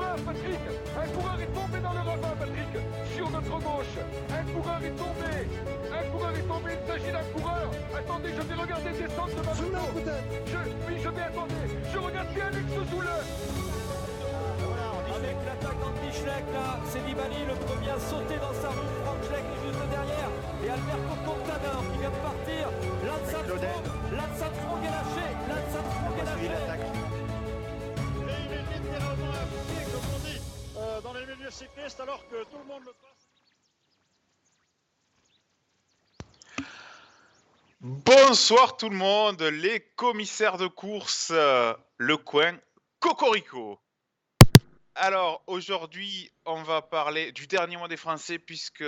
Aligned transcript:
coureur, 0.00 0.16
Patrick. 0.24 0.60
Un 0.96 1.08
coureur 1.14 1.38
est 1.40 1.52
tombé 1.52 1.78
dans 1.80 1.92
le 1.92 1.98
ravin, 1.98 2.34
Patrick. 2.38 2.72
Sur 3.14 3.30
notre 3.30 3.58
gauche 3.60 3.96
Un 4.30 4.44
coureur 4.52 4.80
est 4.82 4.96
tombé. 4.96 5.32
Un 5.92 6.04
coureur 6.10 6.32
est 6.36 6.48
tombé, 6.48 6.70
il 6.72 6.86
s'agit 6.88 7.12
d'un 7.12 7.26
coureur. 7.34 7.70
Attendez, 7.96 8.30
je 8.36 8.42
vais 8.42 8.54
regarder 8.54 8.90
descendre 8.90 9.34
de 9.36 9.42
ma 9.44 9.54
moto. 9.54 10.12
je, 10.46 10.58
Oui, 10.86 10.94
je 11.02 11.08
vais 11.08 11.22
attendre 11.22 11.54
Je 11.92 11.98
regarde 11.98 12.28
bien 12.34 12.46
Alex 12.46 12.68
Zoule 12.90 13.08
avec 15.12 15.36
l'attaque 15.44 15.78
d'Andy 15.80 16.10
là, 16.24 16.78
c'est 16.86 17.04
Nibali 17.04 17.44
le 17.44 17.54
premier 17.66 17.90
à 17.90 17.98
sauter 17.98 18.38
dans 18.40 18.54
sa 18.54 18.68
roue. 18.68 18.94
Franck 19.04 19.20
Schleck 19.26 19.44
est 19.44 19.66
juste 19.66 19.84
derrière. 19.90 20.30
Et 20.64 20.70
Alberto 20.70 21.14
Contador 21.26 21.82
qui 21.92 21.98
vient 21.98 22.14
de 22.14 22.22
partir. 22.24 22.64
Lance 23.04 23.34
Armstrong, 23.34 23.84
Lance 24.16 24.40
Armstrong 24.40 24.80
est 24.80 24.94
lâché. 24.96 25.26
Lance 25.50 25.76
Armstrong 25.76 26.16
est 26.16 26.48
lâché. 26.48 26.99
Alors 31.98 32.22
que 32.28 32.44
tout 32.44 32.58
le 32.58 32.64
monde 32.64 32.82
le 32.84 32.92
passe. 32.92 33.28
Bonsoir 37.80 38.76
tout 38.76 38.88
le 38.88 38.96
monde, 38.96 39.42
les 39.42 39.80
commissaires 39.96 40.58
de 40.58 40.68
course, 40.68 41.30
euh, 41.32 41.74
le 41.96 42.16
coin 42.16 42.56
Cocorico. 43.00 43.80
Alors 44.94 45.42
aujourd'hui, 45.46 46.30
on 46.44 46.62
va 46.62 46.82
parler 46.82 47.32
du 47.32 47.46
dernier 47.46 47.76
mois 47.76 47.88
des 47.88 47.96
Français 47.96 48.38
puisque, 48.38 48.84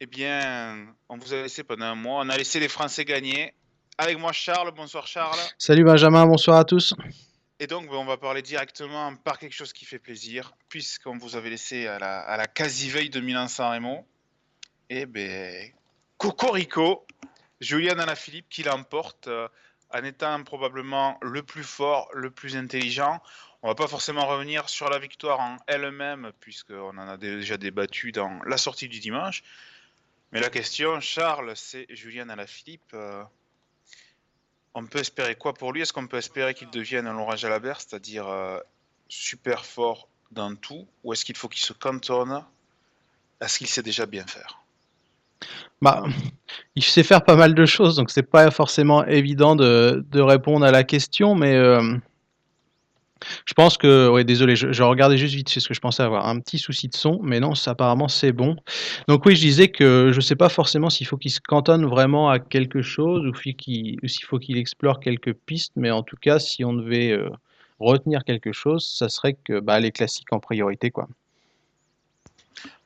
eh 0.00 0.06
bien, 0.06 0.86
on 1.08 1.18
vous 1.18 1.34
a 1.34 1.42
laissé 1.42 1.64
pendant 1.64 1.86
un 1.86 1.94
mois, 1.94 2.22
on 2.24 2.28
a 2.30 2.36
laissé 2.38 2.60
les 2.60 2.68
Français 2.68 3.04
gagner. 3.04 3.52
Avec 3.98 4.18
moi 4.18 4.32
Charles, 4.32 4.70
bonsoir 4.70 5.06
Charles. 5.06 5.38
Salut 5.58 5.84
Benjamin, 5.84 6.24
bonsoir 6.24 6.56
à 6.58 6.64
tous. 6.64 6.94
Et 7.62 7.68
donc, 7.68 7.88
ben, 7.88 7.94
on 7.94 8.04
va 8.04 8.16
parler 8.16 8.42
directement 8.42 9.14
par 9.14 9.38
quelque 9.38 9.52
chose 9.52 9.72
qui 9.72 9.84
fait 9.84 10.00
plaisir, 10.00 10.52
puisqu'on 10.68 11.16
vous 11.16 11.36
avait 11.36 11.50
laissé 11.50 11.86
à 11.86 12.00
la, 12.00 12.46
quasi-veille 12.48 13.08
de 13.08 13.20
Milan-San 13.20 13.74
Remo. 13.74 14.04
Et 14.90 15.06
ben, 15.06 15.70
Cocorico, 16.18 17.06
Julien 17.60 18.00
Alaphilippe 18.00 18.48
qui 18.50 18.64
l'emporte 18.64 19.28
euh, 19.28 19.46
en 19.90 20.02
étant 20.02 20.42
probablement 20.42 21.18
le 21.22 21.44
plus 21.44 21.62
fort, 21.62 22.08
le 22.14 22.32
plus 22.32 22.56
intelligent. 22.56 23.22
On 23.62 23.68
va 23.68 23.76
pas 23.76 23.86
forcément 23.86 24.26
revenir 24.26 24.68
sur 24.68 24.90
la 24.90 24.98
victoire 24.98 25.38
en 25.38 25.56
elle-même, 25.68 26.32
puisqu'on 26.40 26.98
en 26.98 27.08
a 27.08 27.16
déjà 27.16 27.58
débattu 27.58 28.10
dans 28.10 28.42
la 28.44 28.56
sortie 28.56 28.88
du 28.88 28.98
dimanche. 28.98 29.44
Mais 30.32 30.40
la 30.40 30.50
question, 30.50 30.98
Charles, 30.98 31.52
c'est 31.54 31.86
Julien 31.90 32.28
Alaphilippe. 32.28 32.92
Euh, 32.94 33.22
on 34.74 34.86
peut 34.86 35.00
espérer 35.00 35.34
quoi 35.34 35.54
pour 35.54 35.72
lui? 35.72 35.82
Est-ce 35.82 35.92
qu'on 35.92 36.06
peut 36.06 36.18
espérer 36.18 36.54
qu'il 36.54 36.70
devienne 36.70 37.06
un 37.06 37.12
Laurent 37.12 37.36
Jalabert, 37.36 37.80
c'est-à-dire 37.80 38.28
euh, 38.28 38.58
super 39.08 39.64
fort 39.64 40.08
dans 40.30 40.54
tout 40.54 40.86
Ou 41.04 41.12
est-ce 41.12 41.24
qu'il 41.24 41.36
faut 41.36 41.48
qu'il 41.48 41.62
se 41.62 41.72
cantonne 41.72 42.42
à 43.40 43.48
ce 43.48 43.58
qu'il 43.58 43.66
sait 43.66 43.82
déjà 43.82 44.06
bien 44.06 44.26
faire? 44.26 44.62
Bah, 45.80 46.04
il 46.76 46.84
sait 46.84 47.02
faire 47.02 47.24
pas 47.24 47.36
mal 47.36 47.54
de 47.54 47.66
choses, 47.66 47.96
donc 47.96 48.10
c'est 48.10 48.22
pas 48.22 48.50
forcément 48.50 49.04
évident 49.04 49.56
de, 49.56 50.04
de, 50.10 50.20
répondre 50.20 50.64
à 50.64 50.70
la 50.70 50.84
question, 50.84 51.34
mais 51.34 51.54
euh, 51.54 51.96
je 53.44 53.54
pense 53.54 53.76
que, 53.76 54.08
ouais, 54.08 54.24
désolé, 54.24 54.56
je, 54.56 54.82
regardais 54.82 55.16
juste 55.16 55.34
vite, 55.34 55.48
c'est 55.48 55.60
ce 55.60 55.68
que 55.68 55.74
je 55.74 55.80
pensais 55.80 56.02
avoir 56.02 56.26
un 56.26 56.38
petit 56.40 56.58
souci 56.58 56.88
de 56.88 56.94
son, 56.94 57.20
mais 57.22 57.40
non, 57.40 57.54
ça, 57.54 57.72
apparemment 57.72 58.08
c'est 58.08 58.32
bon. 58.32 58.56
Donc 59.08 59.26
oui, 59.26 59.36
je 59.36 59.40
disais 59.40 59.68
que 59.68 60.10
je 60.12 60.20
sais 60.20 60.36
pas 60.36 60.48
forcément 60.48 60.90
s'il 60.90 61.06
faut 61.06 61.16
qu'il 61.16 61.30
se 61.30 61.40
cantonne 61.40 61.86
vraiment 61.86 62.30
à 62.30 62.38
quelque 62.38 62.82
chose 62.82 63.26
ou 63.26 63.34
s'il 63.34 64.24
faut 64.24 64.38
qu'il 64.38 64.56
explore 64.58 65.00
quelques 65.00 65.32
pistes, 65.32 65.72
mais 65.76 65.90
en 65.90 66.02
tout 66.02 66.16
cas, 66.16 66.38
si 66.38 66.64
on 66.64 66.72
devait 66.72 67.12
euh, 67.12 67.30
retenir 67.80 68.24
quelque 68.24 68.52
chose, 68.52 68.86
ça 68.86 69.08
serait 69.08 69.34
que 69.34 69.60
bah, 69.60 69.80
les 69.80 69.92
classiques 69.92 70.32
en 70.32 70.40
priorité, 70.40 70.90
quoi. 70.90 71.08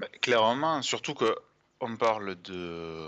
Bah, 0.01 0.07
clairement, 0.21 0.83
surtout 0.83 1.15
que 1.15 1.35
on 1.81 1.97
parle 1.97 2.37
de 2.43 3.07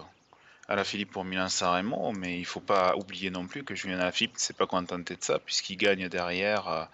Alaphilippe 0.68 1.12
pour 1.12 1.24
Milan-San 1.24 1.76
Remo, 1.76 2.12
mais 2.12 2.36
il 2.36 2.40
ne 2.40 2.46
faut 2.46 2.60
pas 2.60 2.94
oublier 2.94 3.30
non 3.30 3.46
plus 3.46 3.64
que 3.64 3.74
Julien 3.74 3.98
Alaphilippe 4.00 4.34
ne 4.34 4.38
s'est 4.38 4.52
pas 4.52 4.66
contenté 4.66 5.16
de 5.16 5.24
ça, 5.24 5.38
puisqu'il 5.38 5.76
gagne 5.76 6.08
derrière 6.08 6.68
euh, 6.68 6.84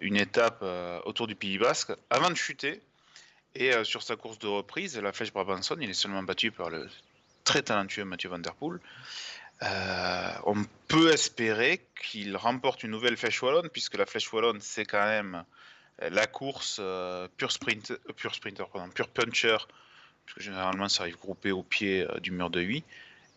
une 0.00 0.16
étape 0.16 0.58
euh, 0.62 1.00
autour 1.04 1.28
du 1.28 1.36
Pays 1.36 1.56
Basque 1.58 1.92
avant 2.10 2.30
de 2.30 2.34
chuter. 2.34 2.82
Et 3.54 3.72
euh, 3.72 3.84
sur 3.84 4.02
sa 4.02 4.16
course 4.16 4.40
de 4.40 4.48
reprise, 4.48 4.98
la 4.98 5.12
Flèche 5.12 5.32
Brabanson, 5.32 5.76
il 5.80 5.88
est 5.88 5.94
seulement 5.94 6.24
battu 6.24 6.50
par 6.50 6.68
le 6.68 6.88
très 7.44 7.62
talentueux 7.62 8.04
Mathieu 8.04 8.28
Van 8.28 8.40
Der 8.40 8.54
Poel. 8.54 8.80
on 10.44 10.64
peut 10.88 11.12
espérer 11.12 11.86
qu'il 12.02 12.36
remporte 12.36 12.82
une 12.82 12.90
nouvelle 12.90 13.16
Flèche 13.16 13.40
Wallonne, 13.40 13.68
puisque 13.68 13.96
la 13.96 14.04
Flèche 14.04 14.32
Wallonne, 14.32 14.60
c'est 14.60 14.84
quand 14.84 15.06
même 15.06 15.44
la 16.00 16.26
course 16.26 16.80
pure, 17.36 17.52
sprint, 17.52 17.92
pure 18.16 18.34
sprinter, 18.34 18.68
pardon, 18.68 18.90
pure 18.90 19.08
puncher 19.08 19.58
parce 20.26 20.34
que 20.34 20.42
généralement 20.42 20.88
ça 20.88 21.04
arrive 21.04 21.18
groupé 21.18 21.52
au 21.52 21.62
pied 21.62 22.02
euh, 22.02 22.18
du 22.20 22.32
mur 22.32 22.50
de 22.50 22.60
8, 22.60 22.84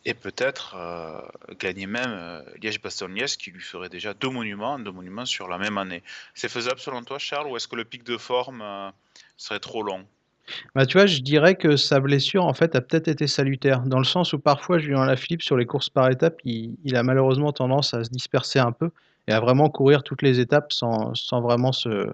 et 0.06 0.14
peut-être 0.14 0.76
euh, 0.78 1.22
gagner 1.60 1.86
même 1.86 2.10
euh, 2.10 2.42
Liège-Bastogne-Liège, 2.62 3.38
qui 3.38 3.52
lui 3.52 3.62
ferait 3.62 3.90
déjà 3.90 4.14
deux 4.14 4.30
monuments, 4.30 4.80
deux 4.80 4.92
monuments 4.92 5.26
sur 5.26 5.48
la 5.48 5.58
même 5.58 5.78
année. 5.78 6.04
C'est 6.34 6.50
faisable 6.50 6.80
selon 6.80 7.04
toi, 7.04 7.20
Charles, 7.20 7.48
ou 7.48 7.58
est-ce 7.58 7.68
que 7.68 7.76
le 7.76 7.86
pic 7.86 8.04
de 8.04 8.18
forme 8.18 8.64
serait 9.38 9.60
trop 9.60 9.84
long? 9.84 10.06
Bah, 10.74 10.86
tu 10.86 10.98
vois, 10.98 11.06
je 11.06 11.20
dirais 11.20 11.56
que 11.56 11.76
sa 11.76 12.00
blessure, 12.00 12.46
en 12.46 12.54
fait, 12.54 12.76
a 12.76 12.82
peut-être 12.82 13.08
été 13.08 13.28
salutaire, 13.28 13.82
dans 13.82 14.00
le 14.00 14.06
sens 14.06 14.34
où 14.34 14.40
parfois, 14.40 14.80
Julien 14.80 15.06
Lafilippe, 15.06 15.44
sur 15.44 15.58
les 15.58 15.66
courses 15.66 15.90
par 15.90 16.10
étapes, 16.10 16.40
il, 16.44 16.76
il, 16.84 16.96
a 16.96 17.04
malheureusement 17.04 17.52
tendance 17.52 17.94
à 17.94 18.04
se 18.04 18.10
disperser 18.10 18.60
un 18.60 18.72
peu 18.72 18.90
et 19.28 19.32
à 19.32 19.40
vraiment 19.40 19.70
courir 19.70 20.02
toutes 20.02 20.22
les 20.22 20.40
étapes 20.40 20.74
sans, 20.74 21.14
sans 21.14 21.42
vraiment 21.42 21.72
se, 21.72 22.10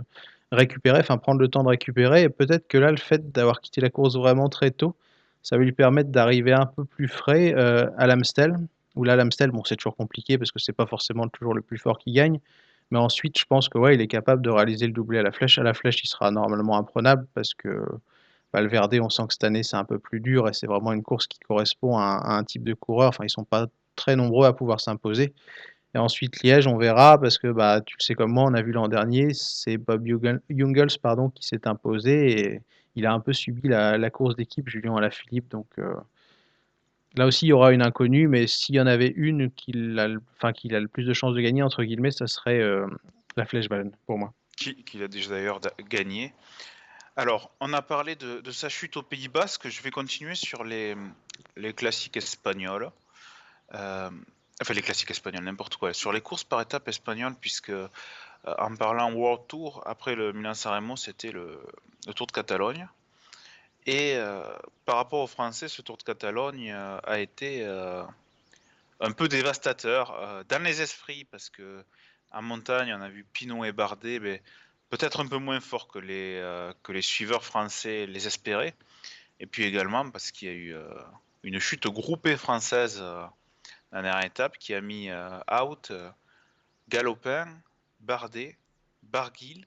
récupérer, 0.56 1.00
enfin 1.00 1.18
prendre 1.18 1.40
le 1.40 1.48
temps 1.48 1.64
de 1.64 1.70
récupérer. 1.70 2.24
Et 2.24 2.30
peut-être 2.30 2.68
que 2.68 2.78
là, 2.78 2.92
le 2.92 2.98
fait 2.98 3.32
d'avoir 3.32 3.62
quitté 3.62 3.82
la 3.82 3.90
course 3.90 4.16
vraiment 4.16 4.50
très 4.50 4.72
tôt, 4.72 4.96
ça 5.44 5.58
va 5.58 5.64
lui 5.64 5.74
permettre 5.74 6.10
d'arriver 6.10 6.54
un 6.54 6.66
peu 6.66 6.86
plus 6.86 7.08
frais 7.08 7.54
euh, 7.56 7.90
à 7.98 8.08
l'Amstel. 8.08 8.56
Où 8.96 9.04
là, 9.04 9.16
l'Amstel, 9.16 9.52
bon, 9.52 9.64
c'est 9.64 9.76
toujours 9.76 9.96
compliqué 9.96 10.38
parce 10.38 10.52
que 10.52 10.60
c'est 10.60 10.74
pas 10.74 10.86
forcément 10.86 11.28
toujours 11.28 11.54
le 11.54 11.62
plus 11.62 11.78
fort 11.78 12.00
qui 12.00 12.12
gagne. 12.12 12.40
Mais 12.92 13.00
ensuite, 13.00 13.38
je 13.38 13.46
pense 13.46 13.70
que 13.70 13.78
ouais, 13.78 13.96
il 13.96 14.02
est 14.02 14.08
capable 14.08 14.42
de 14.42 14.50
réaliser 14.50 14.88
le 14.88 14.94
doublé 14.94 15.20
à 15.20 15.24
la 15.24 15.32
flèche. 15.32 15.58
À 15.60 15.64
la 15.64 15.74
flèche, 15.74 16.04
il 16.04 16.08
sera 16.08 16.32
normalement 16.32 16.78
imprenable 16.78 17.28
parce 17.34 17.54
que 17.54 17.84
Valverde, 18.54 18.96
on 19.02 19.10
sent 19.10 19.24
que 19.28 19.34
cette 19.34 19.44
année, 19.44 19.64
c'est 19.64 19.76
un 19.76 19.84
peu 19.84 20.00
plus 20.00 20.20
dur 20.20 20.48
et 20.48 20.54
c'est 20.54 20.68
vraiment 20.68 20.94
une 20.94 21.04
course 21.04 21.28
qui 21.28 21.40
correspond 21.40 21.98
à 21.98 22.04
un, 22.04 22.18
à 22.20 22.38
un, 22.38 22.44
type 22.44 22.64
de 22.64 22.74
coureur. 22.74 23.10
Enfin, 23.10 23.26
ils 23.26 23.30
sont 23.30 23.44
pas 23.44 23.68
très 23.96 24.16
nombreux 24.16 24.48
à 24.48 24.54
pouvoir 24.54 24.80
s'imposer. 24.80 25.34
Et 25.96 25.98
ensuite, 25.98 26.44
Liège, 26.44 26.68
on 26.68 26.78
verra, 26.78 27.18
parce 27.18 27.38
que 27.38 27.48
bah, 27.48 27.80
tu 27.80 27.96
le 27.98 28.04
sais 28.04 28.16
comme 28.16 28.34
moi, 28.34 28.44
on 28.44 28.54
a 28.54 28.62
vu 28.62 28.74
l'an 28.74 28.90
dernier, 28.90 29.34
c'est 29.34 29.78
Bob 29.78 30.06
Jungels 30.50 31.00
pardon, 31.02 31.30
qui 31.30 31.48
s'est 31.48 31.70
imposé 31.70 32.42
et 32.42 32.62
il 32.96 33.06
a 33.06 33.14
un 33.14 33.22
peu 33.22 33.32
subi 33.32 33.70
la, 33.70 34.10
course 34.10 34.36
d'équipe, 34.36 34.68
Julien 34.68 34.98
Alaphilippe. 34.98 35.48
Donc 35.48 35.68
euh, 35.78 35.94
là 37.16 37.26
aussi, 37.26 37.46
il 37.46 37.50
y 37.50 37.54
aura 37.54 37.72
une 37.72 37.82
inconnue, 37.82 38.28
mais 38.28 38.46
s'il 38.46 38.76
y 38.76 38.82
en 38.82 38.88
avait 38.88 39.14
une 39.16 39.50
qu'il 39.52 39.98
a, 39.98 40.10
enfin, 40.36 40.52
qu'il 40.52 40.76
a 40.76 40.82
le 40.82 40.90
plus 40.90 41.06
de 41.06 41.14
chances 41.14 41.34
de 41.34 41.40
gagner, 41.40 41.64
entre 41.64 41.82
guillemets, 41.86 42.12
ça 42.12 42.28
serait 42.28 42.60
euh, 42.60 42.86
la 43.38 43.46
Flèche 43.46 43.70
Ballon, 43.70 43.94
pour 44.06 44.18
moi. 44.18 44.34
Qu'il 44.58 44.84
qui 44.84 45.02
a 45.02 45.08
déjà 45.08 45.30
d'ailleurs 45.30 45.62
gagné. 45.90 46.34
Alors, 47.16 47.52
on 47.62 47.72
a 47.72 47.82
parlé 47.82 48.18
de, 48.18 48.42
de, 48.42 48.52
sa 48.52 48.68
chute 48.68 48.98
au 48.98 49.02
Pays 49.02 49.30
Basque. 49.30 49.70
Je 49.70 49.82
vais 49.82 49.92
continuer 49.92 50.36
sur 50.36 50.66
les, 50.66 50.94
les 51.56 51.72
classiques 51.72 52.18
espagnols. 52.18 52.92
Euh, 53.74 54.10
enfin 54.62 54.74
les 54.74 54.82
classiques 54.82 55.12
espagnols, 55.12 55.44
n'importe 55.44 55.76
quoi, 55.78 55.94
sur 55.94 56.12
les 56.12 56.22
courses 56.22 56.44
par 56.44 56.62
étapes 56.62 56.88
espagnoles, 56.88 57.36
puisque 57.40 57.70
euh, 57.70 57.88
en 58.46 58.76
parlant 58.76 59.12
World 59.12 59.48
Tour, 59.48 59.84
après 59.86 60.16
le 60.16 60.34
Milan-San 60.34 60.74
Remo, 60.74 60.96
c'était 60.96 61.32
le, 61.32 61.60
Tour 62.16 62.28
de 62.28 62.32
Catalogne. 62.32 62.88
Et 63.88 64.16
euh, 64.16 64.44
par 64.86 64.96
rapport 64.96 65.22
aux 65.22 65.28
Français, 65.28 65.68
ce 65.68 65.82
Tour 65.82 65.98
de 65.98 66.04
Catalogne 66.04 66.72
euh, 66.72 67.00
a 67.04 67.20
été 67.20 67.66
un 69.02 69.12
peu 69.12 69.28
dévastateur 69.28 70.44
dans 70.48 70.64
les 70.64 70.82
esprits, 70.82 71.26
parce 71.26 71.50
que 71.50 71.84
en 72.32 72.42
montagne, 72.42 72.94
on 72.94 73.02
a 73.02 73.10
vu 73.10 73.26
Pinot 73.34 73.66
et 73.66 73.72
Bardet, 73.72 74.20
mais 74.20 74.42
peut-être 74.90 75.20
un 75.20 75.28
peu 75.28 75.38
moins 75.38 75.60
fort 75.60 75.88
que 75.88 76.00
les, 76.00 76.42
que 76.84 76.92
les 76.92 77.02
suiveurs 77.02 77.44
français 77.44 78.06
les 78.06 78.28
espéraient. 78.28 78.74
Et 79.42 79.46
puis 79.46 79.64
également 79.66 80.10
parce 80.10 80.32
qu'il 80.32 80.48
y 80.48 80.52
a 80.52 80.54
eu 80.54 80.76
une 81.44 81.60
chute 81.60 81.88
groupée 81.88 82.38
française 82.38 83.04
la 83.96 84.02
dernière 84.02 84.26
étape 84.26 84.58
qui 84.58 84.74
a 84.74 84.82
mis 84.82 85.10
euh, 85.10 85.40
out 85.62 85.90
euh, 85.92 86.10
Galopin, 86.90 87.48
Bardet, 88.02 88.58
Barguil. 89.04 89.66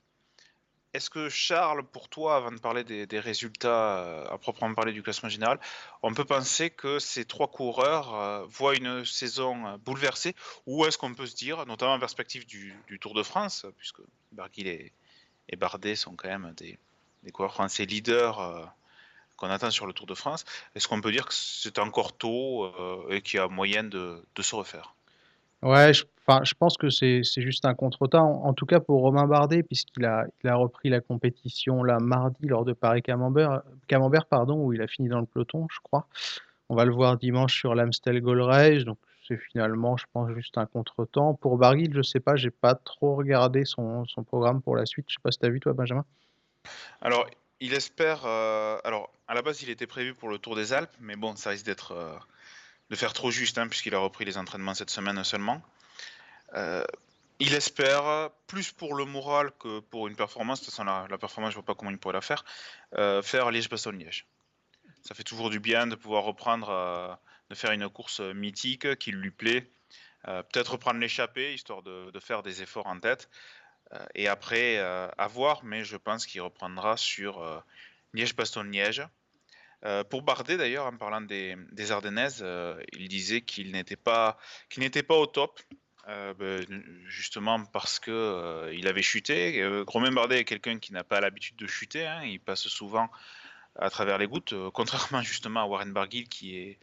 Est-ce 0.92 1.08
que 1.08 1.30
Charles, 1.30 1.82
pour 1.82 2.08
toi, 2.08 2.36
avant 2.36 2.52
de 2.52 2.58
parler 2.58 2.84
des, 2.84 3.20
résultats 3.20 3.98
euh, 3.98 4.26
à 4.26 4.36
proprement 4.36 4.75
parler 4.75 4.92
du 4.92 5.02
classement 5.02 5.30
général, 5.30 5.58
on 6.02 6.12
peut 6.12 6.25
penser 6.25 6.69
que 6.69 6.98
ces 6.98 7.25
trois 7.25 7.48
coureurs 7.48 8.46
voient 8.48 8.75
une 8.75 9.04
saison 9.04 9.78
bouleversée 9.78 10.34
ou 10.66 10.84
est-ce 10.84 10.98
qu'on 10.98 11.14
peut 11.14 11.26
se 11.26 11.36
dire, 11.36 11.64
notamment 11.66 11.94
en 11.94 11.98
perspective 11.98 12.46
du, 12.46 12.74
Tour 13.00 13.14
de 13.14 13.22
France, 13.22 13.66
puisque 13.76 14.00
Barguil 14.32 14.69
et, 14.69 14.92
et, 15.48 15.56
Bardet 15.56 15.94
sont 15.94 16.16
quand 16.16 16.28
même 16.28 16.52
des, 16.56 16.78
coureurs 17.32 17.52
français 17.52 17.84
leaders 17.84 18.72
qu'on 19.38 19.49
attend 19.49 19.70
sur 19.70 19.87
le 19.87 19.94
Tour 19.94 20.06
de 20.06 20.14
France. 20.14 20.44
Est-ce 20.75 20.87
qu'on 20.88 21.00
peut 21.00 21.12
dire 21.12 21.26
que 21.26 21.32
c'est 21.32 21.79
encore 21.79 22.17
tôt 22.17 22.64
euh, 22.64 23.08
et 23.11 23.23
qu'il 23.23 23.38
y 23.38 23.40
a 23.40 23.49
moyen 23.49 23.85
de, 23.85 24.23
de, 24.35 24.43
se 24.43 24.55
refaire? 24.55 24.94
Ouais, 25.62 25.94
je, 25.94 26.05
je 26.43 26.55
pense 26.55 26.76
que 26.76 26.90
c'est 26.90 27.23
juste 27.23 27.64
un 27.64 27.75
contretemps. 27.75 28.44
En, 28.44 28.52
tout 28.52 28.67
cas 28.67 28.81
pour 28.81 29.00
Romain 29.00 29.26
Bardet, 29.26 29.62
puisqu'il 29.62 30.05
a, 30.05 30.26
il 30.43 30.50
a 30.50 30.56
repris 30.56 30.90
la 30.90 31.00
compétition 31.00 31.82
là 31.82 31.99
mardi 32.00 32.46
lors 32.46 32.64
de 32.64 32.73
Paris-Camembert, 32.73 33.62
Camembert, 33.87 34.26
pardon, 34.26 34.56
où 34.64 34.73
il 34.73 34.82
a 34.82 34.87
fini 34.87 35.08
dans 35.08 35.20
le 35.20 35.26
peloton, 35.26 35.67
je 35.70 35.79
crois. 35.82 36.06
On 36.69 36.76
va 36.76 36.84
le 36.84 36.93
voir 36.93 37.17
dimanche 37.17 37.58
sur 37.58 37.75
l'Amstel 37.75 38.20
Gold 38.20 38.43
Race, 38.43 38.84
donc 38.84 38.99
c'est 39.26 39.38
finalement, 39.38 39.96
je 39.96 40.05
pense, 40.12 40.31
juste 40.34 40.58
un 40.58 40.67
contretemps. 40.67 41.34
Pour 41.34 41.58
Barguil, 41.58 41.93
je 41.94 42.02
sais 42.02 42.20
pas, 42.20 42.37
j'ai 42.37 42.50
pas 42.50 42.75
trop 42.75 43.14
regardé 43.14 43.64
son, 43.64 44.05
son 44.06 44.25
programme 44.25 44.62
pour 44.62 44.75
la 44.75 44.87
suite. 44.87 45.06
Je 45.08 45.14
sais 45.14 45.23
pas 45.23 45.31
si 45.31 45.38
tu 45.38 45.46
as 45.46 45.50
vu 45.50 45.61
toi, 45.61 45.75
Benjamin? 45.75 46.05
Alors, 47.00 47.26
il 47.60 47.75
espère. 47.75 48.25
Euh, 48.25 48.78
alors, 48.84 49.12
à 49.26 49.34
la 49.34 49.43
base, 49.43 49.62
il 49.62 49.70
était 49.70 49.87
prévu 49.87 50.14
pour 50.14 50.28
le 50.28 50.38
Tour 50.38 50.56
des 50.56 50.72
Alpes, 50.72 50.94
mais 51.00 51.16
bon, 51.16 51.37
ça 51.37 51.50
risque 51.50 51.66
d'être 51.66 51.93
euh, 51.93 52.16
de 52.90 52.96
faire 52.96 53.12
trop 53.12 53.31
juste, 53.31 53.58
hein, 53.58 53.69
puisqu'il 53.69 53.94
a 53.94 53.99
repris 53.99 54.25
les 54.25 54.38
entraînements 54.38 54.75
cette 54.75 54.90
semaine 54.90 55.22
seulement. 55.25 55.62
Euh, 56.55 56.84
il 57.40 57.55
espère, 57.55 58.31
plus 58.49 58.72
pour 58.72 58.94
le 58.94 59.05
moral 59.05 59.52
que 59.60 59.78
pour 59.78 60.08
une 60.08 60.16
performance, 60.16 60.60
de 60.60 60.64
toute 60.64 60.75
façon, 60.75 60.84
la, 60.84 61.19
performance, 61.19 61.50
je 61.50 61.55
vois 61.55 61.64
pas 61.64 61.75
comment 61.75 61.90
il 61.90 61.99
pourrait 61.99 62.14
la 62.14 62.20
faire, 62.20 62.44
faire 63.22 63.52
Liège-Bastogne-Liège. 63.52 64.26
Ça 65.02 65.14
fait 65.14 65.22
toujours 65.22 65.49
du 65.49 65.60
bien 65.60 65.87
de 65.87 65.94
pouvoir 65.94 66.25
reprendre, 66.25 67.16
de 67.49 67.55
faire 67.55 67.70
une 67.70 67.88
course 67.88 68.19
mythique 68.19 68.99
qui 68.99 69.12
lui 69.12 69.31
plaît. 69.31 69.70
Peut-être 70.25 70.72
reprendre 70.72 70.99
l'échappée, 70.99 71.55
histoire 71.55 71.82
de, 71.84 72.10
faire 72.19 72.43
des 72.43 72.60
efforts 72.60 72.88
en 72.88 72.99
tête. 72.99 73.31
Et 74.14 74.29
après, 74.29 74.79
à 74.79 75.26
voir, 75.29 75.64
mais 75.64 75.85
je 75.85 75.96
pense 75.96 76.26
qu'il 76.26 76.40
reprendra 76.40 76.96
sur 76.96 77.62
Liège-Bastogne-Liège. 78.14 79.06
Euh, 79.85 80.02
pour 80.05 80.23
Bardet, 80.23 80.56
d'ailleurs, 80.56 80.87
en 80.87 80.96
parlant 80.96 81.20
des, 81.20 81.56
Ardennaises, 81.90 82.40
euh, 82.43 82.81
il 82.93 83.08
disait 83.08 83.43
qu'il 83.43 83.70
n'était 83.70 83.96
pas, 83.96 84.38
qu'il 84.69 84.90
pas 84.90 85.14
au 85.14 85.26
top, 85.26 85.61
euh, 86.08 86.35
ben, 86.35 86.64
justement 87.06 87.64
parce 87.64 87.99
que 88.00 88.70
il 88.75 88.88
avait 88.88 89.02
chuté. 89.02 89.64
Romain 89.87 90.11
Bardet 90.11 90.41
est 90.41 90.44
quelqu'un 90.44 90.79
qui 90.79 90.93
n'a 90.93 91.05
pas 91.05 91.20
l'habitude 91.20 91.56
de 91.56 91.67
chuter, 91.67 92.06
hein. 92.06 92.23
il 92.25 92.41
passe 92.41 92.67
souvent 92.69 93.08
à 93.76 93.91
travers 93.91 94.19
les 94.19 94.26
gouttes, 94.26 94.55
contrairement 94.75 95.23
justement 95.23 95.62
à 95.62 95.67
Warren 95.67 95.93
Barguil 95.93 96.26
qui 96.29 96.56
est, 96.56 96.79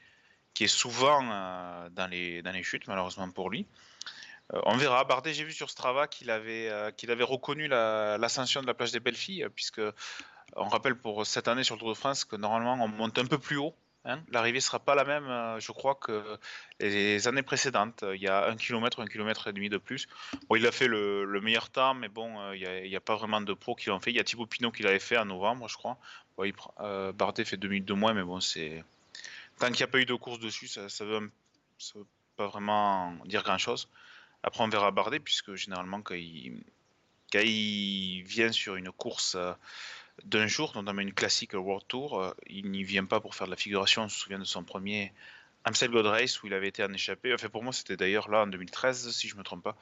qui 0.54 0.64
est 0.64 0.70
souvent 0.70 1.22
dans, 1.90 2.08
les, 2.10 2.42
dans 2.42 2.52
les 2.52 2.64
chutes, 2.64 2.88
malheureusement 2.88 3.30
pour 3.30 3.50
lui. 3.50 3.68
On 4.54 4.78
verra. 4.78 5.04
Bardet, 5.04 5.34
j'ai 5.34 5.44
vu 5.44 5.54
sur 5.54 5.70
Strava 5.70 6.08
qu'il 6.08 6.30
avait, 6.30 6.72
qu'il 6.98 7.12
avait 7.12 7.24
reconnu 7.24 7.68
l'ascension 7.68 8.62
de 8.62 8.68
la 8.68 8.74
plage 8.74 8.92
des 8.92 9.00
Belles 9.00 9.16
Filles, 9.16 9.48
puisque 9.56 9.82
on 10.56 10.68
rappelle 10.68 10.96
pour 10.96 11.26
cette 11.26 11.48
année 11.48 11.64
sur 11.64 11.76
le 11.76 11.80
Tour 11.80 11.90
de 11.90 11.96
France 11.96 12.26
que 12.26 12.36
normalement 12.36 12.74
on 12.84 12.88
monte 12.88 13.18
un 13.18 13.26
peu 13.26 13.38
plus 13.38 13.58
haut. 13.58 13.76
Hein. 14.06 14.22
L'arrivée 14.30 14.60
sera 14.60 14.80
pas 14.80 14.94
la 14.94 15.04
même, 15.04 15.28
euh, 15.28 15.60
je 15.60 15.72
crois, 15.72 15.96
que 15.96 16.38
les 16.80 17.28
années 17.28 17.42
précédentes. 17.42 18.06
Il 18.14 18.22
y 18.22 18.28
a 18.28 18.48
un 18.48 18.56
kilomètre, 18.56 19.02
un 19.02 19.08
kilomètre 19.08 19.48
et 19.48 19.54
demi 19.54 19.70
de 19.70 19.78
plus. 19.78 20.08
Il 20.56 20.66
a 20.68 20.72
fait 20.72 20.88
le, 20.88 21.40
meilleur 21.42 21.70
temps, 21.70 21.96
mais 21.96 22.08
bon, 22.08 22.40
euh, 22.40 22.56
il 22.56 22.90
n'y 22.90 22.96
a, 22.96 23.02
pas 23.02 23.16
vraiment 23.16 23.42
de 23.42 23.54
pros 23.54 23.76
qui 23.76 23.90
l'ont 23.90 24.00
fait. 24.00 24.12
Il 24.12 24.16
y 24.16 24.20
a 24.20 24.24
Thibaut 24.24 24.46
Pinot 24.46 24.72
qui 24.72 24.84
l'avait 24.84 25.00
fait 25.00 25.18
en 25.18 25.26
novembre, 25.26 25.68
je 25.68 25.76
crois. 25.76 25.98
Euh, 26.82 27.12
Bardet 27.14 27.46
fait 27.46 27.58
deux 27.58 27.68
minutes 27.68 27.86
de 27.86 27.94
moins, 27.94 28.14
mais 28.14 28.24
bon, 28.24 28.40
c'est 28.40 28.84
tant 29.58 29.68
qu'il 29.68 29.78
n'y 29.78 29.84
a 29.84 29.88
pas 29.88 30.00
eu 30.00 30.06
de 30.06 30.14
course 30.14 30.40
dessus, 30.40 30.68
ça, 30.68 30.82
ne 30.82 31.06
veut, 31.06 31.32
pas 32.36 32.48
vraiment 32.48 33.14
dire 33.26 33.42
grand 33.42 33.58
chose. 33.58 33.90
Après, 34.46 34.64
on 34.64 34.70
verra 34.70 34.92
Bardet, 34.92 35.20
puisque 35.20 35.56
généralement, 35.56 36.02
quand 36.02 36.16
il, 36.16 36.64
quand 37.34 37.42
il 37.44 38.24
vient 38.24 38.52
sur 38.52 38.76
une 38.76 38.92
course 38.92 39.36
d'un 40.24 40.48
jour, 40.48 40.72
notamment 40.76 41.02
une 41.02 41.14
classique 41.14 41.54
World 41.54 41.86
Tour. 41.88 42.22
Euh, 42.22 42.32
il 42.48 42.72
n'y 42.72 42.84
vient 42.84 43.06
pas 43.06 43.20
pour 43.20 43.36
faire 43.36 43.48
de 43.48 43.52
la 43.52 43.58
figuration. 43.58 44.04
On 44.04 44.10
se 44.10 44.18
souvient 44.18 44.40
de 44.40 44.46
son 44.46 44.64
premier 44.64 45.14
Amstel 45.66 45.92
Gold 45.92 46.06
Race 46.06 46.42
où 46.42 46.48
il 46.48 46.54
avait 46.54 46.70
été 46.70 46.84
en 46.84 46.94
échappé. 46.94 47.34
Enfin, 47.34 47.50
pour 47.50 47.64
moi, 47.64 47.74
c'était 47.74 47.98
d'ailleurs 47.98 48.30
là 48.30 48.44
en 48.44 48.48
2013, 48.48 49.12
si 49.12 49.28
je 49.28 49.36
me 49.36 49.44
trompe 49.44 49.64
pas, 49.64 49.76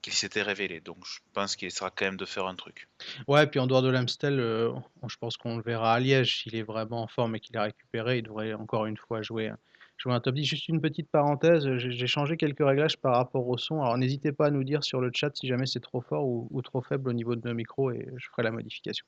qu'il 0.00 0.12
s'était 0.12 0.42
révélé. 0.42 0.80
Donc, 0.80 0.98
je 1.04 1.18
pense 1.32 1.56
qu'il 1.56 1.70
sera 1.70 1.90
quand 1.90 2.04
même 2.04 2.16
de 2.16 2.24
faire 2.24 2.46
un 2.46 2.54
truc. 2.54 2.88
Ouais, 3.26 3.44
et 3.44 3.46
puis 3.46 3.60
en 3.60 3.66
dehors 3.66 3.82
de 3.82 3.88
l'Amstel, 3.88 4.38
euh, 4.38 4.72
je 5.06 5.16
pense 5.16 5.36
qu'on 5.36 5.56
le 5.56 5.62
verra 5.62 5.94
à 5.94 6.00
Liège. 6.00 6.42
S'il 6.42 6.54
est 6.56 6.62
vraiment 6.62 7.02
en 7.02 7.06
forme 7.06 7.36
et 7.36 7.40
qu'il 7.40 7.56
a 7.56 7.64
récupéré, 7.64 8.18
il 8.18 8.22
devrait 8.22 8.54
encore 8.54 8.86
une 8.86 8.96
fois 8.96 9.22
jouer, 9.22 9.50
top 9.98 10.34
10. 10.34 10.44
Juste 10.44 10.68
une 10.68 10.80
petite 10.80 11.10
parenthèse, 11.10 11.76
j'ai 11.76 12.06
changé 12.06 12.36
quelques 12.36 12.64
réglages 12.64 12.96
par 12.96 13.16
rapport 13.16 13.46
au 13.48 13.56
son. 13.58 13.82
Alors, 13.82 13.96
n'hésitez 13.98 14.32
pas 14.32 14.46
à 14.46 14.50
nous 14.50 14.64
dire 14.64 14.84
sur 14.84 15.00
le 15.00 15.10
chat 15.14 15.34
si 15.34 15.46
jamais 15.46 15.66
c'est 15.66 15.80
trop 15.80 16.00
fort 16.00 16.26
ou, 16.26 16.62
trop 16.62 16.82
faible 16.82 17.08
au 17.08 17.12
niveau 17.12 17.36
de 17.36 17.46
nos 17.46 17.54
micros 17.54 17.90
et 17.90 18.08
je 18.16 18.26
ferai 18.28 18.42
la 18.42 18.50
modification. 18.50 19.06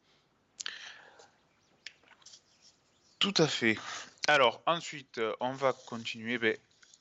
Tout 3.19 3.35
à 3.39 3.47
fait. 3.47 3.79
Alors 4.29 4.63
ensuite, 4.67 5.19
euh, 5.19 5.33
on 5.41 5.53
va 5.53 5.73
continuer. 5.73 6.39
Ben, 6.39 6.57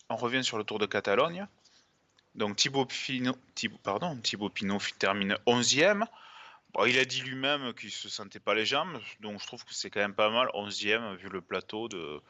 on 0.10 0.16
revient 0.16 0.44
sur 0.44 0.58
le 0.58 0.64
Tour 0.64 0.80
de 0.80 0.86
Catalogne. 0.86 1.48
Donc 2.36 2.58
Thibaut 2.58 2.86
Pinot, 2.86 3.36
pardon, 3.84 4.16
Thibaut 4.18 4.50
Pinot 4.50 4.80
termine 5.00 5.38
11e. 5.48 6.06
il 6.86 7.00
a 7.00 7.06
dit 7.06 7.22
lui-même 7.22 7.74
qu'il 7.74 7.92
se 7.92 8.10
sentait 8.10 8.40
pas 8.40 8.54
les 8.54 8.66
jambes, 8.66 9.00
donc 9.22 9.40
je 9.40 9.48
trouve 9.48 9.64
que 9.64 9.74
c'est 9.74 9.90
quand 9.90 10.02
même 10.02 10.14
pas 10.14 10.30
mal 10.30 10.50
11e 10.54 11.16
vu 11.16 11.30
le 11.30 11.40
plateau 11.40 11.88
de, 11.88 12.22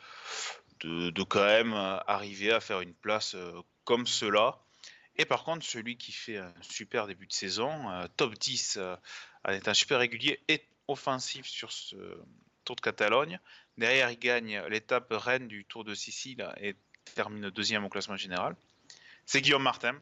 de, 0.81 1.23
quand 1.23 1.45
même 1.45 1.73
arriver 2.07 2.51
à 2.51 2.59
faire 2.59 2.81
une 2.81 2.93
place 2.93 3.35
euh, 3.35 3.61
comme 3.83 4.07
cela. 4.07 4.59
Et 5.17 5.25
par 5.25 5.43
contre, 5.43 5.65
celui 5.65 5.97
qui 5.97 6.11
fait 6.11 6.37
un 6.37 6.53
super 6.61 7.07
début 7.07 7.27
de 7.27 7.33
saison, 7.33 7.89
euh, 7.89 8.07
top 8.17 8.37
10 8.37 8.79
en 9.45 9.51
étant 9.51 9.73
super 9.73 9.99
régulier 9.99 10.41
et 10.47 10.67
offensif 10.87 11.45
sur 11.45 11.71
ce 11.71 11.95
Tour 12.65 12.75
de 12.75 12.81
Catalogne, 12.81 13.39
Derrière, 13.77 14.09
il 14.09 14.19
gagne 14.19 14.61
l'étape 14.69 15.07
reine 15.11 15.47
du 15.47 15.65
Tour 15.65 15.83
de 15.83 15.93
Sicile 15.93 16.47
et 16.61 16.75
termine 17.13 17.49
deuxième 17.49 17.83
au 17.83 17.89
classement 17.89 18.15
général. 18.15 18.55
C'est 19.25 19.41
Guillaume 19.41 19.63
Martin. 19.63 19.99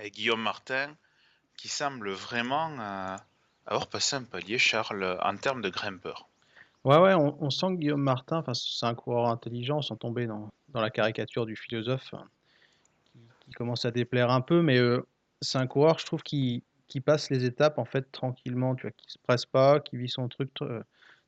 Et 0.00 0.10
Guillaume 0.10 0.42
Martin 0.42 0.96
qui 1.56 1.68
semble 1.68 2.10
vraiment 2.10 2.78
euh, 2.80 3.16
avoir 3.66 3.88
passé 3.88 4.16
un 4.16 4.24
palier, 4.24 4.58
Charles, 4.58 5.18
en 5.22 5.36
termes 5.36 5.62
de 5.62 5.68
grimpeur. 5.68 6.27
Ouais, 6.84 6.96
ouais, 6.98 7.14
on, 7.14 7.50
sent 7.50 7.66
que 7.74 7.74
Guillaume 7.74 8.02
Martin, 8.02 8.42
c'est 8.54 8.86
un 8.86 8.94
coureur 8.94 9.28
intelligent, 9.28 9.82
sans 9.82 9.96
tomber 9.96 10.26
dans, 10.26 10.48
la 10.74 10.90
caricature 10.90 11.44
du 11.44 11.56
philosophe, 11.56 12.14
hein, 12.14 12.24
qui, 13.44 13.52
commence 13.52 13.84
à 13.84 13.90
déplaire 13.90 14.30
un 14.30 14.40
peu, 14.40 14.62
mais 14.62 14.78
euh, 14.78 15.04
c'est 15.42 15.58
un 15.58 15.66
coureur, 15.66 15.98
je 15.98 16.06
trouve, 16.06 16.22
qui, 16.22 16.62
passe 17.04 17.30
les 17.30 17.44
étapes 17.44 17.78
en 17.78 17.84
fait 17.84 18.10
tranquillement, 18.12 18.74
tu 18.74 18.82
vois, 18.82 18.92
qui 18.92 19.10
se 19.10 19.18
presse 19.18 19.44
pas, 19.44 19.80
qui 19.80 19.96
vit 19.96 20.08
son 20.08 20.28
truc 20.28 20.50
euh, 20.62 20.82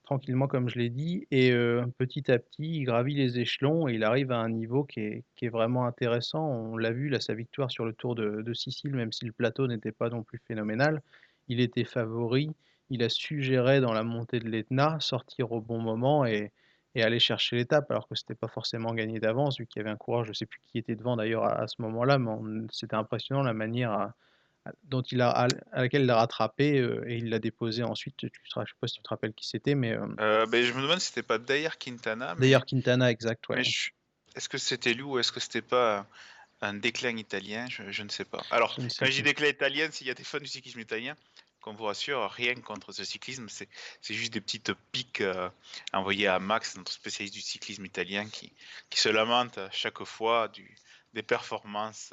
tranquillement, 0.05 0.47
comme 0.47 0.69
je 0.69 0.79
l'ai 0.79 0.89
dit, 0.89 1.27
et 1.31 1.51
euh, 1.53 1.85
petit 1.99 2.31
à 2.31 2.39
petit, 2.39 2.77
il 2.79 2.85
gravit 2.85 3.15
les 3.15 3.41
échelons 3.41 3.89
et 3.89 3.95
il 3.95 4.05
arrive 4.05 4.31
à 4.33 4.39
un 4.39 4.49
niveau 4.49 4.85
qui 4.85 5.01
est, 5.01 5.25
qui 5.37 5.47
est 5.47 5.51
vraiment 5.51 5.85
intéressant. 5.85 6.47
On 6.47 6.77
l'a 6.77 6.93
vu, 6.93 7.09
là, 7.09 7.21
sa 7.21 7.35
victoire 7.35 7.71
sur 7.71 7.85
le 7.85 7.93
Tour 7.93 8.15
de 8.15 8.53
Sicile, 8.55 8.95
même 8.95 9.13
si 9.13 9.27
le 9.27 9.33
plateau 9.33 9.67
n'était 9.67 9.93
pas 9.93 10.11
non 10.11 10.23
plus 10.23 10.41
phénoménal, 10.47 11.03
il 11.49 11.61
était 11.61 11.85
favori, 11.85 12.51
il 12.91 13.03
a 13.03 13.09
su 13.09 13.43
gérer 13.43 13.81
dans 13.81 13.93
la 13.93 14.03
montée 14.03 14.41
de 14.41 14.49
l'Etna, 14.49 14.99
sortir 15.01 15.53
au 15.53 15.61
bon 15.61 15.79
moment 15.79 16.27
et, 16.27 16.53
et 16.95 17.03
aller 17.03 17.21
chercher 17.21 17.57
l'étape, 17.57 17.91
alors 17.91 18.09
que 18.09 18.15
c'était 18.15 18.35
pas 18.35 18.49
forcément 18.49 18.93
gagné 18.95 19.21
d'avance, 19.21 19.59
vu 19.59 19.67
qu'il 19.67 19.81
y 19.81 19.83
avait 19.83 19.91
un 19.91 19.97
coureur, 19.97 20.25
je 20.25 20.33
sais 20.33 20.47
plus 20.47 20.61
qui 20.67 20.79
était 20.79 20.97
devant 20.97 21.17
d'ailleurs 21.17 21.45
à, 21.45 21.67
ce 21.69 21.81
moment-là, 21.83 22.19
mais 22.19 22.67
c'était 22.73 22.97
impressionnant 22.97 23.43
la 23.43 23.55
manière 23.55 23.93
à, 23.93 24.15
dont 24.85 25.03
il 25.03 25.21
a, 25.21 25.31
à 25.31 25.49
laquelle 25.81 26.03
il 26.03 26.11
a 26.11 26.17
rattrapé 26.17 26.79
euh, 26.79 27.05
et 27.07 27.19
il 27.19 27.31
l'a 27.31 27.39
déposé 27.39 27.83
ensuite. 27.83 28.17
Tu, 28.17 28.31
je 28.33 28.61
ne 28.61 28.65
sais 28.65 28.73
pas 28.81 28.89
si 28.89 28.97
tu 28.97 29.03
te 29.03 29.09
rappelles 29.09 29.33
qui 29.33 29.47
c'était, 29.47 29.75
mais. 29.75 29.93
Euh, 29.93 30.07
euh, 30.21 30.47
ben, 30.47 30.65
je 30.65 30.73
me 30.73 30.83
demande 30.83 30.99
si 30.99 31.09
c'était 31.09 31.23
pas 31.23 31.39
d'ailleurs 31.39 31.79
Quintana. 31.79 32.35
D'ailleurs 32.35 32.67
Quintana, 32.67 33.11
exact. 33.11 33.49
Ouais. 33.49 33.63
Est-ce 34.37 34.49
que 34.49 34.59
c'était 34.59 34.95
lui 34.95 35.03
ou 35.03 35.19
est-ce 35.19 35.33
que 35.33 35.41
c'était 35.41 35.63
pas 35.63 36.07
un 36.61 36.75
déclin 36.75 37.17
italien? 37.17 37.67
Je, 37.69 38.03
ne 38.03 38.09
sais 38.09 38.25
pas. 38.25 38.43
Alors, 38.51 38.77
quand 38.77 39.07
je 39.07 39.11
dis 39.11 39.23
déclin 39.23 39.49
italien, 39.49 39.89
s'il 39.91 40.07
y 40.07 40.11
a 40.11 40.15
des 40.15 40.25
fans 40.25 40.39
du 40.39 40.47
cyclisme 40.47 40.81
italien, 40.81 41.17
qu'on 41.61 41.75
vous 41.75 41.85
rassure, 41.85 42.31
rien 42.31 42.55
contre 42.55 42.93
ce 42.93 43.05
cyclisme, 43.05 43.49
c'est 43.49 43.69
juste 44.15 44.33
des 44.33 44.41
petites 44.41 44.73
piques 44.93 45.23
envoyées 45.93 46.27
à 46.27 46.39
Max, 46.39 46.77
notre 46.77 46.93
spécialiste 46.93 47.35
du 47.35 47.41
cyclisme 47.41 47.85
italien, 47.85 48.29
qui, 48.29 48.53
qui 48.89 49.01
se 49.01 49.09
lamente 49.09 49.59
chaque 49.71 50.03
fois 50.05 50.49
du, 50.49 50.77
des 51.15 51.23
performances 51.23 52.13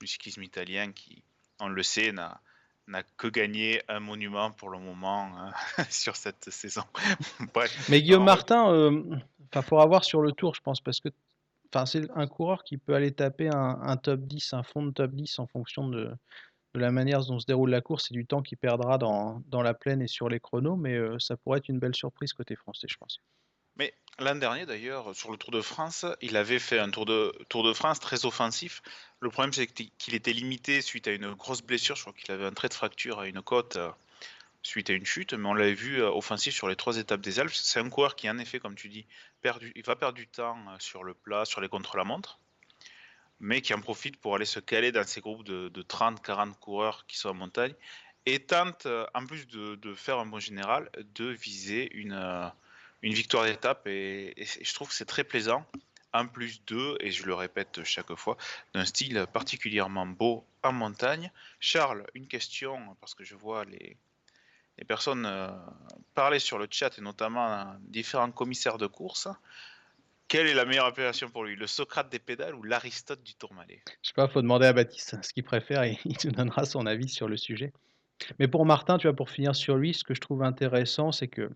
du 0.00 0.06
cyclisme 0.06 0.42
italien 0.42 0.92
qui, 0.92 1.22
on 1.60 1.68
le 1.68 1.82
sait, 1.82 2.12
n'a 2.12 2.40
n'a 2.88 3.02
que 3.02 3.28
gagné 3.28 3.82
un 3.88 4.00
monument 4.00 4.50
pour 4.50 4.70
le 4.70 4.78
moment 4.78 5.30
euh, 5.78 5.82
sur 5.90 6.16
cette 6.16 6.50
saison. 6.50 6.82
Mais 7.88 8.02
Guillaume 8.02 8.24
Martin, 8.24 8.72
euh, 8.72 9.02
il 9.54 9.62
faudra 9.62 9.86
voir 9.86 10.04
sur 10.04 10.22
le 10.22 10.32
tour, 10.32 10.54
je 10.54 10.60
pense, 10.60 10.80
parce 10.80 11.00
que 11.00 11.10
c'est 11.84 12.10
un 12.14 12.26
coureur 12.26 12.64
qui 12.64 12.78
peut 12.78 12.94
aller 12.94 13.12
taper 13.12 13.50
un, 13.52 13.96
top 13.98 14.20
10, 14.20 14.54
un 14.54 14.62
fond 14.62 14.86
de 14.86 14.90
top 14.90 15.10
10 15.10 15.38
en 15.38 15.46
fonction 15.46 15.86
de, 15.86 16.10
la 16.78 16.90
manière 16.90 17.24
dont 17.24 17.38
se 17.38 17.46
déroule 17.46 17.70
la 17.70 17.80
course 17.80 18.10
et 18.10 18.14
du 18.14 18.26
temps 18.26 18.42
qu'il 18.42 18.58
perdra 18.58 18.98
dans, 18.98 19.42
la 19.52 19.74
plaine 19.74 20.02
et 20.02 20.08
sur 20.08 20.28
les 20.28 20.40
chronos, 20.40 20.76
mais 20.76 20.94
euh, 20.94 21.18
ça 21.18 21.36
pourrait 21.36 21.58
être 21.58 21.68
une 21.68 21.78
belle 21.78 21.94
surprise 21.94 22.32
côté 22.32 22.56
français, 22.56 22.86
je 22.88 22.96
pense. 22.96 23.20
Mais 23.76 23.94
l'an 24.18 24.34
dernier, 24.34 24.66
d'ailleurs, 24.66 25.14
sur 25.14 25.30
le 25.30 25.36
Tour 25.36 25.52
de 25.52 25.60
France, 25.60 26.04
il 26.20 26.36
avait 26.36 26.58
fait 26.58 26.78
un 26.78 26.90
Tour 26.90 27.06
de, 27.06 27.32
Tour 27.48 27.62
de 27.62 27.72
France 27.72 28.00
très 28.00 28.24
offensif. 28.24 28.82
Le 29.20 29.30
problème, 29.30 29.52
c'est 29.52 29.66
qu'il 29.66 30.14
était 30.14 30.32
limité 30.32 30.80
suite 30.80 31.06
à 31.06 31.12
une 31.12 31.32
grosse 31.34 31.62
blessure. 31.62 31.94
Je 31.94 32.02
crois 32.02 32.12
qu'il 32.12 32.32
avait 32.32 32.46
un 32.46 32.52
trait 32.52 32.68
de 32.68 32.74
fracture 32.74 33.20
à 33.20 33.28
une 33.28 33.40
côte 33.40 33.76
euh, 33.76 33.90
suite 34.62 34.90
à 34.90 34.94
une 34.94 35.06
chute, 35.06 35.32
mais 35.34 35.48
on 35.48 35.54
l'avait 35.54 35.74
vu 35.74 36.02
euh, 36.02 36.10
offensif 36.10 36.54
sur 36.54 36.68
les 36.68 36.76
trois 36.76 36.98
étapes 36.98 37.20
des 37.20 37.38
Alpes. 37.38 37.52
C'est 37.52 37.78
un 37.78 37.88
coureur 37.88 38.16
qui, 38.16 38.28
en 38.28 38.38
effet, 38.38 38.58
comme 38.58 38.74
tu 38.74 38.88
dis, 38.88 39.06
il 39.76 39.82
va 39.84 39.94
perdre 39.94 40.16
du 40.16 40.26
temps 40.26 40.58
sur 40.80 41.04
le 41.04 41.14
plat, 41.14 41.44
sur 41.44 41.60
les 41.60 41.68
contre-la-montre. 41.68 42.40
Mais 43.40 43.60
qui 43.60 43.74
en 43.74 43.80
profitent 43.80 44.16
pour 44.16 44.34
aller 44.34 44.44
se 44.44 44.60
caler 44.60 44.92
dans 44.92 45.06
ces 45.06 45.20
groupes 45.20 45.44
de, 45.44 45.82
30-40 45.82 46.54
coureurs 46.58 47.06
qui 47.06 47.18
sont 47.18 47.30
en 47.30 47.34
montagne 47.34 47.74
et 48.26 48.40
tentent, 48.40 48.86
euh, 48.86 49.06
en 49.14 49.24
plus 49.24 49.46
de, 49.46 49.94
faire 49.94 50.18
un 50.18 50.26
bon 50.26 50.38
général, 50.38 50.90
de 51.14 51.26
viser 51.26 51.90
une, 51.94 52.12
euh, 52.12 52.48
victoire 53.02 53.44
d'étape. 53.44 53.86
Et, 53.86 54.34
je 54.36 54.74
trouve 54.74 54.88
que 54.88 54.94
c'est 54.94 55.06
très 55.06 55.24
plaisant. 55.24 55.64
En 56.14 56.26
plus 56.26 56.64
d'eux, 56.64 56.96
et 57.00 57.10
je 57.10 57.26
le 57.26 57.34
répète 57.34 57.84
chaque 57.84 58.14
fois, 58.14 58.38
d'un 58.72 58.86
style 58.86 59.26
particulièrement 59.30 60.06
beau 60.06 60.42
en 60.62 60.72
montagne. 60.72 61.30
Charles, 61.60 62.06
une 62.14 62.26
question, 62.26 62.96
parce 63.00 63.14
que 63.14 63.24
je 63.24 63.34
vois 63.34 63.66
les, 63.66 63.94
les 64.78 64.84
personnes 64.84 65.26
euh, 65.26 65.50
parler 66.14 66.38
sur 66.38 66.58
le 66.58 66.66
chat, 66.70 66.96
et 66.98 67.02
notamment 67.02 67.76
différents 67.80 68.30
commissaires 68.30 68.78
de 68.78 68.86
course. 68.86 69.28
Quelle 70.28 70.46
est 70.46 70.54
la 70.54 70.66
meilleure 70.66 70.84
appellation 70.84 71.30
pour 71.30 71.44
lui? 71.44 71.56
Le 71.56 71.66
Socrate 71.66 72.10
des 72.10 72.18
pédales 72.18 72.54
ou 72.54 72.62
l'Aristote 72.62 73.22
du 73.22 73.34
Tourmalet? 73.34 73.80
Je 74.02 74.08
sais 74.08 74.14
pas, 74.14 74.28
faut 74.28 74.42
demander 74.42 74.66
à 74.66 74.74
Baptiste 74.74 75.16
ce 75.22 75.32
qu'il 75.32 75.42
préfère 75.42 75.82
et 75.84 75.98
il 76.04 76.18
te 76.18 76.28
donnera 76.28 76.66
son 76.66 76.84
avis 76.84 77.08
sur 77.08 77.28
le 77.28 77.38
sujet. 77.38 77.72
Mais 78.38 78.46
pour 78.46 78.66
Martin, 78.66 78.98
tu 78.98 79.06
vois, 79.06 79.16
pour 79.16 79.30
finir 79.30 79.56
sur 79.56 79.76
lui, 79.76 79.94
ce 79.94 80.04
que 80.04 80.12
je 80.12 80.20
trouve 80.20 80.42
intéressant, 80.42 81.12
c'est 81.12 81.28
que 81.28 81.50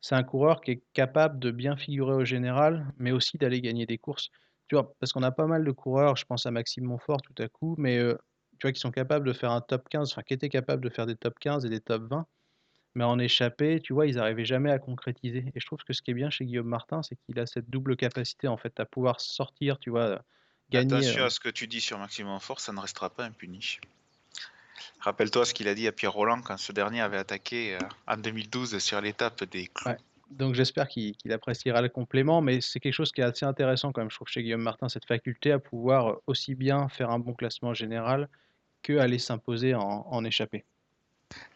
c'est 0.00 0.14
un 0.14 0.22
coureur 0.22 0.60
qui 0.60 0.70
est 0.70 0.82
capable 0.92 1.40
de 1.40 1.50
bien 1.50 1.76
figurer 1.76 2.14
au 2.14 2.24
général, 2.24 2.92
mais 2.96 3.10
aussi 3.10 3.38
d'aller 3.38 3.60
gagner 3.60 3.86
des 3.86 3.98
courses. 3.98 4.30
Tu 4.68 4.76
vois, 4.76 4.94
parce 5.00 5.12
qu'on 5.12 5.24
a 5.24 5.32
pas 5.32 5.46
mal 5.46 5.64
de 5.64 5.70
coureurs, 5.72 6.14
je 6.16 6.24
pense 6.24 6.46
à 6.46 6.52
Maxime 6.52 6.84
Montfort 6.84 7.22
tout 7.22 7.42
à 7.42 7.48
coup, 7.48 7.74
mais 7.76 7.98
euh, 7.98 8.14
tu 8.60 8.68
vois, 8.68 8.72
qui 8.72 8.80
sont 8.80 8.92
capables 8.92 9.26
de 9.26 9.32
faire 9.32 9.50
un 9.50 9.60
top 9.60 9.88
15, 9.88 10.12
enfin 10.12 10.22
qui 10.22 10.34
étaient 10.34 10.48
capables 10.48 10.84
de 10.84 10.90
faire 10.90 11.06
des 11.06 11.16
top 11.16 11.40
15 11.40 11.64
et 11.64 11.68
des 11.68 11.80
top 11.80 12.04
20, 12.08 12.26
mais 12.94 13.04
en 13.04 13.18
échappée, 13.18 13.80
tu 13.80 13.92
vois, 13.92 14.06
ils 14.06 14.16
n'arrivaient 14.16 14.44
jamais 14.44 14.70
à 14.70 14.78
concrétiser. 14.78 15.44
Et 15.54 15.60
je 15.60 15.66
trouve 15.66 15.82
que 15.84 15.92
ce 15.92 16.02
qui 16.02 16.10
est 16.10 16.14
bien 16.14 16.30
chez 16.30 16.44
Guillaume 16.44 16.66
Martin, 16.66 17.02
c'est 17.02 17.16
qu'il 17.16 17.38
a 17.38 17.46
cette 17.46 17.70
double 17.70 17.96
capacité, 17.96 18.48
en 18.48 18.56
fait, 18.56 18.78
à 18.80 18.84
pouvoir 18.84 19.20
sortir, 19.20 19.78
tu 19.78 19.90
vois, 19.90 20.22
gagner. 20.70 20.94
Attention 20.94 21.22
euh 21.22 21.26
à 21.26 21.30
ce 21.30 21.40
que 21.40 21.48
tu 21.48 21.66
dis 21.66 21.80
sur 21.80 21.98
Maxime 21.98 22.28
Force, 22.40 22.64
ça 22.64 22.72
ne 22.72 22.80
restera 22.80 23.10
pas 23.10 23.24
impuni. 23.24 23.78
Rappelle-toi 25.00 25.44
ce 25.44 25.54
qu'il 25.54 25.68
a 25.68 25.74
dit 25.74 25.88
à 25.88 25.92
Pierre 25.92 26.12
Roland 26.12 26.40
quand 26.42 26.56
ce 26.56 26.72
dernier 26.72 27.00
avait 27.00 27.16
attaqué 27.16 27.74
euh, 27.74 27.78
en 28.06 28.16
2012 28.16 28.78
sur 28.78 29.00
l'étape 29.00 29.44
des 29.44 29.66
clous. 29.66 29.92
Donc 30.30 30.54
j'espère 30.54 30.88
qu'il 30.88 31.14
appréciera 31.30 31.82
le 31.82 31.88
complément, 31.88 32.40
mais 32.40 32.60
c'est 32.60 32.80
quelque 32.80 32.94
chose 32.94 33.12
qui 33.12 33.20
est 33.20 33.24
assez 33.24 33.44
intéressant 33.44 33.92
quand 33.92 34.00
même, 34.00 34.10
je 34.10 34.16
trouve, 34.16 34.28
chez 34.28 34.42
Guillaume 34.42 34.62
Martin, 34.62 34.88
cette 34.88 35.04
faculté 35.04 35.52
à 35.52 35.58
pouvoir 35.58 36.18
aussi 36.26 36.54
bien 36.54 36.88
faire 36.88 37.10
un 37.10 37.18
bon 37.18 37.34
classement 37.34 37.74
général 37.74 38.28
que 38.82 38.96
aller 38.96 39.18
s'imposer 39.18 39.74
en, 39.74 40.06
en 40.08 40.24
échappée. 40.24 40.64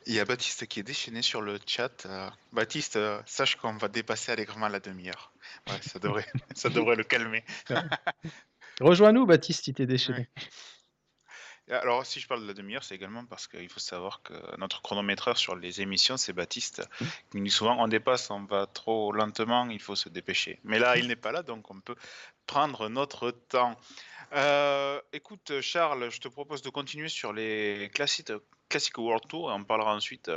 Il 0.07 0.15
y 0.15 0.21
a 0.21 0.25
Baptiste 0.25 0.67
qui 0.67 0.81
est 0.81 0.85
déchaîné 0.85 1.23
sur 1.23 1.43
le 1.43 1.59
chat. 1.67 2.07
Euh, 2.07 2.31
Baptiste, 2.53 2.97
euh, 2.97 3.21
sache 3.27 3.57
qu'on 3.57 3.77
va 3.77 3.89
dépasser 3.89 4.33
allègrement 4.33 4.69
la 4.69 4.81
demi-heure. 4.81 5.33
ça 5.83 5.99
devrait, 5.99 6.27
ça 6.55 6.69
devrait 6.69 6.97
le 6.97 7.05
calmer. 7.05 7.45
Rejoins-nous, 8.81 9.27
Baptiste, 9.27 9.65
si 9.65 9.75
t'es 9.75 9.87
déchaîné. 9.87 10.29
Alors, 11.69 12.07
si 12.07 12.21
je 12.21 12.29
parle 12.29 12.43
de 12.43 12.47
la 12.47 12.55
demi-heure, 12.55 12.85
c'est 12.85 12.95
également 12.95 13.25
parce 13.25 13.49
qu'il 13.49 13.69
faut 13.69 13.81
savoir 13.81 14.23
que 14.23 14.35
notre 14.57 14.83
chronométreur 14.83 15.37
sur 15.37 15.57
les 15.57 15.81
émissions, 15.81 16.17
c'est 16.17 16.33
Baptiste. 16.33 16.89
Qui 17.31 17.39
nous 17.39 17.45
dit 17.45 17.51
souvent 17.51 17.77
on 17.83 17.89
dépasse, 17.89 18.31
on 18.31 18.45
va 18.45 18.67
trop 18.67 19.11
lentement, 19.11 19.69
il 19.69 19.81
faut 19.81 19.97
se 19.97 20.09
dépêcher. 20.09 20.61
Mais 20.63 20.79
là, 20.79 20.97
il 20.97 21.09
n'est 21.09 21.17
pas 21.17 21.33
là, 21.33 21.43
donc 21.43 21.71
on 21.71 21.81
peut 21.81 21.97
prendre 22.47 22.89
notre 22.89 23.33
temps. 23.33 23.77
Euh, 24.33 25.01
écoute, 25.13 25.61
Charles, 25.61 26.11
je 26.11 26.21
te 26.21 26.29
propose 26.29 26.63
de 26.63 26.71
continuer 26.71 27.09
sur 27.09 27.33
les 27.33 27.91
classiques, 27.93 28.31
World 28.97 29.27
Tour 29.29 29.51
et 29.51 29.55
on 29.55 29.65
parlera 29.65 29.95
ensuite, 29.95 30.31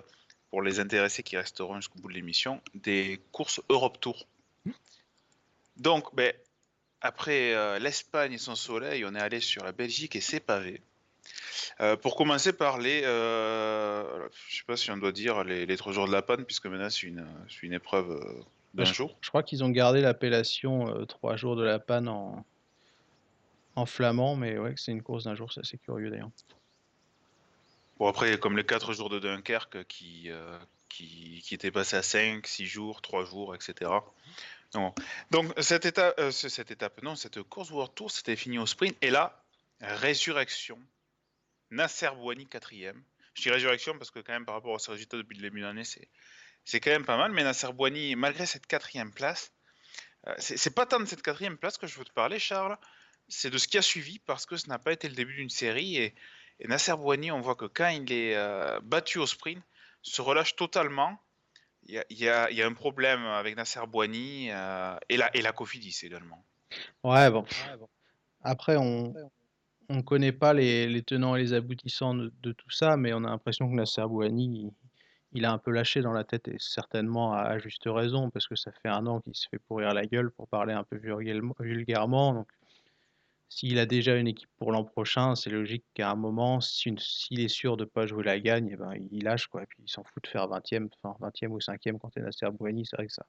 pour 0.49 0.63
les 0.63 0.79
intéressés 0.79 1.21
qui 1.21 1.37
resteront 1.37 1.75
jusqu'au 1.75 1.99
bout 1.99 2.09
de 2.09 2.13
l'émission, 2.13 2.61
des 2.73 3.21
courses 3.31 3.61
Europe 3.69 3.99
Tour. 3.99 4.27
Donc, 5.77 6.13
ben, 6.15 6.33
après 7.01 7.53
euh, 7.53 7.79
l'Espagne 7.79 8.33
et 8.33 8.37
son 8.37 8.55
soleil, 8.55 9.05
on 9.05 9.15
est 9.15 9.19
allé 9.19 9.39
sur 9.39 9.63
la 9.63 9.71
Belgique 9.71 10.15
et 10.15 10.21
ses 10.21 10.39
pavés. 10.39 10.81
Euh, 11.81 11.95
pour 11.95 12.15
commencer 12.15 12.53
par 12.53 12.77
les, 12.77 13.01
euh, 13.03 14.27
je 14.47 14.57
sais 14.57 14.63
pas 14.65 14.75
si 14.75 14.91
on 14.91 14.97
doit 14.97 15.11
dire 15.11 15.43
les, 15.43 15.65
les 15.65 15.77
trois 15.77 15.93
jours 15.93 16.07
de 16.07 16.11
la 16.11 16.21
panne, 16.21 16.45
puisque 16.45 16.65
maintenant 16.65 16.89
c'est 16.89 17.07
une, 17.07 17.25
une 17.61 17.73
épreuve 17.73 18.21
d'un 18.73 18.85
jour. 18.85 19.17
Je 19.21 19.29
crois 19.29 19.43
qu'ils 19.43 19.63
ont 19.63 19.69
gardé 19.69 20.01
l'appellation 20.01 21.05
trois 21.05 21.35
jours 21.35 21.55
de 21.55 21.63
la 21.63 21.79
panne 21.79 22.07
en, 22.07 22.45
en 23.75 23.85
flamand, 23.85 24.35
mais 24.35 24.57
ouais, 24.57 24.73
c'est 24.77 24.91
une 24.91 25.01
course 25.01 25.23
d'un 25.23 25.35
jour, 25.35 25.51
c'est 25.51 25.61
assez 25.61 25.77
curieux 25.77 26.09
d'ailleurs. 26.09 26.31
Bon, 27.97 28.07
après, 28.07 28.37
comme 28.37 28.55
les 28.55 28.65
4 28.65 28.93
jours 28.93 29.09
de 29.09 29.19
Dunkerque 29.19 29.85
qui, 29.87 30.29
euh, 30.29 30.57
qui, 30.87 31.41
qui, 31.45 31.53
étaient 31.53 31.71
passés 31.71 31.97
à 31.97 32.01
5, 32.01 32.47
6 32.47 32.65
jours, 32.65 33.01
3 33.01 33.25
jours, 33.25 33.55
etc. 33.55 33.91
Donc, 35.31 35.51
cette 35.57 35.85
étape, 35.85 36.17
euh, 36.19 36.31
cette 36.31 36.71
étape, 36.71 37.01
non, 37.03 37.15
cette 37.15 37.41
course 37.43 37.71
World 37.71 37.93
Tour, 37.95 38.11
c'était 38.11 38.35
fini 38.35 38.57
au 38.57 38.65
sprint. 38.65 38.95
Et 39.01 39.09
là, 39.09 39.43
résurrection. 39.81 40.79
Nasser 41.71 42.09
Bouani, 42.15 42.47
quatrième. 42.47 43.01
Je 43.33 43.43
dis 43.43 43.49
résurrection 43.51 43.97
parce 43.97 44.11
que, 44.11 44.19
quand 44.19 44.33
même, 44.33 44.45
par 44.45 44.55
rapport 44.55 44.75
à 44.75 44.79
ses 44.79 44.91
résultats 44.91 45.17
depuis 45.17 45.37
le 45.37 45.43
début 45.43 45.61
de 45.61 45.65
l'année, 45.65 45.83
c'est, 45.83 46.09
c'est 46.65 46.79
quand 46.79 46.91
même 46.91 47.05
pas 47.05 47.17
mal. 47.17 47.31
Mais 47.31 47.43
Nasser 47.43 47.71
Bouani, 47.71 48.15
malgré 48.15 48.45
cette 48.45 48.67
quatrième 48.67 49.13
place, 49.13 49.53
euh, 50.27 50.35
c'est, 50.37 50.73
pas 50.73 50.85
tant 50.85 50.99
de 50.99 51.05
cette 51.05 51.21
quatrième 51.21 51.57
place 51.57 51.77
que 51.77 51.87
je 51.87 51.97
veux 51.97 52.05
te 52.05 52.13
parler, 52.13 52.39
Charles 52.39 52.77
c'est 53.29 53.51
de 53.51 53.57
ce 53.57 53.67
qui 53.67 53.77
a 53.77 53.81
suivi 53.81 54.19
parce 54.19 54.45
que 54.45 54.57
ce 54.57 54.67
n'a 54.67 54.79
pas 54.79 54.91
été 54.91 55.07
le 55.07 55.15
début 55.15 55.35
d'une 55.35 55.49
série. 55.49 55.97
Et, 55.97 56.15
Nasser 56.67 56.93
Bouani, 56.97 57.31
on 57.31 57.39
voit 57.39 57.55
que 57.55 57.65
quand 57.65 57.87
il 57.87 58.11
est 58.11 58.35
euh, 58.35 58.79
battu 58.83 59.17
au 59.19 59.25
sprint, 59.25 59.63
se 60.01 60.21
relâche 60.21 60.55
totalement. 60.55 61.17
Il 61.87 62.03
y 62.09 62.27
a, 62.27 62.49
un 62.49 62.73
problème 62.73 63.23
avec 63.25 63.55
Nasser 63.55 63.79
Bouani 63.87 64.49
euh, 64.51 64.97
et, 65.07 65.15
la, 65.15 65.35
et 65.35 65.41
la 65.41 65.53
Cofidis 65.53 65.99
également. 66.03 66.43
Ouais, 67.03 67.31
bon. 67.31 67.45
Après, 68.43 68.75
on 68.75 69.13
ne 69.97 70.01
connaît 70.01 70.31
pas 70.31 70.53
les, 70.53 71.01
tenants 71.03 71.35
et 71.35 71.41
les 71.41 71.53
aboutissants 71.53 72.13
de, 72.15 72.51
tout 72.51 72.69
ça, 72.69 72.97
mais 72.97 73.13
on 73.13 73.23
a 73.23 73.29
l'impression 73.29 73.69
que 73.69 73.75
Nasser 73.75 74.03
Bouani, 74.07 74.71
il, 75.33 75.45
a 75.45 75.51
un 75.51 75.57
peu 75.57 75.71
lâché 75.71 76.01
dans 76.01 76.13
la 76.13 76.23
tête 76.23 76.47
et 76.47 76.57
certainement 76.59 77.33
à, 77.33 77.57
juste 77.59 77.83
raison, 77.85 78.29
parce 78.29 78.47
que 78.47 78.55
ça 78.55 78.71
fait 78.71 78.89
un 78.89 79.07
an 79.07 79.21
qu'il 79.21 79.35
se 79.35 79.47
fait 79.49 79.59
pourrir 79.59 79.93
la 79.93 80.05
gueule 80.05 80.31
pour 80.31 80.47
parler 80.47 80.73
un 80.73 80.83
peu 80.83 80.97
vulgairement. 81.59 82.33
Donc, 82.33 82.47
s'il 83.49 83.79
a 83.79 83.87
déjà 83.87 84.15
une 84.15 84.27
équipe 84.27 84.49
pour 84.57 84.71
l'an 84.71 84.83
prochain, 84.83 85.35
c'est 85.35 85.49
logique 85.49 85.83
qu'à 85.95 86.11
un 86.11 86.15
moment, 86.15 86.61
s'il 86.61 87.39
est 87.39 87.47
sûr 87.47 87.77
de 87.77 87.83
ne 87.83 87.89
pas 87.89 88.05
jouer 88.05 88.23
la 88.23 88.39
gagne, 88.39 88.69
eh 88.71 88.75
ben, 88.75 88.93
il 89.11 89.23
lâche, 89.23 89.47
quoi. 89.47 89.63
Et 89.63 89.65
puis 89.65 89.79
il 89.83 89.89
s'en 89.89 90.03
fout 90.03 90.23
de 90.23 90.29
faire 90.29 90.47
20e, 90.47 90.89
enfin, 91.01 91.17
20e 91.19 91.47
ou 91.47 91.57
5e 91.59 91.97
quand 91.97 92.09
tu 92.11 92.19
es 92.19 92.21
Nasser 92.21 92.47
Bouani. 92.51 92.85
C'est 92.85 92.95
vrai 92.95 93.07
que 93.07 93.13
ça 93.13 93.25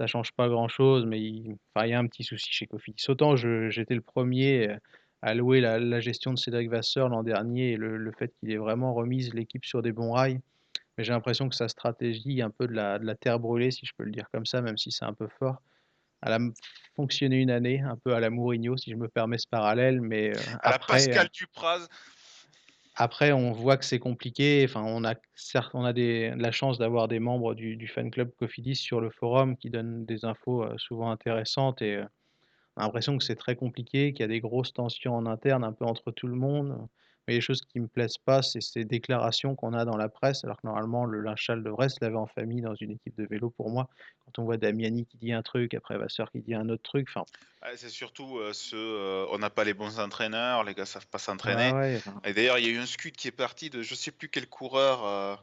ça 0.00 0.06
change 0.06 0.32
pas 0.32 0.48
grand-chose, 0.48 1.04
mais 1.04 1.20
il, 1.20 1.58
enfin, 1.74 1.86
il 1.86 1.90
y 1.90 1.92
a 1.92 1.98
un 1.98 2.06
petit 2.06 2.24
souci 2.24 2.50
chez 2.50 2.66
Cofidis. 2.66 3.04
Autant 3.10 3.36
j'étais 3.36 3.94
le 3.94 4.00
premier 4.00 4.78
à 5.22 5.34
louer 5.34 5.60
la, 5.60 6.00
gestion 6.00 6.32
de 6.32 6.38
Cédric 6.38 6.70
Vasseur 6.70 7.08
l'an 7.08 7.22
dernier 7.22 7.72
et 7.72 7.76
le, 7.76 8.12
fait 8.12 8.32
qu'il 8.38 8.50
ait 8.50 8.56
vraiment 8.56 8.94
remis 8.94 9.30
l'équipe 9.30 9.64
sur 9.64 9.82
des 9.82 9.92
bons 9.92 10.12
rails. 10.12 10.40
Mais 10.96 11.04
j'ai 11.04 11.12
l'impression 11.12 11.48
que 11.48 11.54
sa 11.54 11.68
stratégie 11.68 12.42
un 12.42 12.50
peu 12.50 12.66
de 12.66 12.72
la, 12.72 12.98
de 12.98 13.04
la 13.04 13.14
terre 13.14 13.38
brûlée, 13.38 13.70
si 13.70 13.86
je 13.86 13.92
peux 13.96 14.04
le 14.04 14.10
dire 14.10 14.26
comme 14.32 14.46
ça, 14.46 14.60
même 14.60 14.78
si 14.78 14.90
c'est 14.90 15.04
un 15.04 15.14
peu 15.14 15.28
fort 15.38 15.60
elle 16.22 16.32
a 16.32 16.38
fonctionné 16.96 17.36
une 17.36 17.50
année, 17.50 17.80
un 17.80 17.96
peu 17.96 18.14
à 18.14 18.20
la 18.20 18.30
Mourinho, 18.30 18.76
si 18.76 18.90
je 18.90 18.96
me 18.96 19.08
permets 19.08 19.38
ce 19.38 19.46
parallèle, 19.48 20.00
mais 20.00 20.30
euh, 20.30 20.40
à 20.62 20.74
après, 20.74 20.98
la 20.98 21.06
Pascal 21.06 21.26
euh, 21.26 21.30
Dupraz. 21.32 21.88
Après, 22.96 23.32
on 23.32 23.52
voit 23.52 23.78
que 23.78 23.84
c'est 23.84 23.98
compliqué. 23.98 24.66
Enfin, 24.68 24.82
on 24.84 25.04
a 25.04 25.14
certes, 25.34 25.70
on 25.74 25.84
a 25.84 25.92
des, 25.92 26.34
la 26.36 26.52
chance 26.52 26.76
d'avoir 26.78 27.08
des 27.08 27.18
membres 27.18 27.54
du, 27.54 27.88
fan 27.88 28.10
club 28.10 28.30
Cofidis 28.38 28.76
sur 28.76 29.00
le 29.00 29.10
forum 29.10 29.56
qui 29.56 29.70
donnent 29.70 30.04
des 30.04 30.24
infos 30.24 30.64
euh, 30.64 30.74
souvent 30.76 31.10
intéressantes 31.10 31.80
et 31.80 32.02
a 32.80 32.84
l'impression 32.84 33.16
que 33.18 33.24
c'est 33.24 33.36
très 33.36 33.56
compliqué, 33.56 34.12
qu'il 34.12 34.20
y 34.20 34.24
a 34.24 34.28
des 34.28 34.40
grosses 34.40 34.72
tensions 34.72 35.14
en 35.14 35.26
interne, 35.26 35.64
un 35.64 35.72
peu 35.72 35.84
entre 35.84 36.10
tout 36.10 36.26
le 36.26 36.36
monde. 36.36 36.76
Mais 37.28 37.34
les 37.34 37.40
choses 37.40 37.60
qui 37.60 37.80
me 37.80 37.86
plaisent 37.86 38.18
pas, 38.18 38.42
c'est 38.42 38.62
ces 38.62 38.84
déclarations 38.84 39.54
qu'on 39.54 39.72
a 39.72 39.84
dans 39.84 39.96
la 39.96 40.08
presse, 40.08 40.42
alors 40.44 40.56
que 40.56 40.66
normalement 40.66 41.04
le 41.04 41.20
linchal 41.20 41.62
devrait 41.62 41.88
se 41.88 41.98
laver 42.00 42.16
en 42.16 42.26
famille 42.26 42.62
dans 42.62 42.74
une 42.74 42.92
équipe 42.92 43.16
de 43.16 43.26
vélo 43.26 43.50
pour 43.50 43.70
moi. 43.70 43.88
Quand 44.24 44.42
on 44.42 44.44
voit 44.44 44.56
Damiani 44.56 45.06
qui 45.06 45.18
dit 45.18 45.32
un 45.32 45.42
truc, 45.42 45.74
après 45.74 45.98
Vasseur 45.98 46.30
qui 46.30 46.40
dit 46.40 46.54
un 46.54 46.68
autre 46.68 46.82
truc, 46.82 47.08
enfin. 47.08 47.24
c'est 47.76 47.90
surtout 47.90 48.38
euh, 48.38 48.52
ce, 48.52 48.74
euh, 48.74 49.26
on 49.30 49.38
n'a 49.38 49.50
pas 49.50 49.64
les 49.64 49.74
bons 49.74 50.00
entraîneurs, 50.00 50.64
les 50.64 50.74
gars 50.74 50.86
savent 50.86 51.06
pas 51.06 51.18
s'entraîner. 51.18 52.00
Et 52.24 52.32
d'ailleurs, 52.32 52.58
il 52.58 52.64
y 52.64 52.68
a 52.68 52.72
eu 52.72 52.78
un 52.78 52.86
scud 52.86 53.14
qui 53.14 53.28
est 53.28 53.32
parti 53.32 53.70
de 53.70 53.82
je 53.82 53.94
sais 53.94 54.10
plus 54.10 54.28
quel 54.28 54.48
coureur. 54.48 55.38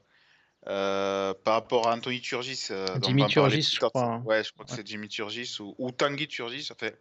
Euh, 0.67 1.33
par 1.45 1.53
rapport 1.53 1.87
à 1.87 1.95
Anthony 1.95 2.19
Turgis. 2.19 2.69
Jimmy 3.01 3.25
Turgis, 3.27 3.75
je 3.75 3.79
crois. 3.79 4.03
Hein. 4.03 4.23
Ouais, 4.25 4.43
je 4.43 4.51
crois 4.51 4.65
que 4.65 4.71
c'est 4.71 4.85
Jimmy 4.85 5.07
Turgis 5.07 5.57
ou, 5.61 5.73
ou 5.77 5.91
Tanguy 5.91 6.27
Turgis. 6.27 6.67
En 6.71 6.75
fait, 6.75 6.99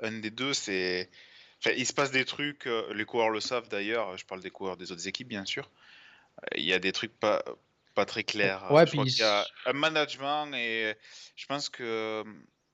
un 0.00 0.18
des 0.20 0.30
deux, 0.30 0.54
c'est 0.54 1.10
il 1.76 1.86
se 1.86 1.92
passe 1.92 2.10
des 2.10 2.24
trucs, 2.24 2.66
euh, 2.66 2.92
les 2.94 3.04
coureurs 3.04 3.30
le 3.30 3.40
savent 3.40 3.68
d'ailleurs, 3.68 4.16
je 4.16 4.24
parle 4.24 4.40
des 4.40 4.50
coureurs 4.50 4.76
des 4.76 4.92
autres 4.92 5.08
équipes 5.08 5.28
bien 5.28 5.44
sûr. 5.44 5.70
Euh, 6.42 6.58
il 6.58 6.64
y 6.64 6.72
a 6.72 6.78
des 6.78 6.92
trucs 6.92 7.18
pas, 7.18 7.42
pas 7.94 8.04
très 8.04 8.24
clairs. 8.24 8.70
Ouais, 8.70 8.86
je 8.86 8.96
il 8.96 9.18
y 9.18 9.22
a 9.22 9.46
un 9.66 9.72
management 9.72 10.52
et 10.54 10.94
je 11.36 11.46
pense 11.46 11.68
que 11.68 11.82
euh, 11.82 12.24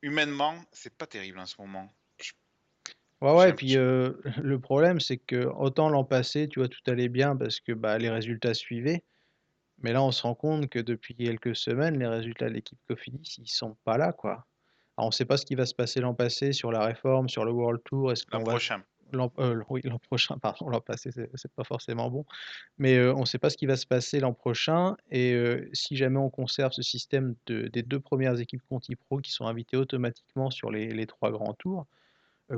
humainement, 0.03 0.55
c'est 0.73 0.97
pas 0.97 1.07
terrible 1.07 1.39
en 1.39 1.47
ce 1.47 1.61
moment. 1.61 1.89
Ouais, 3.21 3.35
ouais, 3.35 3.51
et 3.51 3.53
puis 3.53 3.75
le 3.75 4.59
problème, 4.59 4.99
c'est 4.99 5.19
que 5.19 5.45
autant 5.45 5.91
l'an 5.91 6.05
passé, 6.05 6.49
tu 6.49 6.59
vois, 6.59 6.69
tout 6.69 6.81
allait 6.87 7.11
bien 7.11 7.37
parce 7.37 7.61
que 7.61 7.73
bah, 7.73 7.99
les 7.99 8.09
résultats 8.09 8.55
suivaient. 8.55 9.05
Mais 9.83 9.93
là, 9.93 10.03
on 10.03 10.11
se 10.11 10.23
rend 10.23 10.35
compte 10.35 10.71
que 10.71 10.79
depuis 10.79 11.15
quelques 11.15 11.55
semaines, 11.55 11.99
les 11.99 12.07
résultats 12.07 12.49
de 12.49 12.55
l'équipe 12.55 12.79
Cofidis, 12.89 13.37
ils 13.39 13.47
sont 13.47 13.77
pas 13.85 13.99
là, 13.99 14.15
quoi 14.15 14.47
on 15.03 15.07
ne 15.07 15.13
sait 15.13 15.25
pas 15.25 15.37
ce 15.37 15.47
qui 15.47 15.55
va 15.55 15.67
se 15.67 15.75
passer 15.75 16.01
l'an 16.01 16.15
passé 16.15 16.53
sur 16.53 16.73
la 16.73 16.85
réforme, 16.85 17.29
sur 17.29 17.45
le 17.45 17.53
World 17.53 17.81
Tour. 17.85 18.13
L'an 18.33 18.43
prochain. 18.43 18.83
l'an 19.13 19.33
oui, 19.69 19.81
l'an 19.85 19.99
prochain, 19.99 20.39
pardon, 20.43 20.69
l'an 20.69 20.81
passé, 20.81 21.11
c'est 21.13 21.53
pas 21.53 21.65
forcément 21.65 22.11
bon. 22.11 22.25
Mais 22.79 23.01
on 23.01 23.21
ne 23.21 23.25
sait 23.25 23.39
pas 23.39 23.51
ce 23.51 23.57
qui 23.57 23.67
va 23.67 23.77
se 23.77 23.87
passer 23.87 24.21
l'an 24.21 24.33
prochain. 24.33 24.97
Et 25.11 25.37
si 25.73 25.97
jamais 25.97 26.19
on 26.19 26.31
conserve 26.31 26.73
ce 26.73 26.83
système 26.83 27.35
de, 27.47 27.69
des 27.69 27.83
deux 27.83 28.01
premières 28.01 28.39
équipes 28.41 28.63
Conti 28.69 28.97
Pro 28.97 29.19
qui 29.19 29.33
sont 29.33 29.47
invitées 29.47 29.77
automatiquement 29.77 30.51
sur 30.51 30.71
les, 30.71 30.93
les 30.93 31.07
trois 31.07 31.31
grands 31.31 31.55
tours, 31.55 31.87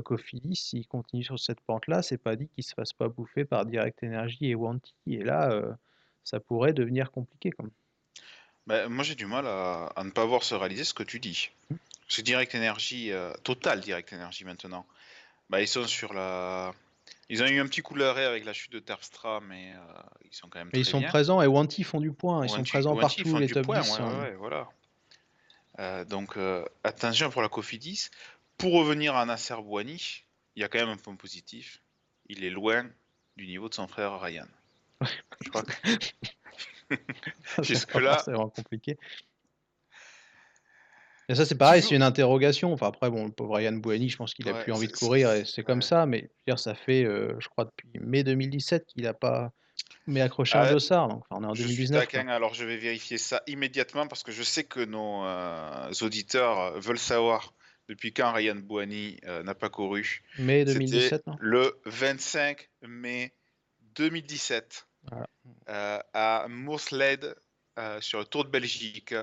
Cofidis, 0.03 0.55
s'il 0.55 0.87
continue 0.87 1.23
sur 1.23 1.39
cette 1.39 1.61
pente-là, 1.61 2.01
c'est 2.01 2.17
pas 2.17 2.35
dit 2.35 2.49
qu'il 2.49 2.63
se 2.63 2.73
fasse 2.73 2.93
pas 2.93 3.09
bouffer 3.09 3.45
par 3.45 3.65
Direct 3.65 4.03
Energy 4.03 4.47
et 4.49 4.55
Wanty. 4.55 4.93
Et 5.07 5.23
là, 5.23 5.77
ça 6.23 6.39
pourrait 6.39 6.73
devenir 6.73 7.11
compliqué. 7.11 7.51
Comme. 7.51 7.69
Bah, 8.65 8.87
moi, 8.87 9.03
j'ai 9.03 9.15
du 9.15 9.25
mal 9.25 9.45
à, 9.45 9.91
ne 10.03 10.11
pas 10.11 10.25
voir 10.25 10.43
se 10.43 10.55
réaliser 10.55 10.83
ce 10.83 10.93
que 10.93 11.03
tu 11.03 11.19
dis. 11.19 11.49
Mmh. 11.69 11.75
C'est 12.07 12.21
Direct 12.21 12.53
Energy, 12.55 13.11
total 13.43 13.81
Direct 13.81 14.13
Energy 14.13 14.45
maintenant. 14.45 14.85
Bah, 15.49 15.61
ils 15.61 15.67
sont 15.67 15.85
sur 15.87 16.13
la. 16.13 16.73
Ils 17.29 17.41
ont 17.41 17.47
eu 17.47 17.59
un 17.59 17.65
petit 17.65 17.81
coup 17.81 17.97
de 17.97 18.03
avec 18.03 18.45
la 18.45 18.53
chute 18.53 18.71
de 18.71 18.79
Terpstra, 18.79 19.39
mais 19.41 19.73
ils 20.25 20.33
sont 20.35 20.47
quand 20.49 20.59
même. 20.59 20.69
Mais 20.73 20.79
ils 20.79 20.85
sont 20.85 21.01
présents 21.01 21.41
et 21.41 21.47
Wanty 21.47 21.83
font 21.83 22.01
du 22.01 22.11
point. 22.11 22.45
Ils 22.45 22.49
sont 22.49 22.63
présents 22.63 22.95
partout, 22.95 23.37
les 23.37 23.47
top 23.47 23.65
10. 23.65 23.99
Hein. 23.99 24.31
voilà. 24.37 24.67
donc 26.05 26.37
attention 26.83 27.29
pour 27.29 27.41
la 27.41 27.49
Cofidis. 27.49 28.09
Pour 28.57 28.73
revenir 28.73 29.15
à 29.15 29.25
Nasser 29.25 29.55
Bouani, 29.55 30.23
il 30.55 30.61
y 30.61 30.63
a 30.63 30.67
quand 30.67 30.79
même 30.79 30.89
un 30.89 30.97
point 30.97 31.15
positif. 31.15 31.81
Il 32.27 32.43
est 32.43 32.49
loin 32.49 32.87
du 33.35 33.47
niveau 33.47 33.67
de 33.67 33.73
son 33.73 33.87
frère 33.87 34.19
Ryan. 34.19 34.47
Je 35.41 35.49
crois 35.49 35.63
que. 35.63 35.73
Jusque-là. 37.63 38.21
C'est 38.23 38.31
vraiment 38.31 38.49
compliqué. 38.49 38.97
Et 41.33 41.35
ça, 41.35 41.45
c'est 41.45 41.57
pareil, 41.57 41.81
c'est 41.81 41.95
une 41.95 42.03
interrogation. 42.03 42.73
Enfin, 42.73 42.87
après, 42.89 43.09
bon, 43.09 43.25
le 43.25 43.31
pauvre 43.31 43.57
Ryan 43.57 43.73
Bouani, 43.73 44.07
je 44.07 44.17
pense 44.17 44.35
qu'il 44.35 44.47
a 44.49 44.53
plus 44.53 44.71
envie 44.71 44.87
de 44.87 44.93
courir 44.93 45.31
et 45.31 45.45
c'est 45.45 45.63
comme 45.63 45.81
ça. 45.81 46.05
Mais 46.05 46.29
dire, 46.47 46.59
ça 46.59 46.75
fait, 46.75 47.03
euh, 47.03 47.35
je 47.39 47.47
crois, 47.49 47.65
depuis 47.65 47.89
mai 47.99 48.23
2017 48.23 48.85
qu'il 48.85 49.03
n'a 49.03 49.15
pas 49.15 49.51
mais 50.05 50.21
accroché 50.21 50.59
un 50.59 50.63
ah, 50.63 50.71
dossard. 50.71 51.07
Donc, 51.07 51.23
enfin, 51.27 51.41
on 51.41 51.43
est 51.43 51.47
en 51.47 51.53
2019. 51.53 52.07
Je 52.11 52.17
alors 52.29 52.53
je 52.53 52.65
vais 52.65 52.77
vérifier 52.77 53.17
ça 53.17 53.41
immédiatement 53.47 54.05
parce 54.05 54.21
que 54.21 54.31
je 54.31 54.43
sais 54.43 54.63
que 54.63 54.81
nos 54.81 55.25
euh, 55.25 55.91
auditeurs 56.01 56.79
veulent 56.79 56.99
savoir 56.99 57.53
depuis 57.89 58.13
quand 58.13 58.31
Ryan 58.31 58.55
Bouani 58.55 59.17
euh, 59.25 59.41
n'a 59.41 59.55
pas 59.55 59.69
couru. 59.69 60.21
Mai 60.37 60.65
2017, 60.65 61.25
non? 61.25 61.35
Le 61.39 61.79
25 61.85 62.69
mai 62.83 63.33
2017 63.95 64.87
à 65.65 66.45
Moorsled 66.47 67.35
sur 68.01 68.19
le 68.19 68.25
Tour 68.25 68.45
de 68.45 68.49
Belgique 68.49 69.15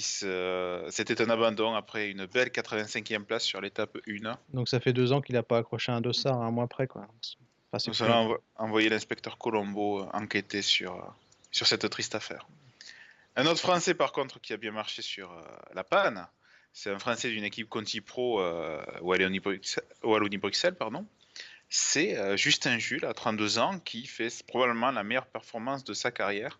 c'était 0.00 1.20
un 1.20 1.30
abandon 1.30 1.74
après 1.74 2.10
une 2.10 2.26
belle 2.26 2.48
85e 2.48 3.24
place 3.24 3.44
sur 3.44 3.60
l'étape 3.60 3.98
1. 4.08 4.36
Donc 4.54 4.68
ça 4.68 4.80
fait 4.80 4.92
deux 4.92 5.12
ans 5.12 5.20
qu'il 5.20 5.34
n'a 5.34 5.42
pas 5.42 5.58
accroché 5.58 5.92
un 5.92 6.00
dossard 6.00 6.40
un 6.40 6.50
mois 6.50 6.64
après. 6.64 6.86
Quoi. 6.86 7.06
Nous 7.86 8.02
allons 8.02 8.38
envoyer 8.56 8.88
l'inspecteur 8.88 9.38
Colombo 9.38 10.06
enquêter 10.12 10.62
sur, 10.62 11.14
sur 11.50 11.66
cette 11.66 11.88
triste 11.88 12.14
affaire. 12.14 12.46
Un 13.34 13.46
autre 13.46 13.60
Français 13.60 13.94
par 13.94 14.12
contre 14.12 14.40
qui 14.40 14.52
a 14.52 14.58
bien 14.58 14.72
marché 14.72 15.00
sur 15.00 15.32
euh, 15.32 15.42
la 15.74 15.84
panne, 15.84 16.26
c'est 16.74 16.90
un 16.90 16.98
Français 16.98 17.30
d'une 17.30 17.44
équipe 17.44 17.68
Conti 17.68 18.00
Pro 18.00 18.40
euh, 18.40 18.82
Wallonie-Bruxelles, 19.00 20.74
pardon. 20.74 21.06
C'est 21.68 22.18
euh, 22.18 22.36
Justin 22.36 22.78
Jules, 22.78 23.06
à 23.06 23.14
32 23.14 23.58
ans, 23.58 23.78
qui 23.78 24.06
fait 24.06 24.28
probablement 24.46 24.90
la 24.90 25.02
meilleure 25.02 25.26
performance 25.26 25.84
de 25.84 25.94
sa 25.94 26.10
carrière 26.10 26.58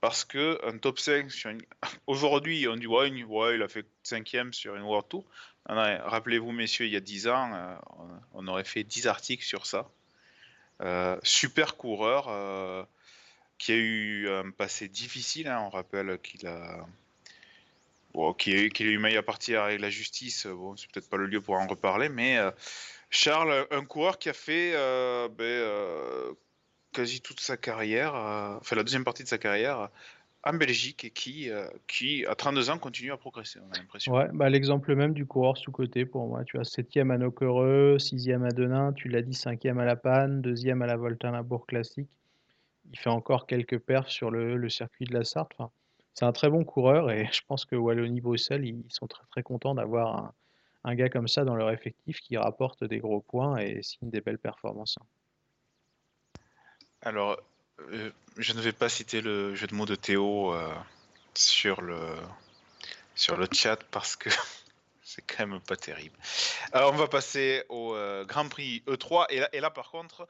parce 0.00 0.24
que 0.24 0.60
un 0.66 0.78
top 0.78 0.98
5 0.98 1.30
sur 1.30 1.50
une... 1.50 1.62
aujourd'hui 2.06 2.68
on 2.68 2.76
dit 2.76 2.86
ouais, 2.86 3.10
il 3.54 3.62
a 3.62 3.68
fait 3.68 3.86
5 4.02 4.36
sur 4.52 4.76
une 4.76 4.82
World 4.82 5.08
Tour. 5.08 5.24
Rappelez-vous 5.68 6.52
messieurs, 6.52 6.86
il 6.86 6.92
y 6.92 6.96
a 6.96 7.00
10 7.00 7.28
ans, 7.28 7.52
euh, 7.54 7.74
on 8.34 8.46
aurait 8.46 8.64
fait 8.64 8.84
10 8.84 9.06
articles 9.08 9.44
sur 9.44 9.66
ça. 9.66 9.90
Euh, 10.82 11.18
super 11.22 11.76
coureur 11.76 12.28
euh, 12.28 12.84
qui 13.58 13.72
a 13.72 13.76
eu 13.76 14.28
un 14.28 14.50
passé 14.50 14.88
difficile. 14.88 15.48
Hein, 15.48 15.60
on 15.62 15.70
rappelle 15.70 16.18
qu'il 16.20 16.46
a 16.46 16.86
qu'il 18.38 18.54
a, 18.54 18.90
eu 18.90 18.98
maille 18.98 19.18
à 19.18 19.22
partir 19.22 19.62
avec 19.62 19.80
la 19.80 19.90
justice. 19.90 20.46
Bon, 20.46 20.74
c'est 20.76 20.90
peut-être 20.90 21.10
pas 21.10 21.18
le 21.18 21.26
lieu 21.26 21.42
pour 21.42 21.56
en 21.56 21.66
reparler, 21.66 22.08
mais 22.08 22.38
Charles, 23.10 23.66
un 23.70 23.84
coureur 23.84 24.18
qui 24.18 24.30
a 24.30 24.32
fait 24.32 24.72
ben, 25.36 26.34
quasi 26.96 27.20
toute 27.20 27.40
sa 27.40 27.58
carrière, 27.58 28.14
euh, 28.14 28.56
enfin 28.58 28.74
la 28.74 28.82
deuxième 28.82 29.04
partie 29.04 29.22
de 29.22 29.28
sa 29.28 29.36
carrière 29.36 29.80
euh, 29.80 29.86
en 30.44 30.54
Belgique 30.54 31.04
et 31.04 31.10
qui, 31.10 31.50
euh, 31.50 31.66
qui 31.86 32.24
à 32.24 32.34
32 32.34 32.70
ans, 32.70 32.78
continue 32.78 33.12
à 33.12 33.18
progresser, 33.18 33.58
on 33.60 33.70
a 33.70 33.78
l'impression. 33.78 34.14
Ouais, 34.14 34.28
bah, 34.32 34.48
l'exemple 34.48 34.94
même 34.94 35.12
du 35.12 35.26
coureur 35.26 35.58
sous-côté 35.58 36.06
pour 36.06 36.26
moi. 36.26 36.42
Tu 36.44 36.58
as 36.58 36.64
7 36.64 36.96
à 36.96 37.04
Nocquereux, 37.04 37.98
6 37.98 38.30
à 38.30 38.38
Denain, 38.48 38.94
tu 38.94 39.08
l'as 39.08 39.20
dit, 39.20 39.34
5 39.34 39.66
à 39.66 39.74
la 39.74 39.96
Panne, 39.96 40.40
2 40.40 40.70
à 40.70 40.86
la 40.86 40.96
Volta-Labour 40.96 41.66
classique. 41.66 42.08
Il 42.90 42.98
fait 42.98 43.10
encore 43.10 43.46
quelques 43.46 43.78
perfs 43.78 44.08
sur 44.08 44.30
le, 44.30 44.68
circuit 44.70 45.04
de 45.04 45.12
la 45.12 45.24
Sarthe. 45.24 45.52
Enfin, 45.58 45.70
c'est 46.14 46.24
un 46.24 46.32
très 46.32 46.48
bon 46.48 46.64
coureur 46.64 47.10
et 47.10 47.28
je 47.32 47.42
pense 47.46 47.66
que 47.66 47.76
Wallonie-Bruxelles, 47.76 48.64
ils 48.64 48.84
sont 48.88 49.06
très 49.06 49.24
très 49.30 49.42
contents 49.42 49.74
d'avoir 49.74 50.32
un, 50.84 50.94
gars 50.94 51.10
comme 51.10 51.28
ça 51.28 51.44
dans 51.44 51.56
leur 51.56 51.70
effectif 51.70 52.20
qui 52.20 52.38
rapporte 52.38 52.84
des 52.84 53.00
gros 53.00 53.20
points 53.20 53.58
et 53.58 53.82
signe 53.82 54.08
des 54.08 54.22
belles 54.22 54.38
performances. 54.38 54.96
Alors, 57.06 57.40
euh, 57.92 58.10
je 58.36 58.52
ne 58.52 58.60
vais 58.60 58.72
pas 58.72 58.88
citer 58.88 59.20
le 59.20 59.54
jeu 59.54 59.68
de 59.68 59.74
mots 59.76 59.86
de 59.86 59.94
Théo 59.94 60.52
euh, 60.52 60.74
sur, 61.34 61.80
le, 61.80 62.00
sur 63.14 63.36
le 63.36 63.46
chat 63.52 63.76
parce 63.92 64.16
que 64.16 64.28
c'est 65.04 65.22
quand 65.22 65.46
même 65.46 65.60
pas 65.60 65.76
terrible. 65.76 66.18
Alors, 66.72 66.92
on 66.92 66.96
va 66.96 67.06
passer 67.06 67.62
au 67.68 67.94
euh, 67.94 68.24
Grand 68.24 68.48
Prix 68.48 68.82
E3 68.88 69.26
et 69.30 69.38
là, 69.38 69.48
et 69.52 69.60
là 69.60 69.70
par 69.70 69.92
contre, 69.92 70.26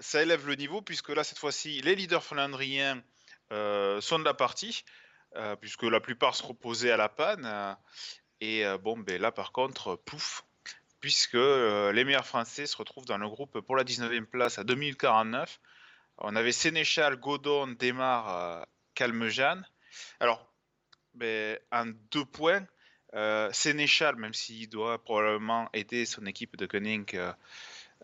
ça 0.00 0.22
élève 0.22 0.46
le 0.46 0.54
niveau 0.54 0.80
puisque 0.80 1.10
là, 1.10 1.22
cette 1.22 1.36
fois-ci, 1.36 1.82
les 1.82 1.94
leaders 1.94 2.24
flandriens 2.24 3.02
sont 3.50 4.18
de 4.18 4.24
la 4.24 4.32
partie 4.32 4.86
puisque 5.60 5.82
la 5.82 6.00
plupart 6.00 6.34
se 6.34 6.44
reposaient 6.44 6.92
à 6.92 6.96
la 6.96 7.10
panne. 7.10 7.76
et 8.40 8.64
bon, 8.80 8.96
ben 8.96 9.20
là, 9.20 9.32
par 9.32 9.52
contre, 9.52 9.96
pouf, 9.96 10.44
puisque 11.00 11.34
les 11.34 12.04
meilleurs 12.04 12.26
Français 12.26 12.64
se 12.64 12.78
retrouvent 12.78 13.04
dans 13.04 13.18
le 13.18 13.28
groupe 13.28 13.60
pour 13.60 13.76
la 13.76 13.84
19e 13.84 14.24
place 14.24 14.58
à 14.58 14.64
2049 14.64 15.60
on 16.18 16.36
avait 16.36 16.52
Sénéchal, 16.52 17.16
Godon, 17.16 17.68
Démarre, 17.68 18.36
euh, 18.36 18.64
Calmejane. 18.94 19.66
Alors, 20.20 20.52
ben, 21.14 21.58
en 21.72 21.86
deux 22.10 22.24
points, 22.24 22.66
euh, 23.14 23.50
Sénéchal, 23.52 24.16
même 24.16 24.34
s'il 24.34 24.68
doit 24.68 25.02
probablement 25.02 25.68
aider 25.72 26.06
son 26.06 26.26
équipe 26.26 26.56
de 26.56 26.66
gunning 26.66 27.06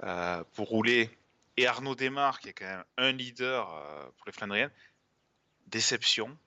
euh, 0.02 0.44
pour 0.54 0.68
rouler, 0.68 1.10
et 1.56 1.66
Arnaud 1.66 1.94
Démarre, 1.94 2.40
qui 2.40 2.48
est 2.48 2.54
quand 2.54 2.66
même 2.66 2.84
un 2.96 3.12
leader 3.12 3.66
pour 4.16 4.26
les 4.26 4.32
Flandriennes, 4.32 4.70
déception. 5.66 6.38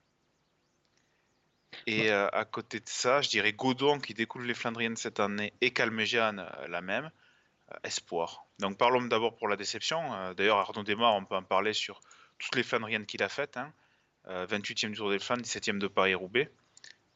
Et 1.86 2.10
à 2.10 2.46
côté 2.46 2.80
de 2.80 2.90
ça, 2.90 3.22
je 3.22 3.30
dirais 3.30 3.54
Godon 3.54 4.00
qui 4.00 4.16
découle 4.16 4.48
les 4.48 4.56
Flandriennes 4.56 4.96
cette 4.96 5.20
année 5.20 5.54
et 5.62 5.72
Calmejane 5.72 6.50
la 6.70 6.82
même. 6.82 7.12
Euh, 7.72 7.78
espoir. 7.84 8.46
Donc 8.60 8.78
parlons 8.78 9.02
d'abord 9.02 9.36
pour 9.36 9.48
la 9.48 9.56
déception. 9.56 10.14
Euh, 10.14 10.34
d'ailleurs, 10.36 10.58
Arnaud 10.58 10.84
Desmar, 10.84 11.16
on 11.16 11.26
peut 11.26 11.36
en 11.36 11.42
parler 11.42 11.74
sur 11.74 12.00
toutes 12.38 12.56
les 12.56 12.64
Flandriennes 12.64 13.08
qu'il 13.08 13.24
a 13.24 13.30
faites. 13.30 13.58
28e 14.28 14.86
hein. 14.86 14.90
du 14.90 14.98
Tour 14.98 15.10
des 15.10 15.18
Flandres, 15.18 15.42
17e 15.42 15.80
de 15.80 15.88
Paris-Roubaix. 15.88 16.52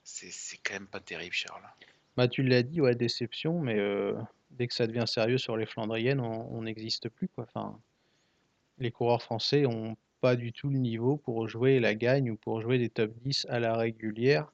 C'est 0.04 0.58
quand 0.58 0.74
même 0.74 0.88
pas 0.88 1.00
terrible, 1.00 1.36
Charles. 1.36 1.62
Bah, 2.18 2.28
tu 2.28 2.42
l'as 2.42 2.64
dit, 2.64 2.82
ouais, 2.82 2.96
déception, 2.96 3.60
mais 3.60 3.78
euh, 3.78 4.16
dès 4.50 4.68
que 4.68 4.74
ça 4.74 4.88
devient 4.88 5.06
sérieux 5.06 5.38
sur 5.38 5.56
les 5.56 5.68
Flandriennes, 5.68 6.20
on 6.20 6.64
n'existe 6.64 7.10
plus. 7.10 7.30
Enfin, 7.38 7.80
les 8.80 8.90
coureurs 8.90 9.22
français 9.22 9.62
n'ont 9.62 9.96
pas 10.20 10.36
du 10.36 10.52
tout 10.52 10.70
le 10.70 10.80
niveau 10.80 11.18
pour 11.18 11.48
jouer 11.48 11.80
la 11.80 11.94
gagne 11.94 12.32
ou 12.32 12.36
pour 12.36 12.60
jouer 12.62 12.80
des 12.80 12.90
top 12.90 13.12
10 13.20 13.46
à 13.50 13.60
la 13.60 13.78
régulière 13.78 14.52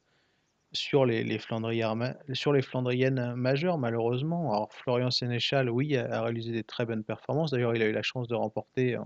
sur 0.75 1.05
les, 1.05 1.23
les, 1.23 1.39
Flandriennes, 1.39 2.15
les 2.27 2.61
Flandriennes 2.61 3.33
majeures, 3.33 3.77
malheureusement. 3.77 4.53
Alors, 4.53 4.71
Florian 4.71 5.09
Sénéchal, 5.09 5.69
oui, 5.69 5.97
a, 5.97 6.21
réalisé 6.21 6.51
des 6.51 6.63
très 6.63 6.85
bonnes 6.85 7.03
performances. 7.03 7.51
D'ailleurs, 7.51 7.75
il 7.75 7.81
a 7.81 7.85
eu 7.85 7.91
la 7.91 8.03
chance 8.03 8.27
de 8.27 8.35
remporter 8.35 8.97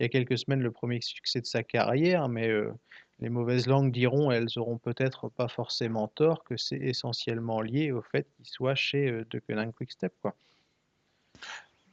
il 0.00 0.02
y 0.02 0.06
a 0.06 0.08
quelques 0.08 0.38
semaines 0.38 0.60
le 0.60 0.72
premier 0.72 1.00
succès 1.00 1.40
de 1.40 1.46
sa 1.46 1.62
carrière, 1.62 2.28
mais 2.28 2.48
euh, 2.48 2.72
les 3.20 3.28
mauvaises 3.28 3.66
langues 3.66 3.92
diront, 3.92 4.30
elles 4.30 4.48
auront 4.56 4.78
peut-être 4.78 5.28
pas 5.28 5.48
forcément 5.48 6.08
tort, 6.08 6.42
que 6.44 6.56
c'est 6.56 6.78
essentiellement 6.78 7.60
lié 7.60 7.92
au 7.92 8.02
fait 8.02 8.26
qu'il 8.36 8.46
soit 8.46 8.74
chez 8.74 9.08
euh, 9.08 9.24
De 9.30 9.38
Quick 9.38 9.76
Quickstep. 9.76 10.12
Quoi. 10.20 10.34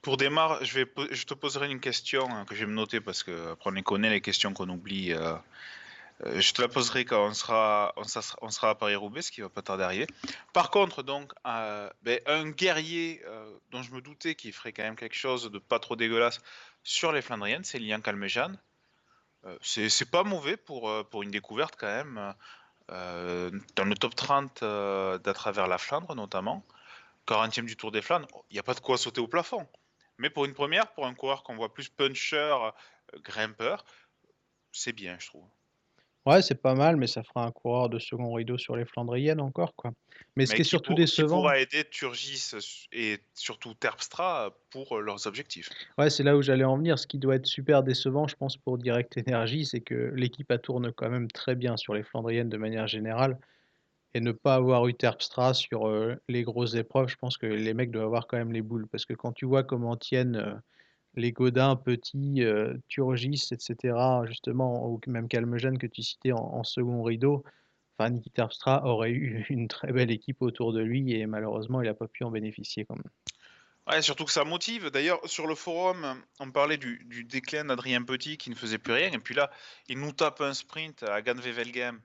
Pour 0.02 0.18
démarrer, 0.18 0.66
je, 0.66 0.80
vais, 0.80 0.86
je 1.12 1.26
te 1.26 1.36
poserai 1.36 1.70
une 1.70 1.80
question 1.80 2.28
hein, 2.32 2.46
que 2.46 2.56
je 2.56 2.62
vais 2.62 2.72
me 2.72 2.76
noter 2.76 3.02
parce 3.02 3.22
que 3.22 3.52
après 3.52 3.70
on 3.76 3.82
connaît 3.84 4.10
les 4.10 4.22
questions 4.22 4.54
qu'on 4.54 4.70
oublie. 4.70 5.14
Euh, 5.14 5.20
euh, 5.20 5.36
je 6.26 6.54
te 6.54 6.62
la 6.62 6.68
poserai 6.68 7.06
quand 7.06 7.26
on 7.26 7.34
sera, 7.34 7.94
on, 7.98 8.50
sera 8.50 8.70
à 8.70 8.76
Paris-Roubaix, 8.76 9.22
ce 9.22 9.32
qui 9.32 9.42
va 9.42 9.50
pas 9.50 9.62
tarder 9.62 9.82
d'arriver. 9.82 10.08
Par 10.54 10.70
contre, 10.70 11.04
donc, 11.04 11.34
euh, 11.48 11.90
ben, 12.04 12.20
un 12.28 12.50
guerrier 12.50 13.22
euh, 13.26 13.52
dont 13.72 13.82
je 13.82 13.92
me 13.92 14.02
doutais 14.02 14.36
qu'il 14.36 14.54
ferait 14.54 14.74
quand 14.74 14.84
même 14.84 14.96
quelque 14.96 15.16
chose 15.16 15.50
de 15.50 15.60
pas 15.60 15.80
trop 15.80 15.96
dégueulasse 15.96 16.40
sur 16.84 17.12
les 17.12 17.22
Flandriennes, 17.22 17.64
c'est 17.64 17.80
Lian 17.80 18.02
Calmejane. 18.02 18.58
c'est 19.62 20.10
pas 20.10 20.24
mauvais 20.24 20.58
pour, 20.58 20.92
pour 21.10 21.24
une 21.24 21.32
découverte 21.32 21.76
quand 21.78 21.88
même. 21.88 22.34
dans 22.90 23.86
le 23.86 23.96
top 23.96 24.16
30 24.16 24.64
d'à 24.64 25.34
travers 25.34 25.68
la 25.68 25.78
Flandre 25.78 26.16
notamment, 26.16 26.66
40e 27.28 27.66
du 27.66 27.78
Tour 27.78 27.92
des 27.92 28.02
Flandres, 28.02 28.28
il 28.50 28.54
n'y 28.54 28.60
a 28.60 28.64
pas 28.64 28.74
de 28.74 28.80
quoi 28.80 28.98
sauter 28.98 29.22
au 29.22 29.28
plafond. 29.28 29.68
Mais 30.18 30.30
pour 30.30 30.46
une 30.46 30.54
première, 30.54 30.92
pour 30.94 31.08
un 31.08 31.14
coureur 31.14 31.44
qu'on 31.44 31.56
voit 31.56 31.74
plus 31.74 31.90
puncher, 31.90 32.38
euh, 32.38 32.72
grimpeur, 33.24 33.86
c'est 34.72 34.94
bien, 34.94 35.18
je 35.20 35.28
trouve. 35.28 35.48
Ouais, 36.28 36.44
c'est 36.44 36.62
pas 36.62 36.76
mal, 36.76 36.98
mais 36.98 37.08
ça 37.08 37.24
fera 37.24 37.46
un 37.46 37.52
coureur 37.52 37.90
de 37.90 37.98
second 37.98 38.34
rideau 38.34 38.58
sur 38.58 38.76
les 38.76 38.86
Flandriennes 38.86 39.42
encore, 39.42 39.74
quoi. 39.76 39.92
Mais 40.36 40.46
ce 40.46 40.54
qui 40.54 40.62
est 40.62 40.66
surtout 40.66 40.94
décevant. 40.94 41.38
Qui 41.38 41.42
pourra 41.42 41.60
aider 41.60 41.84
Turgis 41.90 42.52
et 42.92 43.18
surtout 43.34 43.74
Terpstra 43.74 44.56
pour 44.70 44.98
euh, 44.98 45.02
leurs 45.02 45.26
objectifs. 45.26 45.70
Ouais, 45.98 46.12
c'est 46.12 46.22
là 46.22 46.38
où 46.38 46.44
j'allais 46.44 46.64
en 46.64 46.78
venir. 46.78 47.00
Ce 47.00 47.08
qui 47.08 47.18
doit 47.18 47.36
être 47.36 47.48
super 47.48 47.82
décevant, 47.82 48.28
je 48.28 48.36
pense, 48.36 48.56
pour 48.56 48.78
Direct 48.78 49.18
Energy, 49.18 49.66
c'est 49.66 49.82
que 49.82 50.14
l'équipe 50.16 50.54
tourne 50.62 50.92
quand 50.92 51.10
même 51.10 51.30
très 51.32 51.56
bien 51.56 51.76
sur 51.76 51.96
les 51.96 52.04
Flandriennes 52.04 52.50
de 52.50 52.58
manière 52.58 52.88
générale. 52.88 53.40
Et 54.14 54.20
ne 54.20 54.32
pas 54.32 54.56
avoir 54.56 54.88
eu 54.88 54.94
Terpstra 54.94 55.56
sur 55.56 55.88
euh, 55.88 56.16
les 56.30 56.44
grosses 56.44 56.76
épreuves, 56.76 57.08
je 57.08 57.16
pense 57.16 57.38
que 57.38 57.48
les 57.48 57.74
mecs 57.74 57.90
doivent 57.90 58.06
avoir 58.06 58.28
quand 58.28 58.38
même 58.38 58.52
les 58.52 58.62
boules. 58.62 58.88
Parce 58.88 59.06
que 59.06 59.14
quand 59.14 59.32
tu 59.32 59.46
vois 59.46 59.64
comment 59.64 59.98
tiennent. 59.98 60.36
Euh, 60.36 60.54
les 61.16 61.32
Godin, 61.32 61.76
Petit, 61.76 62.44
euh, 62.44 62.74
Turgis, 62.88 63.50
etc., 63.52 63.96
justement, 64.28 64.88
ou 64.88 65.00
même 65.08 65.28
Calmegène 65.28 65.78
que 65.78 65.88
tu 65.88 66.04
citais 66.04 66.32
en, 66.32 66.64
second 66.64 67.04
rideau, 67.04 67.44
enfin, 67.98 68.10
Niki 68.10 68.30
Terpstra 68.32 68.86
aurait 68.86 69.12
eu 69.12 69.46
une 69.50 69.68
très 69.68 69.92
belle 69.92 70.12
équipe 70.12 70.42
autour 70.42 70.74
de 70.74 70.82
lui 70.82 71.14
et 71.14 71.26
malheureusement, 71.26 71.82
il 71.82 71.86
n'a 71.86 71.94
pas 71.94 72.08
pu 72.08 72.24
en 72.24 72.32
bénéficier 72.32 72.86
quand 72.86 72.96
même. 72.96 73.12
Ouais, 73.88 74.02
surtout 74.02 74.26
que 74.26 74.32
ça 74.32 74.44
motive. 74.44 74.90
D'ailleurs, 74.92 75.20
sur 75.26 75.48
le 75.48 75.56
forum, 75.56 76.22
on 76.40 76.52
parlait 76.52 76.78
du, 76.78 77.26
déclin 77.28 77.66
d'Adrien 77.66 78.04
Petit 78.04 78.38
qui 78.38 78.50
ne 78.50 78.56
faisait 78.56 78.78
plus 78.78 78.94
rien. 78.94 79.12
Et 79.12 79.18
puis 79.18 79.34
là, 79.34 79.50
il 79.90 80.00
nous 80.00 80.12
tape 80.12 80.40
un 80.42 80.54
sprint 80.54 81.04
à 81.04 81.22
Ganvevelgem. 81.22 82.00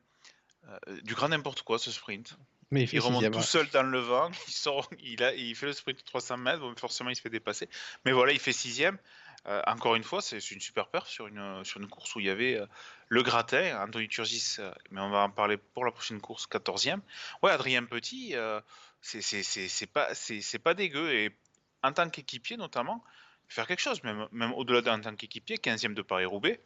Euh, 0.68 1.00
du 1.02 1.14
grand 1.14 1.28
n'importe 1.28 1.62
quoi, 1.62 1.78
ce 1.78 1.90
sprint. 1.90 2.36
Mais 2.70 2.84
il, 2.84 3.00
remonte 3.00 3.30
tout 3.30 3.42
seul 3.42 3.68
dans 3.70 3.84
le 3.84 4.00
vent, 4.00 4.30
il, 4.48 4.52
sort, 4.52 4.90
il, 5.00 5.22
a, 5.22 5.32
il 5.34 5.54
fait 5.54 5.66
le 5.66 5.72
sprint 5.72 5.98
de 5.98 6.04
300 6.04 6.36
mètres, 6.38 6.60
bon, 6.60 6.74
forcément 6.76 7.10
il 7.10 7.16
se 7.16 7.20
fait 7.20 7.30
dépasser. 7.30 7.68
Mais 8.04 8.12
voilà, 8.12 8.32
il 8.32 8.40
fait 8.40 8.52
sixième. 8.52 8.98
Euh, 9.46 9.62
encore 9.66 9.94
une 9.94 10.02
fois, 10.02 10.20
c'est 10.20 10.38
une 10.50 10.60
super 10.60 10.88
perf 10.88 11.06
sur 11.06 11.28
une, 11.28 11.64
sur 11.64 11.80
une 11.80 11.86
course 11.86 12.16
où 12.16 12.20
il 12.20 12.26
y 12.26 12.30
avait 12.30 12.56
euh, 12.56 12.66
le 13.08 13.22
gratin, 13.22 13.80
Anthony 13.80 14.08
Turgis, 14.08 14.56
euh, 14.58 14.72
mais 14.90 15.00
on 15.00 15.10
va 15.10 15.20
en 15.20 15.30
parler 15.30 15.56
pour 15.56 15.84
la 15.84 15.92
prochaine 15.92 16.20
course, 16.20 16.48
14e. 16.48 16.98
Ouais, 17.42 17.52
Adrien 17.52 17.84
Petit, 17.84 18.34
c'est 19.02 19.86
pas, 19.86 20.08
pas 20.64 20.74
dégueu. 20.74 21.12
Et 21.14 21.36
en 21.84 21.92
tant 21.92 22.10
qu'équipier 22.10 22.56
notamment, 22.56 23.04
faire 23.48 23.68
quelque 23.68 23.80
chose, 23.80 24.02
même, 24.02 24.26
même 24.32 24.52
au-delà 24.54 24.80
d'un 24.80 25.00
tant 25.00 25.14
qu'équipier, 25.14 25.58
15e 25.58 25.94
de 25.94 26.02
Paris-Roubaix, 26.02 26.60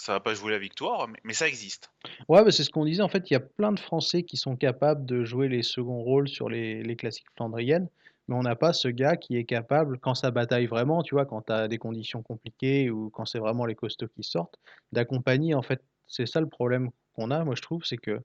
ça 0.00 0.12
va 0.12 0.20
pas 0.20 0.34
jouer 0.34 0.50
la 0.52 0.58
victoire, 0.58 1.08
mais, 1.24 1.34
ça 1.34 1.46
existe. 1.46 1.90
Ouais, 2.28 2.50
c'est 2.50 2.64
ce 2.64 2.70
qu'on 2.70 2.84
disait. 2.84 3.02
En 3.02 3.08
fait, 3.08 3.30
il 3.30 3.34
y 3.34 3.36
a 3.36 3.40
plein 3.40 3.72
de 3.72 3.78
Français 3.78 4.22
qui 4.22 4.36
sont 4.36 4.56
capables 4.56 5.04
de 5.04 5.24
jouer 5.24 5.48
les 5.48 5.62
seconds 5.62 6.02
rôles 6.02 6.28
sur 6.28 6.48
les, 6.48 6.96
classiques 6.96 7.26
flandriennes, 7.36 7.88
mais 8.28 8.34
on 8.34 8.42
n'a 8.42 8.56
pas 8.56 8.72
ce 8.72 8.88
gars 8.88 9.16
qui 9.16 9.36
est 9.36 9.44
capable, 9.44 9.98
quand 9.98 10.14
ça 10.14 10.30
bataille 10.30 10.66
vraiment, 10.66 11.02
tu 11.02 11.14
vois, 11.14 11.26
quand 11.26 11.42
tu 11.42 11.52
as 11.52 11.68
des 11.68 11.78
conditions 11.78 12.22
compliquées 12.22 12.90
ou 12.90 13.10
quand 13.10 13.26
c'est 13.26 13.38
vraiment 13.38 13.66
les 13.66 13.74
costauds 13.74 14.08
qui 14.08 14.22
sortent, 14.22 14.58
d'accompagner. 14.92 15.54
En 15.54 15.62
fait, 15.62 15.82
c'est 16.06 16.26
ça 16.26 16.40
le 16.40 16.48
problème 16.48 16.90
qu'on 17.14 17.30
a, 17.30 17.44
moi 17.44 17.54
je 17.54 17.62
trouve, 17.62 17.84
c'est 17.84 17.98
que, 17.98 18.18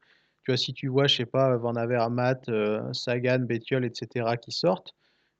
tu 0.44 0.52
vois, 0.52 0.58
si 0.58 0.74
tu 0.74 0.88
vois, 0.88 1.08
je 1.08 1.18
sais 1.18 1.26
pas, 1.26 1.58
Van 1.58 1.76
Aver, 1.76 2.06
Matt, 2.10 2.48
euh, 2.50 2.94
Sagan, 2.94 3.40
Bettiol, 3.40 3.84
etc., 3.84 4.38
qui 4.42 4.52
sortent, 4.52 4.94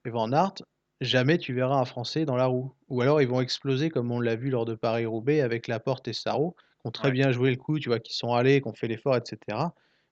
et 0.06 0.10
Van 0.10 0.32
Aert, 0.32 0.56
jamais 1.02 1.38
tu 1.38 1.54
verras 1.54 1.80
un 1.80 1.86
Français 1.86 2.26
dans 2.26 2.36
la 2.36 2.46
roue. 2.46 2.74
Ou 2.90 3.02
alors 3.02 3.22
ils 3.22 3.28
vont 3.28 3.42
exploser 3.42 3.90
comme 3.90 4.12
on 4.12 4.20
l'a 4.20 4.36
vu 4.36 4.50
lors 4.50 4.66
de 4.66 4.76
Paris-Roubaix 4.76 5.42
avec 5.42 5.68
Laporte 5.68 6.08
et 6.08 6.14
Sarro, 6.14 6.56
qui 6.82 6.88
ont 6.88 6.92
très 6.92 7.12
bien 7.12 7.32
joué 7.32 7.52
le 7.52 7.58
coup, 7.58 7.80
tu 7.80 7.90
vois, 7.90 8.00
qui 8.00 8.14
sont 8.16 8.34
allés, 8.34 8.62
qui 8.62 8.68
ont 8.68 8.74
fait 8.74 8.88
l'effort, 8.88 9.16
etc. 9.16 9.58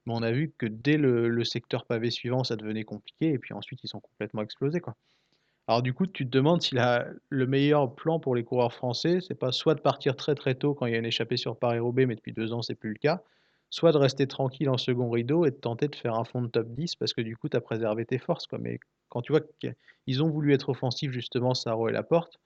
Mais 0.06 0.14
on 0.14 0.22
a 0.22 0.32
vu 0.32 0.54
que 0.58 0.66
dès 0.66 0.98
le, 0.98 1.44
secteur 1.44 1.86
pavé 1.86 2.12
suivant, 2.12 2.44
ça 2.44 2.56
devenait 2.56 2.84
compliqué, 2.84 3.30
et 3.30 3.40
puis 3.40 3.54
ensuite 3.54 3.80
ils 3.84 3.88
sont 3.88 4.02
complètement 4.02 4.42
explosés, 4.42 4.82
quoi. 4.82 4.96
Alors 5.68 5.82
du 5.82 5.94
coup, 5.94 6.08
tu 6.08 6.26
te 6.26 6.30
demandes 6.30 6.62
si 6.62 6.76
la, 6.76 7.08
le 7.30 7.48
meilleur 7.48 7.96
plan 7.96 8.20
pour 8.20 8.36
les 8.36 8.44
coureurs 8.44 8.74
français, 8.74 9.20
c'est 9.26 9.34
pas 9.34 9.54
soit 9.54 9.76
de 9.76 9.80
partir 9.80 10.18
très 10.18 10.36
très 10.36 10.56
tôt 10.56 10.74
quand 10.74 10.88
il 10.88 10.92
y 10.92 10.96
a 10.96 11.00
une 11.00 11.06
échappée 11.06 11.38
sur 11.38 11.58
Paris-Roubaix, 11.58 12.06
mais 12.06 12.16
depuis 12.16 12.34
deux 12.34 12.52
ans 12.52 12.62
c'est 12.62 12.76
plus 12.76 12.90
le 12.90 12.98
cas, 13.00 13.24
soit 13.70 13.94
de 13.94 13.98
rester 13.98 14.28
tranquille 14.28 14.70
en 14.70 14.78
second 14.78 15.10
rideau 15.10 15.46
et 15.46 15.52
de 15.52 15.56
tenter 15.56 15.88
de 15.88 15.96
faire 15.96 16.16
un 16.16 16.26
fond 16.26 16.42
de 16.42 16.48
top 16.48 16.68
10 16.68 16.98
parce 16.98 17.14
que 17.14 17.22
du 17.22 17.38
coup 17.38 17.48
tu 17.48 17.56
as 17.56 17.62
préservé 17.62 18.06
tes 18.06 18.18
forces. 18.18 18.46
Quoi. 18.46 18.60
Mais 18.60 18.78
quand 19.14 19.22
tu 19.22 19.32
vois 19.32 19.42
qu'ils 19.60 20.24
ont 20.24 20.28
voulu 20.28 20.56
être 20.56 20.70
offensifs, 20.70 21.12
justement, 21.12 21.54
Saro 21.54 21.88
et 21.88 21.92
Laporte, 21.92 22.40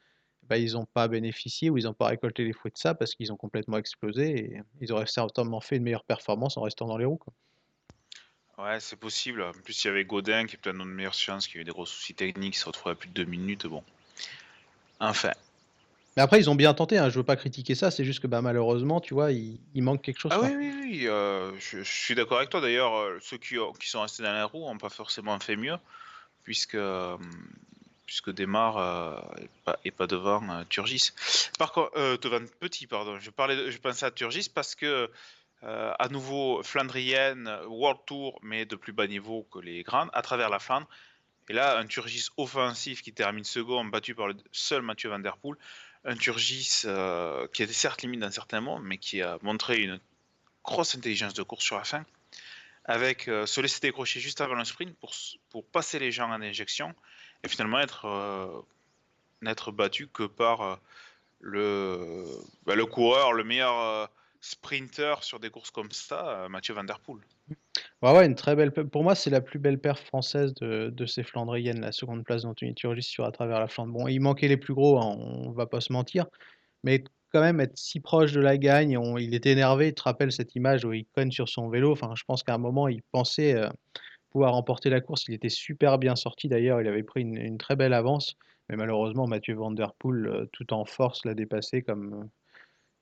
bah, 0.50 0.58
ils 0.58 0.74
n'ont 0.74 0.86
pas 0.86 1.08
bénéficié 1.08 1.70
ou 1.70 1.78
ils 1.78 1.86
n'ont 1.86 1.94
pas 1.94 2.08
récolté 2.08 2.44
les 2.44 2.52
fruits 2.52 2.74
de 2.74 2.78
ça 2.78 2.94
parce 2.94 3.16
qu'ils 3.16 3.32
ont 3.32 3.38
complètement 3.38 3.78
explosé 3.78 4.38
et 4.38 4.62
ils 4.82 4.92
auraient 4.92 5.08
certainement 5.08 5.62
fait 5.62 5.78
une 5.78 5.84
meilleure 5.84 6.04
performance 6.04 6.58
en 6.58 6.64
restant 6.64 6.86
dans 6.86 6.98
les 6.98 7.06
roues. 7.06 7.22
Ouais, 8.58 8.82
c'est 8.82 8.98
possible. 8.98 9.44
En 9.44 9.54
plus, 9.54 9.82
il 9.82 9.88
y 9.88 9.90
avait 9.90 10.04
Godin 10.04 10.46
qui 10.46 10.56
est 10.56 10.58
peut-être 10.58 10.76
notre 10.76 10.92
meilleure 10.92 11.14
chance, 11.14 11.48
qui 11.48 11.58
a 11.58 11.62
eu 11.62 11.64
des 11.64 11.72
gros 11.72 11.86
soucis 11.86 12.14
techniques, 12.14 12.56
qui 12.56 12.60
se 12.60 12.66
retrouvait 12.66 12.92
à 12.92 12.96
plus 12.96 13.08
de 13.08 13.14
deux 13.14 13.24
minutes. 13.24 13.66
Bon. 13.66 13.82
Enfin. 15.00 15.32
Mais 16.18 16.24
après, 16.24 16.40
ils 16.40 16.50
ont 16.50 16.56
bien 16.56 16.74
tenté, 16.74 16.98
hein. 16.98 17.10
je 17.10 17.18
veux 17.18 17.24
pas 17.24 17.38
critiquer 17.38 17.76
ça, 17.76 17.92
c'est 17.92 18.04
juste 18.04 18.20
que 18.20 18.28
bah, 18.28 18.42
malheureusement, 18.42 19.00
tu 19.00 19.14
vois, 19.14 19.32
il, 19.32 19.60
manque 19.76 20.02
quelque 20.02 20.20
chose. 20.20 20.34
Ah 20.36 20.42
oui, 20.42 20.54
oui, 20.58 20.74
oui, 20.82 21.08
euh, 21.08 21.54
je, 21.60 21.82
suis 21.84 22.14
d'accord 22.14 22.40
avec 22.40 22.50
toi. 22.50 22.60
D'ailleurs, 22.60 22.96
euh, 22.96 23.20
ceux 23.22 23.38
qui, 23.38 23.56
qui, 23.80 23.90
sont 23.90 24.02
restés 24.02 24.24
dans 24.24 24.34
la 24.34 24.46
roue 24.46 24.66
n'ont 24.66 24.78
pas 24.78 24.90
forcément 24.90 25.40
fait 25.40 25.56
mieux 25.56 25.78
puisque, 26.48 26.76
euh, 26.76 27.18
puisque 28.06 28.32
démarre 28.32 28.78
euh, 28.78 29.20
pas, 29.66 30.08
devant 30.08 30.50
euh, 30.50 30.64
Turgis. 30.70 31.12
Par 31.60 31.74
contre, 31.74 32.18
devant 32.22 32.40
Petit, 32.62 32.88
pardon. 32.88 33.20
Je, 33.20 33.30
parlais, 33.32 33.70
je 33.70 33.78
pensais 33.80 34.06
à 34.06 34.12
Turgis 34.12 34.50
parce 34.50 34.74
que, 34.74 35.12
à 35.62 36.08
nouveau, 36.10 36.64
Flandrienne, 36.64 37.50
World 37.68 38.00
Tour, 38.06 38.40
mais 38.44 38.66
de 38.66 38.78
plus 38.78 38.94
bas 38.94 39.08
niveau 39.08 39.46
que 39.52 39.60
les 39.60 39.84
grandes, 39.84 40.10
à 40.14 40.22
travers 40.22 40.50
la 40.50 40.60
Flandre. 40.60 40.88
Et 41.50 41.54
là, 41.54 41.78
un 41.80 41.86
Turgis 41.86 42.28
offensif 42.38 43.02
qui 43.02 43.12
termine 43.12 43.44
second, 43.44 43.84
battu 43.84 44.16
par 44.16 44.28
le 44.28 44.38
seul 44.54 44.82
Mathieu 44.82 45.10
Van 45.10 45.20
Der 45.20 45.36
Poel. 45.36 45.58
Un 46.06 46.16
Turgis 46.16 46.86
qui 47.52 47.64
était 47.64 47.74
certes 47.74 48.04
limite 48.04 48.22
dans 48.22 48.32
certains 48.32 48.62
moments, 48.62 48.80
mais 48.80 48.98
qui 48.98 49.22
a 49.22 49.38
montré 49.42 49.82
une 49.82 50.00
grosse 50.64 50.96
intelligence 50.96 51.34
de 51.34 51.44
course 51.44 51.66
sur 51.66 51.76
la 51.76 51.84
fin 51.84 52.06
avec 52.88 53.28
euh, 53.28 53.46
se 53.46 53.62
laisser 53.62 53.80
décrocher 53.82 54.20
juste 54.20 54.42
avant 54.42 54.56
le 54.56 54.64
sprint 54.64 54.98
pour, 54.98 55.14
pour 55.50 55.66
passer 55.66 56.00
les 56.00 56.12
gens 56.12 56.30
en 56.30 56.42
injection 56.42 56.94
et 57.44 57.48
finalement 57.50 57.80
être 57.80 58.06
euh, 58.06 58.62
n'être 59.42 59.72
battu 59.72 60.08
que 60.08 60.24
par 60.24 60.62
euh, 60.62 60.76
le, 61.40 62.26
bah, 62.66 62.76
le 62.76 62.86
coureur, 62.86 63.34
le 63.34 63.44
meilleur 63.44 64.10
sprinter 64.40 65.16
sur 65.22 65.40
des 65.40 65.50
courses 65.50 65.72
comme 65.72 65.92
ça, 65.92 66.48
Mathieu 66.50 66.74
Van 66.74 66.84
Der 66.84 67.00
Poel. 67.00 67.20
Ouais, 68.02 68.12
ouais, 68.12 68.26
une 68.26 68.36
très 68.36 68.56
belle. 68.56 68.72
Pour 68.72 69.04
moi, 69.04 69.14
c'est 69.16 69.30
la 69.30 69.42
plus 69.42 69.60
belle 69.60 69.80
perf 69.80 70.00
française 70.06 70.54
de, 70.56 70.90
de 70.90 71.06
ces 71.06 71.24
Flandriennes, 71.24 71.82
la 71.82 71.92
seconde 71.92 72.24
place 72.24 72.44
d'Anthony 72.44 72.74
Turgis 72.74 73.04
sur 73.04 73.26
à 73.26 73.32
travers 73.32 73.60
la 73.60 73.68
Flandre. 73.68 73.94
Bon, 73.94 74.08
il 74.08 74.20
manquait 74.20 74.48
les 74.48 74.58
plus 74.58 74.74
gros, 74.74 75.00
hein, 75.00 75.16
on 75.18 75.52
va 75.52 75.66
pas 75.66 75.82
se 75.82 75.92
mentir, 75.92 76.28
mais 76.84 77.04
quand 77.32 77.42
même 77.42 77.60
être 77.60 77.78
si 77.78 78.00
proche 78.00 78.32
de 78.32 78.42
la 78.42 78.58
gagne. 78.58 79.00
il 79.20 79.34
était 79.34 79.52
énervé, 79.52 79.90
tu 79.90 79.96
te 79.96 80.04
rappelles 80.04 80.32
cette 80.32 80.56
image 80.56 80.86
où 80.86 80.94
il 80.94 81.06
cogne 81.06 81.32
sur 81.32 81.50
son 81.50 81.70
vélo. 81.70 81.92
Enfin, 81.92 82.14
je 82.16 82.24
pense 82.24 82.44
qu'à 82.44 82.54
un 82.54 82.58
moment, 82.58 82.88
il 82.88 83.04
pensait 83.12 83.56
euh, 83.56 83.70
pouvoir 84.30 84.54
remporter 84.54 84.90
la 84.90 85.02
course. 85.02 85.26
Il 85.28 85.34
était 85.34 85.50
super 85.50 85.98
bien 85.98 86.16
sorti 86.16 86.48
d'ailleurs, 86.48 86.82
il 86.82 86.88
avait 86.88 87.04
pris 87.04 87.22
une, 87.22 87.58
très 87.58 87.76
belle 87.76 87.94
avance. 87.94 88.36
Mais 88.70 88.76
malheureusement, 88.76 89.28
Mathieu 89.28 89.56
Van 89.56 89.74
Poel, 90.00 90.28
euh, 90.28 90.46
tout 90.52 90.74
en 90.74 90.86
force, 90.86 91.26
l'a 91.26 91.34
dépassé 91.34 91.82
comme 91.82 92.14
euh, 92.14 92.26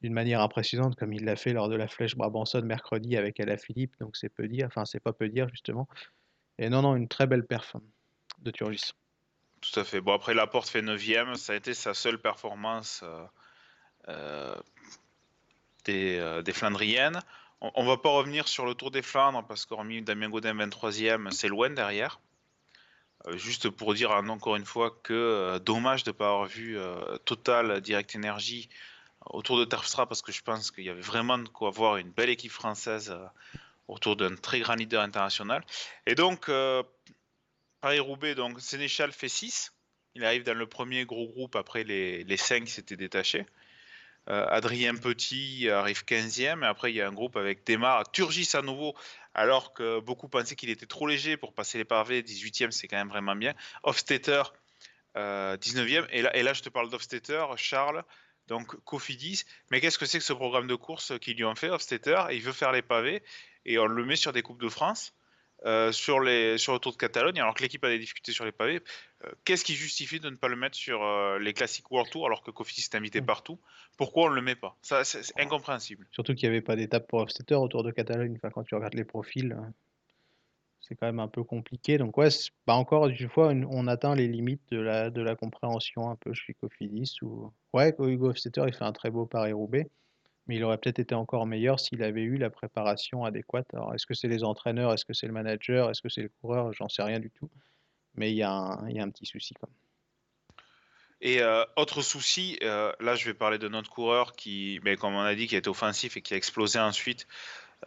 d'une 0.01 0.13
manière 0.13 0.41
impressionnante, 0.41 0.95
comme 0.95 1.13
il 1.13 1.25
l'a 1.25 1.35
fait 1.35 1.53
lors 1.53 1.69
de 1.69 1.75
la 1.75 1.87
flèche 1.87 2.15
Brabanson 2.15 2.61
mercredi 2.61 3.17
avec 3.17 3.41
Philippe. 3.59 3.93
Donc 3.99 4.17
c'est 4.17 4.29
peu 4.29 4.47
dire, 4.47 4.67
enfin 4.67 4.85
c'est 4.85 4.99
pas 4.99 5.13
peu 5.13 5.29
dire 5.29 5.47
justement. 5.49 5.87
Et 6.57 6.69
non, 6.69 6.81
non, 6.81 6.95
une 6.95 7.07
très 7.07 7.27
belle 7.27 7.45
perf 7.45 7.75
de 8.39 8.51
Turgis. 8.51 8.91
Tout 9.61 9.79
à 9.79 9.83
fait. 9.83 9.99
Bon, 9.99 10.13
après, 10.13 10.33
la 10.33 10.45
porte 10.45 10.69
fait 10.69 10.81
9 10.81 11.35
ça 11.35 11.53
a 11.53 11.55
été 11.55 11.73
sa 11.73 11.93
seule 11.93 12.19
performance 12.19 13.03
euh, 14.09 14.55
euh, 15.89 16.41
des, 16.41 16.53
Flandriennes. 16.53 17.19
On, 17.61 17.83
ne 17.83 17.87
va 17.87 17.97
pas 17.97 18.09
revenir 18.09 18.47
sur 18.47 18.65
le 18.65 18.73
Tour 18.73 18.91
des 18.91 19.01
Flandres 19.01 19.45
parce 19.47 19.65
qu'hormis 19.65 20.01
Damien 20.01 20.29
Godin 20.29 20.55
23e, 20.55 21.31
c'est 21.31 21.47
loin 21.47 21.69
derrière. 21.69 22.19
Euh, 23.27 23.37
juste 23.37 23.69
pour 23.69 23.93
dire 23.93 24.11
encore 24.11 24.55
une 24.55 24.65
fois 24.65 24.91
que 25.03 25.57
dommage 25.59 26.03
de 26.03 26.09
ne 26.09 26.13
pas 26.13 26.29
avoir 26.29 26.45
vu 26.45 26.77
Total 27.25 27.81
Direct 27.81 28.15
Energy 28.15 28.69
autour 29.27 29.57
de 29.57 29.65
Terpstra 29.65 30.07
parce 30.07 30.21
que 30.21 30.31
je 30.31 30.41
pense 30.41 30.71
qu'il 30.71 30.83
y 30.83 30.89
avait 30.89 31.01
vraiment 31.01 31.37
de 31.37 31.47
quoi 31.47 31.69
avoir 31.69 31.97
une 31.97 32.11
belle 32.11 32.29
équipe 32.29 32.51
française 32.51 33.15
autour 33.87 34.15
d'un 34.15 34.35
très 34.35 34.59
grand 34.59 34.75
leader 34.75 35.01
international. 35.01 35.63
Et 36.05 36.15
donc, 36.15 36.49
Paris-Roubaix, 37.81 38.35
donc 38.35 38.59
Sénéchal 38.59 39.11
fait 39.11 39.29
6. 39.29 39.71
Il 40.15 40.23
arrive 40.23 40.43
dans 40.43 40.57
le 40.57 40.65
premier 40.65 41.05
gros 41.05 41.27
groupe 41.27 41.55
après 41.55 41.83
les, 41.83 42.23
les 42.23 42.37
5 42.37 42.63
qui 42.65 42.71
s'étaient 42.71 42.95
détachés. 42.95 43.45
Euh, 44.29 44.45
Adrien 44.49 44.95
Petit 44.95 45.69
arrive 45.69 46.03
15e. 46.05 46.63
Et 46.63 46.65
après, 46.65 46.91
il 46.91 46.95
y 46.95 47.01
a 47.01 47.07
un 47.07 47.13
groupe 47.13 47.37
avec 47.37 47.65
Demar, 47.65 48.09
Turgis 48.11 48.49
à 48.53 48.61
nouveau, 48.61 48.95
alors 49.33 49.73
que 49.73 49.99
beaucoup 49.99 50.27
pensaient 50.27 50.55
qu'il 50.55 50.69
était 50.69 50.85
trop 50.85 51.07
léger 51.07 51.37
pour 51.37 51.53
passer 51.53 51.77
les 51.77 51.85
pavés. 51.85 52.21
18e, 52.21 52.71
c'est 52.71 52.87
quand 52.87 52.97
même 52.97 53.09
vraiment 53.09 53.35
bien. 53.35 53.53
Hofstetter, 53.83 54.43
19e. 55.15 55.17
Euh, 55.17 56.07
et 56.11 56.21
là, 56.21 56.35
et 56.35 56.43
là, 56.43 56.53
je 56.53 56.61
te 56.61 56.69
parle 56.69 56.89
d'Hofstetter, 56.89 57.45
Charles. 57.57 58.03
Donc 58.47 58.75
Cofidis, 58.83 59.43
mais 59.71 59.81
qu'est-ce 59.81 59.97
que 59.97 60.05
c'est 60.05 60.19
que 60.19 60.23
ce 60.23 60.33
programme 60.33 60.67
de 60.67 60.75
course 60.75 61.17
qu'ils 61.19 61.35
lui 61.35 61.45
ont 61.45 61.55
fait, 61.55 61.69
Hofstetter? 61.69 62.25
Il 62.31 62.41
veut 62.41 62.51
faire 62.51 62.71
les 62.71 62.83
pavés 62.83 63.23
et 63.65 63.79
on 63.79 63.87
le 63.87 64.05
met 64.05 64.15
sur 64.15 64.33
des 64.33 64.43
Coupes 64.43 64.61
de 64.61 64.69
France. 64.69 65.13
Euh, 65.65 65.91
sur, 65.91 66.19
les, 66.19 66.57
sur 66.57 66.73
le 66.73 66.79
Tour 66.79 66.91
de 66.91 66.97
Catalogne, 66.97 67.39
alors 67.39 67.53
que 67.53 67.63
l'équipe 67.63 67.83
a 67.83 67.89
des 67.89 67.99
difficultés 67.99 68.31
sur 68.31 68.45
les 68.45 68.51
pavés. 68.51 68.81
Euh, 69.23 69.31
qu'est-ce 69.43 69.63
qui 69.63 69.73
justifie 69.73 70.19
de 70.19 70.29
ne 70.29 70.35
pas 70.35 70.47
le 70.47 70.55
mettre 70.55 70.75
sur 70.75 71.03
euh, 71.03 71.39
les 71.39 71.53
classiques 71.53 71.89
World 71.91 72.11
Tour 72.11 72.25
alors 72.27 72.43
que 72.43 72.51
Kofi 72.51 72.81
est 72.81 72.95
invité 72.95 73.21
partout? 73.21 73.59
Pourquoi 73.97 74.25
on 74.25 74.29
ne 74.29 74.35
le 74.35 74.41
met 74.41 74.55
pas? 74.55 74.77
Ça, 74.81 75.03
c'est 75.03 75.23
incompréhensible. 75.39 76.07
Surtout 76.11 76.35
qu'il 76.35 76.49
n'y 76.49 76.55
avait 76.55 76.61
pas 76.61 76.75
d'étape 76.75 77.07
pour 77.07 77.19
Hofstetter 77.19 77.55
au 77.55 77.67
Tour 77.67 77.83
de 77.83 77.91
Catalogne. 77.91 78.35
Enfin, 78.35 78.49
quand 78.49 78.63
tu 78.63 78.75
regardes 78.75 78.93
les 78.93 79.05
profils, 79.05 79.55
c'est 80.81 80.95
quand 80.95 81.07
même 81.07 81.19
un 81.19 81.27
peu 81.27 81.43
compliqué. 81.43 81.97
Donc, 81.97 82.17
ouais, 82.17 82.29
pas 82.65 82.75
encore 82.75 83.07
une 83.07 83.29
fois, 83.29 83.53
on 83.69 83.87
atteint 83.87 84.15
les 84.15 84.27
limites 84.27 84.61
de 84.69 84.79
la, 84.79 85.09
de 85.09 85.21
la 85.21 85.35
compréhension 85.35 86.09
un 86.09 86.15
peu 86.15 86.33
chez 86.33 86.53
Cofidis. 86.53 87.17
Ou... 87.21 87.51
Ouais, 87.73 87.95
Hugo 87.97 88.29
Hofstetter, 88.29 88.63
il 88.67 88.73
fait 88.73 88.83
un 88.83 88.93
très 88.93 89.09
beau 89.09 89.25
Paris-Roubaix 89.25 89.87
mais 90.47 90.55
il 90.55 90.63
aurait 90.63 90.77
peut-être 90.77 90.99
été 90.99 91.15
encore 91.15 91.45
meilleur 91.47 91.79
s'il 91.79 92.03
avait 92.03 92.21
eu 92.21 92.37
la 92.37 92.49
préparation 92.49 93.25
adéquate. 93.25 93.67
Alors, 93.73 93.93
est-ce 93.95 94.05
que 94.05 94.13
c'est 94.13 94.27
les 94.27 94.43
entraîneurs, 94.43 94.93
est-ce 94.93 95.05
que 95.05 95.13
c'est 95.13 95.27
le 95.27 95.33
manager, 95.33 95.89
est-ce 95.89 96.01
que 96.01 96.09
c'est 96.09 96.21
le 96.21 96.31
coureur? 96.41 96.71
J'en 96.73 96.89
sais 96.89 97.03
rien 97.03 97.19
du 97.19 97.31
tout. 97.31 97.49
Mais 98.15 98.31
il 98.31 98.37
y, 98.37 98.43
a 98.43 98.51
un, 98.51 99.09
petit 99.09 99.25
souci. 99.25 99.53
Quand 99.59 99.67
Et 101.19 101.41
euh, 101.41 101.65
autre 101.75 102.01
souci, 102.01 102.57
euh, 102.63 102.93
là 103.01 103.15
je 103.15 103.25
vais 103.25 103.33
parler 103.33 103.57
de 103.57 103.67
notre 103.67 103.89
coureur 103.89 104.33
qui, 104.33 104.79
comme 104.99 105.15
on 105.15 105.21
a 105.21 105.35
dit, 105.35 105.47
qui 105.47 105.55
été 105.55 105.69
offensif 105.69 106.15
et 106.15 106.21
qui 106.21 106.33
a 106.33 106.37
explosé 106.37 106.79
ensuite. 106.79 107.27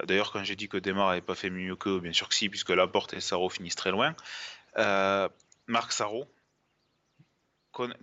Euh, 0.00 0.06
d'ailleurs, 0.06 0.32
quand 0.32 0.44
j'ai 0.44 0.56
dit 0.56 0.68
que 0.68 0.76
Demar 0.76 1.08
n'avait 1.08 1.22
pas 1.22 1.34
fait 1.34 1.50
mieux 1.50 1.76
que, 1.76 1.98
bien 1.98 2.12
sûr 2.12 2.28
que 2.28 2.34
si, 2.34 2.50
puisque 2.50 2.70
Laporte 2.70 3.14
et 3.14 3.20
Saro 3.20 3.48
finissent 3.48 3.76
très 3.76 3.90
loin. 3.90 4.14
Marc 5.66 5.92
Saro, 5.92 6.26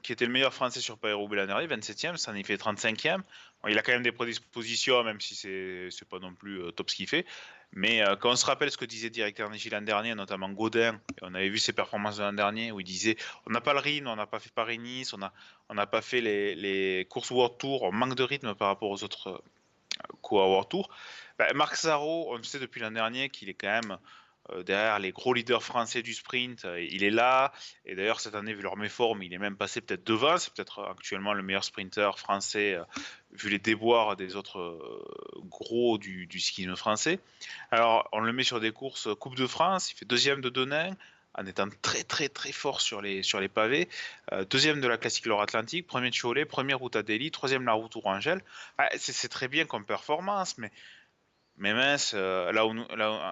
qui 0.04 0.12
était 0.12 0.26
le 0.26 0.32
meilleur 0.32 0.54
français 0.54 0.80
sur 0.80 0.98
l'année 1.04 1.48
dernière, 1.48 1.68
27e, 1.68 2.18
ça 2.18 2.32
en 2.32 2.44
fait 2.44 2.56
35e. 2.56 3.22
il 3.68 3.78
a 3.78 3.82
quand 3.82 3.92
même 3.92 4.04
des 4.04 4.12
prédispositions, 4.12 5.04
même 5.04 5.20
si 5.20 5.36
c'est 5.36 5.90
n'est 5.90 6.08
pas 6.10 6.20
non 6.20 6.34
plus 6.34 6.62
euh, 6.62 6.72
top 6.72 6.90
ce 6.90 6.96
qu'il 6.96 7.08
fait. 7.08 7.26
Mais 7.74 8.02
euh, 8.02 8.16
quand 8.16 8.32
on 8.32 8.36
se 8.36 8.46
rappelle 8.46 8.72
ce 8.72 8.78
que 8.78 8.86
disait 8.86 9.10
directeur 9.10 9.50
Niji 9.50 9.70
l'an 9.70 9.82
dernier, 9.82 10.16
notamment 10.16 10.50
Godin, 10.50 11.00
on 11.22 11.34
avait 11.34 11.50
vu 11.50 11.58
ses 11.58 11.74
performances 11.74 12.18
de 12.18 12.24
l'an 12.24 12.34
dernier, 12.34 12.72
où 12.72 12.80
il 12.80 12.86
disait 12.86 13.18
on 13.48 13.52
n'a 13.52 13.62
pas 13.62 13.74
le 13.74 13.80
rythme, 13.80 14.08
on 14.08 14.16
n'a 14.16 14.28
pas 14.28 14.40
fait 14.40 14.52
Paris-Nice, 14.54 15.14
on 15.14 15.18
n'a 15.18 15.34
on 15.70 15.76
pas 15.76 16.02
fait 16.02 16.22
les, 16.22 17.06
courses 17.10 17.32
World 17.32 17.58
Tour, 17.58 17.84
on 17.84 17.92
manque 17.92 18.16
de 18.16 18.24
rythme 18.24 18.56
par 18.56 18.70
rapport 18.70 18.90
aux 18.90 19.04
autres 19.04 19.30
euh, 19.30 20.14
coureurs 20.22 20.50
World 20.50 20.70
Tour. 20.70 20.90
Ben, 21.38 21.48
Marc 21.54 21.76
Sarro, 21.76 22.34
on 22.34 22.42
sait 22.44 22.60
depuis 22.60 22.80
l'an 22.80 22.92
dernier 22.92 23.30
qu'il 23.30 23.50
est 23.50 23.54
quand 23.54 23.82
même 23.82 23.98
derrière 24.64 25.00
les 25.00 25.12
gros 25.12 25.34
leaders 25.34 25.64
français 25.64 26.02
du 26.02 26.14
sprint, 26.14 26.66
euh, 26.66 26.80
il 26.80 27.04
est 27.04 27.10
là. 27.10 27.52
Et 27.86 27.96
d'ailleurs, 27.96 28.20
cette 28.20 28.36
année, 28.36 28.54
vu 28.54 28.62
leur 28.62 28.78
méforme, 28.78 29.24
il 29.24 29.34
est 29.34 29.38
même 29.38 29.58
passé 29.58 29.82
peut-être 29.82 30.06
devant. 30.06 30.38
C'est 30.38 30.54
peut-être 30.54 30.84
actuellement 30.84 31.34
le 31.34 31.44
meilleur 31.44 31.64
sprinter 31.64 32.18
français, 32.18 32.76
euh, 32.76 32.84
vu 33.32 33.50
les 33.50 33.60
déboires 33.60 34.16
des 34.16 34.36
autres 34.36 35.04
gros 35.50 35.98
du, 35.98 36.28
du 36.28 36.40
français. 36.76 37.20
Alors, 37.72 38.08
on 38.12 38.20
le 38.20 38.32
met 38.34 38.44
sur 38.44 38.60
des 38.60 38.72
courses 38.72 39.10
Coupe 39.20 39.36
de 39.36 39.48
France, 39.48 39.92
il 39.92 39.96
fait 39.96 40.06
deuxième 40.06 40.42
de 40.42 40.50
Denain, 40.50 40.96
en 41.38 41.46
étant 41.46 41.68
très 41.82 42.04
très 42.04 42.30
très 42.30 42.52
fort 42.52 42.80
sur 42.80 43.02
les, 43.02 43.24
sur 43.24 43.42
les 43.42 43.50
pavés. 43.50 43.90
deuxième 44.50 44.80
de 44.80 44.88
la 44.88 44.98
classique 44.98 45.26
Loire-Atlantique, 45.26 45.86
premier 45.86 46.10
de 46.12 46.16
Cholet, 46.16 46.46
première 46.46 46.80
route 46.80 46.96
à 46.96 47.04
Delhi, 47.04 47.32
troisième 47.32 47.66
la 47.66 47.74
route 47.74 47.92
Tourangelle. 47.92 48.42
Ah, 48.78 48.88
c'est 48.98 49.28
très 49.28 49.50
bien 49.50 49.66
comme 49.66 49.86
performance, 49.86 50.58
mais 50.58 50.72
mais 51.58 51.74
mince, 51.74 52.12
euh, 52.14 52.52
là, 52.52 52.66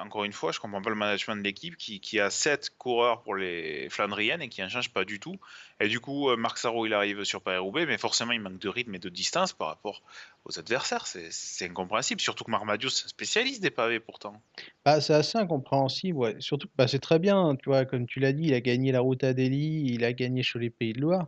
encore 0.04 0.24
une 0.24 0.32
fois, 0.32 0.54
je 0.54 0.60
comprends 0.60 0.82
pas 0.82 0.90
le 0.90 0.96
management 0.96 1.36
de 1.36 1.44
l'équipe 1.44 1.76
qui, 1.76 2.20
a 2.22 2.30
7 2.30 2.72
coureurs 2.78 3.22
pour 3.22 3.36
les 3.36 3.90
Flandriennes 3.90 4.42
et 4.42 4.48
qui 4.48 4.64
en 4.64 4.70
change 4.70 4.94
pas 4.94 5.04
du 5.04 5.20
tout. 5.20 5.38
Et 5.82 5.90
du 5.90 6.00
coup, 6.00 6.30
euh, 6.30 6.38
Marc 6.38 6.58
Sarro, 6.58 6.86
il 6.86 6.94
arrive 6.94 7.26
sur 7.26 7.42
Paris-Roubaix, 7.42 7.86
mais 7.86 7.98
forcément, 7.98 8.32
il 8.32 8.40
manque 8.40 8.60
de 8.60 8.70
rythme 8.70 8.96
et 8.96 9.00
de 9.00 9.10
distance 9.10 9.52
par 9.52 9.68
rapport 9.68 10.04
aux 10.46 10.58
adversaires. 10.58 11.06
C'est 11.06 11.66
incompréhensible, 11.66 12.22
surtout 12.22 12.46
que 12.46 12.52
Marmadio, 12.52 12.90
c'est 12.90 13.06
un 13.06 13.10
spécialiste 13.10 13.62
des 13.62 13.72
pavés 13.72 14.00
pourtant. 14.00 14.42
Bah, 14.86 15.02
c'est 15.02 15.14
assez 15.14 15.38
incompréhensible. 15.38 16.42
Surtout 16.42 16.68
que 16.68 16.74
bah, 16.78 16.88
c'est 16.88 17.00
très 17.00 17.20
bien, 17.20 17.58
tu 17.58 17.70
vois, 17.70 17.84
comme 17.84 18.08
tu 18.08 18.22
l'as 18.22 18.32
dit, 18.32 18.46
il 18.46 18.54
a 18.54 18.62
gagné 18.62 18.94
la 18.94 19.02
route 19.02 19.24
à 19.26 19.34
Delhi, 19.34 19.84
il 19.88 20.06
a 20.06 20.14
gagné 20.14 20.44
sur 20.44 20.60
les 20.60 20.70
Pays 20.70 20.94
de 20.94 21.02
Loire. 21.02 21.28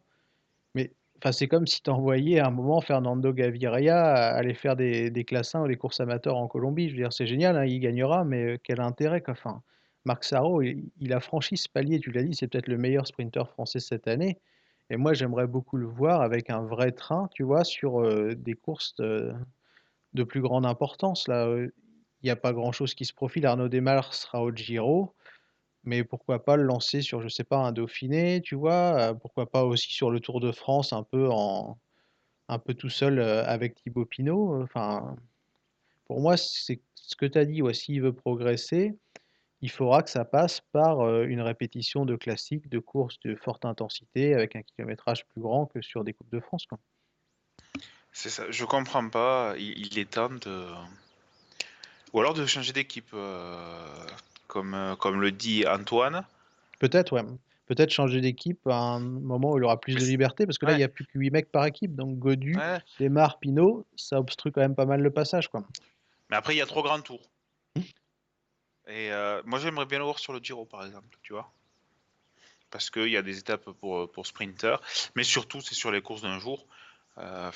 Enfin, 1.17 1.31
c'est 1.31 1.47
comme 1.47 1.65
si 1.65 1.81
tu 1.81 1.89
envoyais 1.89 2.39
à 2.39 2.47
un 2.47 2.51
moment 2.51 2.81
Fernando 2.81 3.31
Gaviria 3.33 4.03
aller 4.03 4.53
faire 4.53 4.75
des, 4.75 5.09
des 5.09 5.23
classins 5.23 5.61
ou 5.63 5.67
des 5.67 5.77
courses 5.77 5.99
amateurs 5.99 6.37
en 6.37 6.47
Colombie. 6.47 6.89
Je 6.89 6.95
veux 6.95 7.01
dire, 7.01 7.13
c'est 7.13 7.25
génial, 7.25 7.57
hein, 7.57 7.65
il 7.65 7.79
gagnera, 7.79 8.25
mais 8.25 8.43
euh, 8.43 8.57
quel 8.61 8.81
intérêt 8.81 9.21
quoi. 9.21 9.33
Enfin, 9.33 9.61
Marc 10.05 10.23
Sarro, 10.23 10.61
il, 10.61 11.13
a 11.13 11.19
franchi 11.19 11.57
ce 11.57 11.67
palier, 11.67 11.99
tu 11.99 12.11
l'as 12.11 12.23
dit, 12.23 12.35
c'est 12.35 12.47
peut-être 12.47 12.67
le 12.67 12.77
meilleur 12.77 13.07
sprinter 13.07 13.47
français 13.49 13.79
cette 13.79 14.07
année. 14.07 14.39
Et 14.91 14.97
moi, 14.97 15.13
j'aimerais 15.13 15.47
beaucoup 15.47 15.77
le 15.77 15.87
voir 15.87 16.21
avec 16.21 16.51
un 16.51 16.61
vrai 16.61 16.91
train, 16.91 17.27
tu 17.33 17.43
vois, 17.43 17.63
sur 17.63 18.01
euh, 18.01 18.35
des 18.35 18.53
courses 18.53 18.95
de, 18.97 19.33
de, 20.13 20.23
plus 20.23 20.41
grande 20.41 20.65
importance. 20.65 21.27
Là, 21.27 21.47
euh, 21.47 21.69
il 22.21 22.25
n'y 22.25 22.29
a 22.29 22.35
pas 22.35 22.53
grand-chose 22.53 22.93
qui 22.93 23.05
se 23.05 23.13
profile. 23.13 23.47
Arnaud 23.47 23.67
Desmar 23.67 24.13
sera 24.13 24.43
au 24.43 24.51
Giro 24.51 25.15
mais 25.85 26.03
pourquoi 26.03 26.43
pas 26.43 26.55
le 26.55 26.63
lancer 26.63 27.01
sur, 27.01 27.21
je 27.21 27.27
sais 27.27 27.43
pas, 27.43 27.57
un 27.57 27.71
Dauphiné, 27.71 28.41
tu 28.41 28.55
vois? 28.55 29.13
pourquoi 29.21 29.49
pas 29.49 29.63
aussi 29.63 29.93
sur 29.93 30.11
le 30.11 30.19
Tour 30.19 30.39
de 30.39 30.51
France 30.51 30.93
un 30.93 31.03
peu 31.03 31.29
en 31.29 31.77
un 32.47 32.59
peu 32.59 32.75
tout 32.75 32.89
seul, 32.89 33.19
avec 33.19 33.73
Thibaut 33.73 34.05
Pinot, 34.05 34.61
enfin, 34.61 35.15
pour 36.05 36.21
moi, 36.21 36.37
c'est 36.37 36.79
ce 36.93 37.15
que 37.15 37.25
tu 37.25 37.37
as 37.39 37.45
dit, 37.45 37.63
ouais, 37.63 37.73
s'il 37.73 38.01
veut 38.03 38.13
progresser, 38.13 38.95
il 39.61 39.71
faudra 39.71 40.03
que 40.03 40.11
ça 40.11 40.25
passe 40.25 40.61
par, 40.71 41.23
une 41.23 41.41
répétition 41.41 42.05
de 42.05 42.15
classiques, 42.15 42.69
de 42.69 42.77
courses 42.77 43.19
de 43.21 43.35
forte 43.35 43.65
intensité 43.65 44.35
avec 44.35 44.55
un 44.55 44.61
kilométrage 44.61 45.25
plus 45.25 45.41
grand 45.41 45.65
que 45.65 45.81
sur 45.81 46.03
des 46.03 46.13
coupes 46.13 46.29
de 46.31 46.39
France, 46.39 46.67
quoi. 46.67 46.77
C'est 48.11 48.29
ça, 48.29 48.49
je 48.49 48.63
comprends 48.63 49.09
pas, 49.09 49.55
il 49.57 49.99
est 49.99 50.09
temps 50.09 50.29
de 50.29 50.67
ou 52.13 52.19
alors 52.21 52.33
de 52.33 52.45
changer 52.45 52.71
d'équipe, 52.71 53.13
comme, 54.55 54.73
euh, 54.73 54.95
comme 54.95 55.19
le 55.19 55.33
dit 55.33 55.67
Antoine. 55.67 56.25
Peut-être, 56.79 57.11
ouais. 57.11 57.23
Peut-être 57.65 57.89
changer 57.89 58.21
d'équipe 58.21 58.65
à 58.67 58.77
un 58.77 58.99
moment 59.01 59.51
où 59.51 59.57
il 59.57 59.63
aura 59.65 59.81
plus 59.81 59.95
de 59.95 60.05
liberté, 60.05 60.45
parce 60.45 60.57
que 60.57 60.65
là, 60.65 60.71
il 60.71 60.77
n'y 60.77 60.83
a 60.83 60.87
plus 60.87 61.05
que 61.05 61.19
8 61.19 61.29
mecs 61.31 61.51
par 61.51 61.65
équipe. 61.65 61.93
Donc 61.93 62.17
Godu, 62.19 62.55
ouais. 62.55 62.79
Desmar, 62.97 63.37
Pinot, 63.39 63.85
ça 63.97 64.17
obstrue 64.17 64.53
quand 64.53 64.61
même 64.61 64.75
pas 64.75 64.85
mal 64.85 65.01
le 65.01 65.11
passage. 65.11 65.49
Quoi. 65.49 65.65
Mais 66.29 66.37
après, 66.37 66.55
il 66.55 66.59
y 66.59 66.61
a 66.61 66.65
trop 66.65 66.83
grands 66.83 67.01
tours. 67.01 67.29
Hum. 67.75 67.83
Et 68.87 69.11
euh, 69.11 69.41
moi, 69.45 69.59
j'aimerais 69.59 69.87
bien 69.87 69.97
le 69.97 70.05
voir 70.05 70.19
sur 70.19 70.31
le 70.31 70.39
Giro, 70.39 70.63
par 70.63 70.85
exemple, 70.85 71.17
tu 71.21 71.33
vois. 71.33 71.51
Parce 72.71 72.89
qu'il 72.89 73.09
y 73.09 73.17
a 73.17 73.21
des 73.21 73.39
étapes 73.39 73.69
pour, 73.81 74.09
pour 74.09 74.25
sprinter. 74.25 74.77
Mais 75.15 75.23
surtout, 75.23 75.59
c'est 75.59 75.75
sur 75.75 75.91
les 75.91 76.01
courses 76.01 76.21
d'un 76.21 76.39
jour. 76.39 76.65
Euh, 77.17 77.51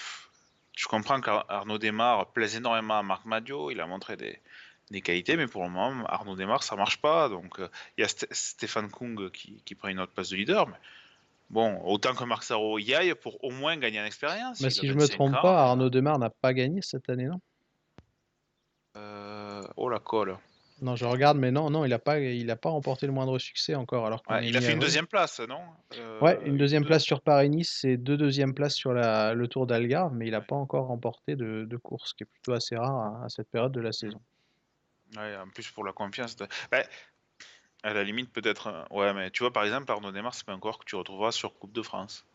je 0.76 0.88
comprends 0.88 1.22
qu'Arnaud 1.22 1.78
Desmar 1.78 2.26
plaise 2.32 2.58
énormément 2.58 3.00
à 3.00 3.04
Marc 3.04 3.24
Madio. 3.24 3.72
Il 3.72 3.80
a 3.80 3.88
montré 3.88 4.18
des, 4.18 4.42
des 4.92 5.02
qualités, 5.02 5.38
mais 5.38 5.48
pour 5.48 5.64
le 5.64 5.70
moment, 5.70 6.06
Arnaud 6.06 6.36
démarre, 6.36 6.64
ça 6.64 6.76
marche 6.76 7.00
pas. 7.02 7.30
Donc, 7.30 7.60
euh, 7.60 7.68
il 7.98 8.02
y 8.02 8.04
a 8.04 8.08
Stéphane 8.08 8.90
Kung 8.90 9.30
qui, 9.32 9.62
qui, 9.66 9.76
prend 9.76 9.90
une 9.90 10.00
autre 10.00 10.14
place 10.14 10.30
de 10.30 10.36
leader. 10.36 10.68
Mais 10.68 10.78
bon, 11.50 11.80
autant 11.84 12.14
que 12.14 12.24
Marc 12.24 12.44
Sarro 12.44 12.80
y 12.80 12.94
aille 12.94 13.14
pour 13.16 13.44
au 13.44 13.52
moins 13.52 13.78
gagner 13.78 14.02
en 14.02 14.06
expérience. 14.06 14.62
Mais 14.62 14.70
si 14.70 14.88
je 14.88 14.94
me 14.94 15.08
trompe 15.08 15.36
pas, 15.42 15.64
Arnaud 15.66 15.90
Demar 15.90 16.20
n'a 16.20 16.30
pas 16.30 16.54
gagné 16.54 16.82
cette 16.82 17.10
année, 17.10 17.26
non? 17.26 17.40
Euh, 18.98 19.64
Oh 19.78 19.90
la 19.90 20.00
colle. 20.00 20.38
Non, 20.82 20.96
je 20.96 21.06
regarde, 21.06 21.38
mais 21.38 21.52
non, 21.52 21.70
non, 21.70 21.84
il 21.84 21.90
n'a 21.90 22.00
pas, 22.00 22.20
il 22.20 22.50
a 22.50 22.56
pas 22.56 22.70
remporté 22.70 23.06
le 23.06 23.12
moindre 23.12 23.38
succès 23.38 23.76
encore. 23.76 24.06
Alors 24.06 24.24
il 24.42 24.56
a 24.56 24.62
fait 24.62 24.74
une 24.74 24.80
deuxième 24.80 25.08
place, 25.08 25.42
non? 25.42 25.60
Euh, 25.98 26.20
Ouais, 26.22 26.40
une 26.46 26.58
deuxième 26.58 26.86
place 26.86 27.04
sur 27.04 27.22
Paris-Nice 27.22 27.84
et 27.84 27.98
deux 27.98 28.16
deuxièmes 28.16 28.54
places 28.54 28.76
sur 28.76 28.94
la, 28.94 29.34
le 29.34 29.48
Tour 29.50 29.68
d'Algarve, 29.68 30.14
mais 30.14 30.28
il 30.28 30.32
n'a 30.32 30.42
pas 30.42 30.56
encore 30.56 30.88
remporté 30.88 31.36
de, 31.36 31.66
de, 31.66 31.78
course, 31.78 32.10
ce 32.10 32.14
qui 32.14 32.24
est 32.24 32.28
plutôt 32.28 32.54
assez 32.54 32.78
rare 32.78 33.22
à 33.24 33.30
cette 33.30 33.50
période 33.50 33.74
de 33.74 33.82
la 33.82 33.92
saison. 33.92 34.22
Ouais, 35.18 35.36
en 35.38 35.50
plus 35.50 35.70
pour 35.72 35.84
la 35.84 35.94
confiance. 35.94 36.36
Bah, 36.72 36.84
à 37.84 37.94
la 37.94 38.04
limite, 38.04 38.32
peut-être. 38.32 38.68
Euh, 38.68 38.96
ouais, 38.96 39.14
mais 39.14 39.32
tu 39.32 39.44
vois, 39.44 39.54
par 39.54 39.64
exemple, 39.64 39.92
Arnaud 39.92 40.12
Desmar, 40.12 40.34
c'est 40.34 40.46
pas 40.46 40.54
encore 40.54 40.80
que 40.80 40.86
tu 40.86 40.96
retrouveras 40.96 41.32
sur 41.32 41.58
Coupe 41.58 41.74
de 41.74 41.82
France. 41.82 42.26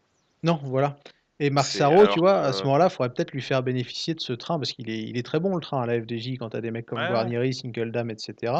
Non, 0.43 0.61
voilà. 0.65 0.97
Et 1.41 1.51
Marc 1.51 1.67
Sarro, 1.67 2.07
tu 2.07 2.21
vois, 2.21 2.41
à 2.41 2.53
ce 2.53 2.63
moment-là, 2.63 2.87
il 2.87 2.91
faudrait 2.91 3.13
peut-être 3.13 3.33
lui 3.33 3.43
faire 3.43 3.63
bénéficier 3.63 4.15
de 4.15 4.21
ce 4.21 4.33
train, 4.33 4.59
parce 4.59 4.73
qu'il 4.73 4.89
est, 4.89 5.03
il 5.03 5.19
est 5.19 5.25
très 5.25 5.41
bon 5.41 5.55
le 5.55 5.61
train 5.61 5.83
à 5.83 5.87
la 5.87 6.01
FDJ 6.01 6.39
quand 6.39 6.51
tu 6.51 6.57
as 6.57 6.61
des 6.61 6.71
mecs 6.71 6.87
comme 6.87 7.01
ouais, 7.01 7.09
Guarnieri, 7.09 7.53
Sinkeldam, 7.53 8.11
etc. 8.11 8.53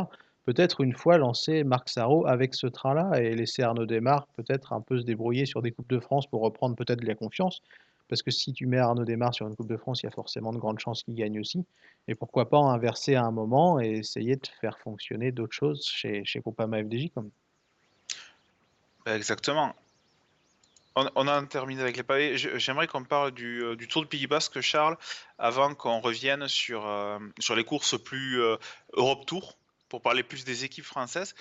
Peut-être 0.45 0.81
une 0.81 0.93
fois 0.93 1.17
lancer 1.17 1.63
Marc 1.63 1.89
Sarro 1.89 2.27
avec 2.27 2.55
ce 2.55 2.67
train-là 2.67 3.21
et 3.21 3.35
laisser 3.35 3.63
Arnaud 3.63 3.87
Desmar 3.87 4.27
peut-être 4.37 4.73
un 4.73 4.81
peu 4.81 4.99
se 4.99 5.05
débrouiller 5.05 5.47
sur 5.47 5.63
des 5.63 5.71
Coupes 5.71 5.89
de 5.89 6.01
France 6.01 6.27
pour 6.27 6.43
reprendre 6.43 6.75
peut-être 6.75 7.01
de 7.01 7.07
la 7.07 7.15
confiance. 7.15 7.63
Parce 8.09 8.23
que 8.23 8.31
si 8.31 8.53
tu 8.53 8.67
mets 8.67 8.79
Arnaud 8.79 9.05
Desmar 9.05 9.35
sur 9.35 9.47
une 9.47 9.57
Coupe 9.57 9.69
de 9.69 9.77
France, 9.77 10.03
il 10.03 10.07
y 10.07 10.09
a 10.09 10.13
forcément 10.13 10.53
de 10.53 10.59
grandes 10.59 10.79
chances 10.79 11.03
qu'il 11.03 11.15
gagne 11.15 11.41
aussi. 11.41 11.65
Et 12.07 12.15
pourquoi 12.15 12.51
pas 12.51 12.59
inverser 12.59 13.15
à 13.15 13.25
un 13.25 13.31
moment 13.31 13.81
et 13.81 13.93
essayer 13.93 14.37
de 14.37 14.47
faire 14.61 14.79
fonctionner 14.79 15.33
d'autres 15.33 15.55
choses 15.55 15.87
chez, 15.87 16.25
chez 16.25 16.41
FDJ 16.41 17.11
comme. 17.15 17.31
Bah, 19.07 19.17
exactement. 19.17 19.75
On, 20.97 21.27
a 21.27 21.43
terminé 21.47 21.83
avec 21.83 21.97
les 21.97 22.05
pavés. 22.05 22.37
J'aimerais 22.37 22.87
qu'on 22.87 23.03
parle 23.03 23.33
du, 23.33 23.65
euh, 23.65 23.75
du, 23.75 23.89
Tour 23.89 24.03
de 24.03 24.07
Pays 24.07 24.29
Basque, 24.29 24.61
Charles, 24.61 24.97
avant 25.39 25.75
qu'on 25.75 25.99
revienne 25.99 26.47
sur, 26.47 26.87
euh, 26.87 27.19
sur 27.41 27.57
les 27.57 27.65
courses 27.65 28.01
plus 28.01 28.41
euh, 28.41 28.57
Europe 28.93 29.27
Tour, 29.27 29.59
pour 29.89 30.03
parler 30.03 30.23
plus 30.23 30.45
des 30.45 30.65
équipes 30.65 30.85
françaises. 30.85 31.35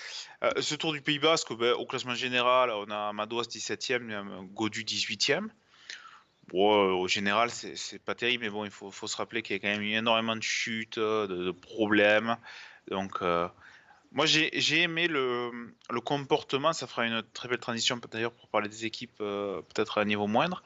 ce 0.60 0.73
Tour 0.73 0.91
du 0.91 1.02
Pays 1.02 1.19
Basque, 1.19 1.54
ben, 1.54 1.73
au 1.73 1.86
classement 1.86 2.15
général, 2.15 2.71
on 2.71 2.89
a 2.89 3.13
Madouas 3.13 3.43
17e, 3.43 4.47
Godu 4.54 4.84
18e. 4.84 5.49
Bon, 6.49 6.99
au 6.99 7.08
général, 7.08 7.49
c'est 7.49 7.99
pas 7.99 8.15
terrible, 8.15 8.43
mais 8.43 8.49
bon, 8.49 8.65
il 8.65 8.71
faut, 8.71 8.91
se 8.91 9.17
rappeler 9.17 9.41
qu'il 9.41 9.56
y 9.56 9.60
a 9.60 9.62
quand 9.62 9.69
même 9.69 9.82
eu 9.82 9.95
énormément 9.95 10.36
de 10.36 10.43
chutes, 10.43 10.99
de, 10.99 11.51
problèmes. 11.51 12.38
Donc, 12.89 13.21
euh, 13.21 13.47
Moi, 14.12 14.25
j'ai 14.25 14.82
aimé 14.82 15.08
le, 15.08 15.51
comportement. 16.03 16.73
Ça 16.73 16.88
fera 16.88 17.06
une 17.06 17.23
très 17.34 17.47
belle 17.47 17.60
transition, 17.60 17.99
d'ailleurs, 18.12 18.34
pour 18.34 18.47
parler 18.49 18.69
des 18.69 18.86
équipes, 18.86 19.17
euh, 19.21 19.62
peut-être 19.62 19.97
à 19.97 20.01
un 20.01 20.06
niveau 20.06 20.27
moindre. 20.27 20.63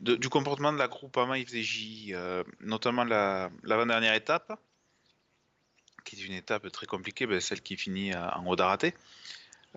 du 0.00 0.28
comportement 0.28 0.72
de 0.72 0.78
la 0.78 0.86
Groupama 0.86 1.36
FDJ, 1.36 2.12
euh, 2.12 2.44
notamment 2.60 3.04
l'avant-dernière 3.04 4.14
étape, 4.14 4.58
qui 6.04 6.16
est 6.16 6.24
une 6.24 6.34
étape 6.34 6.70
très 6.70 6.86
compliquée, 6.86 7.26
ben, 7.26 7.40
celle 7.40 7.60
qui 7.62 7.76
finit 7.76 8.14
en 8.14 8.46
haut 8.46 8.56
d'Araté. 8.56 8.94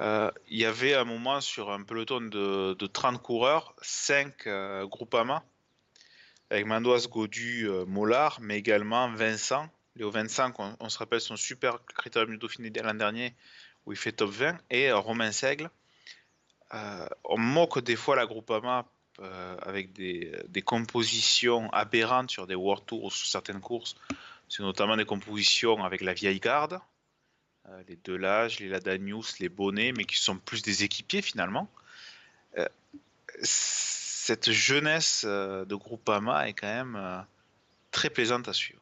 Euh, 0.02 0.32
il 0.48 0.58
y 0.58 0.66
avait 0.66 0.96
un 0.96 1.06
moment 1.06 1.42
sur 1.42 1.72
un 1.72 1.84
peloton 1.84 2.22
de, 2.22 2.74
de 2.74 2.88
30 2.88 3.22
coureurs, 3.22 3.76
5 3.82 4.48
euh, 4.48 4.86
Groupama, 4.88 5.44
avec 6.50 6.66
Mandoise, 6.66 7.08
Godu, 7.08 7.70
Mollard, 7.88 8.40
mais 8.42 8.58
également 8.58 9.10
Vincent, 9.14 9.70
Léo 9.96 10.10
25, 10.10 10.56
on, 10.80 10.90
se 10.90 10.98
rappelle 10.98 11.20
son 11.20 11.36
super 11.36 11.84
critérium 11.86 12.32
du 12.32 12.38
Dauphiné 12.38 12.70
l'an 12.82 12.94
dernier 12.94 13.36
où 13.86 13.92
il 13.92 13.98
fait 13.98 14.12
top 14.12 14.30
20. 14.30 14.58
Et 14.70 14.90
euh, 14.90 14.98
Romain 14.98 15.32
Seigle, 15.32 15.70
euh, 16.74 17.08
on 17.26 17.38
moque 17.38 17.80
des 17.80 17.96
fois 17.96 18.16
la 18.16 18.26
Groupama 18.26 18.86
euh, 19.20 19.58
avec 19.62 19.92
des, 19.92 20.62
compositions 20.64 21.70
aberrantes 21.72 22.32
sur 22.32 22.48
des 22.48 22.56
World 22.56 22.86
Tours 22.86 23.04
ou 23.04 23.12
sur 23.12 23.28
certaines 23.28 23.60
courses. 23.60 23.96
C'est 24.48 24.64
notamment 24.64 24.96
des 24.96 25.06
compositions 25.06 25.84
avec 25.84 26.02
la 26.02 26.14
vieille 26.14 26.40
garde, 26.40 26.80
les 27.88 27.98
Delage, 28.04 28.60
les 28.60 28.70
Ladanius, 28.70 29.40
les 29.40 29.50
Bonnets, 29.50 29.94
mais 29.96 30.06
qui 30.06 30.18
sont 30.18 30.38
plus 30.38 30.62
des 30.62 30.84
équipiers 30.84 31.22
finalement. 31.22 31.68
cette 33.44 34.52
jeunesse 34.52 35.26
de 35.26 35.76
Groupama 35.76 36.48
est 36.48 36.54
quand 36.54 36.68
même 36.68 37.26
très 37.92 38.10
plaisante 38.10 38.48
à 38.48 38.54
suivre. 38.54 38.82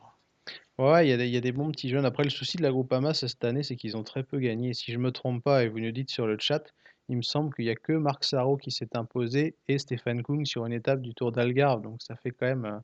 Ouais, 0.80 1.08
il 1.10 1.30
y 1.30 1.38
a 1.38 1.42
des 1.42 1.52
bons 1.52 1.72
petits 1.72 1.90
jeunes. 1.90 2.06
Après, 2.06 2.24
le 2.24 2.30
souci 2.30 2.56
de 2.56 2.64
la 2.64 2.72
Groupama, 2.72 3.14
cette 3.14 3.44
année, 3.44 3.64
c'est 3.64 3.76
qu'ils 3.76 3.98
ont 3.98 4.04
très 4.04 4.24
peu 4.24 4.40
gagné. 4.40 4.74
Si 4.74 4.94
je 4.94 4.98
me 4.98 5.12
trompe 5.12 5.44
pas, 5.44 5.64
et 5.64 5.68
vous 5.68 5.80
nous 5.80 5.92
dites 5.92 6.10
sur 6.10 6.26
le 6.26 6.38
chat, 6.40 6.64
il 7.10 7.18
me 7.18 7.22
semble 7.22 7.54
qu'il 7.54 7.66
y 7.66 7.70
a 7.70 7.76
que 7.76 7.92
Marc 7.92 8.24
Sarro 8.24 8.56
qui 8.56 8.72
s'est 8.72 8.96
imposé 8.96 9.56
et 9.68 9.80
Stéphane 9.80 10.24
Kung 10.24 10.46
sur 10.46 10.66
une 10.66 10.74
étape 10.74 11.02
du 11.02 11.14
Tour 11.14 11.32
d'Algarve. 11.32 11.82
Donc 11.82 12.02
ça 12.02 12.16
fait 12.16 12.32
quand 12.32 12.46
même 12.46 12.66
euh, 12.66 12.80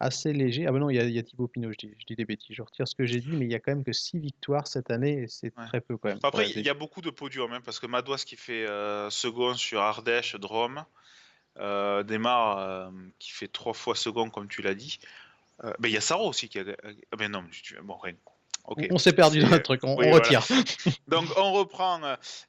assez 0.00 0.32
léger. 0.32 0.66
Ah 0.66 0.72
ben 0.72 0.78
non, 0.78 0.90
il 0.90 0.96
y 0.96 0.98
a, 0.98 1.04
il 1.04 1.12
y 1.12 1.18
a 1.18 1.22
Thibaut 1.22 1.46
Pinot, 1.46 1.72
je 1.72 1.86
dis, 1.86 1.94
je 1.98 2.06
dis 2.06 2.16
des 2.16 2.24
bêtises. 2.24 2.56
Je 2.56 2.62
retire 2.62 2.88
ce 2.88 2.94
que 2.94 3.04
j'ai 3.06 3.20
dit, 3.20 3.30
mais 3.30 3.44
il 3.44 3.52
y 3.52 3.54
a 3.54 3.60
quand 3.60 3.72
même 3.72 3.84
que 3.84 3.92
6 3.92 4.18
victoires 4.18 4.66
cette 4.66 4.90
année 4.90 5.22
et 5.22 5.28
c'est 5.28 5.54
très 5.54 5.80
peu 5.80 5.96
quand 5.96 6.08
même. 6.08 6.18
Après, 6.22 6.50
il 6.50 6.64
y 6.64 6.68
a 6.68 6.74
beaucoup 6.74 7.00
de 7.00 7.10
podiums, 7.10 7.52
hein, 7.52 7.60
parce 7.64 7.78
que 7.78 7.86
Madouas 7.86 8.24
qui 8.26 8.36
fait 8.36 8.66
euh, 8.66 9.10
second 9.10 9.54
sur 9.54 9.80
Ardèche, 9.80 10.36
Drôme, 10.36 10.84
euh, 11.58 12.02
Desmar 12.02 12.90
qui 13.18 13.30
fait 13.30 13.48
trois 13.48 13.74
fois 13.74 13.94
second, 13.94 14.30
comme 14.30 14.48
tu 14.48 14.62
l'as 14.62 14.74
dit. 14.74 14.98
Euh, 15.64 15.72
il 15.84 15.90
y 15.90 15.96
a 15.96 16.00
Saro 16.00 16.28
aussi 16.28 16.48
qui 16.48 16.58
a. 16.58 16.64
Ah, 17.12 17.16
ben 17.16 17.30
non, 17.30 17.44
bon, 17.82 17.96
rien. 17.96 18.14
On 18.90 18.98
s'est 18.98 19.12
perdu 19.12 19.40
dans 19.40 19.50
le 19.50 19.62
truc, 19.62 19.80
on, 19.84 19.96
retire. 19.96 20.42
Donc 21.08 21.26
on 21.36 21.52
reprend 21.52 22.00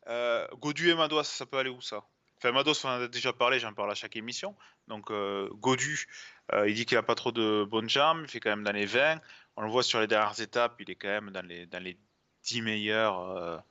euh, 0.07 0.47
Godu 0.59 0.89
et 0.89 0.95
Madois, 0.95 1.23
ça 1.23 1.45
peut 1.45 1.57
aller 1.57 1.69
où 1.69 1.81
ça? 1.81 2.03
Enfin, 2.37 2.51
Mados, 2.51 2.85
on 2.85 2.89
en 2.89 3.01
a 3.01 3.07
déjà 3.07 3.33
parlé, 3.33 3.59
j'en 3.59 3.73
parle 3.73 3.91
à 3.91 3.95
chaque 3.95 4.15
émission. 4.15 4.55
Donc, 4.87 5.11
euh, 5.11 5.47
Godu, 5.53 6.07
euh, 6.53 6.69
il 6.69 6.75
dit 6.75 6.85
qu'il 6.85 6.97
n'a 6.97 7.03
pas 7.03 7.15
trop 7.15 7.31
de 7.31 7.65
bonnes 7.69 7.89
jambes, 7.89 8.21
il 8.23 8.29
fait 8.29 8.39
quand 8.39 8.49
même 8.49 8.63
dans 8.63 8.71
les 8.71 8.85
20. 8.85 9.19
On 9.57 9.63
le 9.63 9.69
voit 9.69 9.83
sur 9.83 9.99
les 9.99 10.07
dernières 10.07 10.39
étapes, 10.39 10.75
il 10.79 10.89
est 10.89 10.95
quand 10.95 11.09
même 11.09 11.31
dans 11.31 11.45
les, 11.45 11.65
dans 11.65 11.81
les 11.83 11.97
10 12.43 12.61
meilleurs 12.61 13.63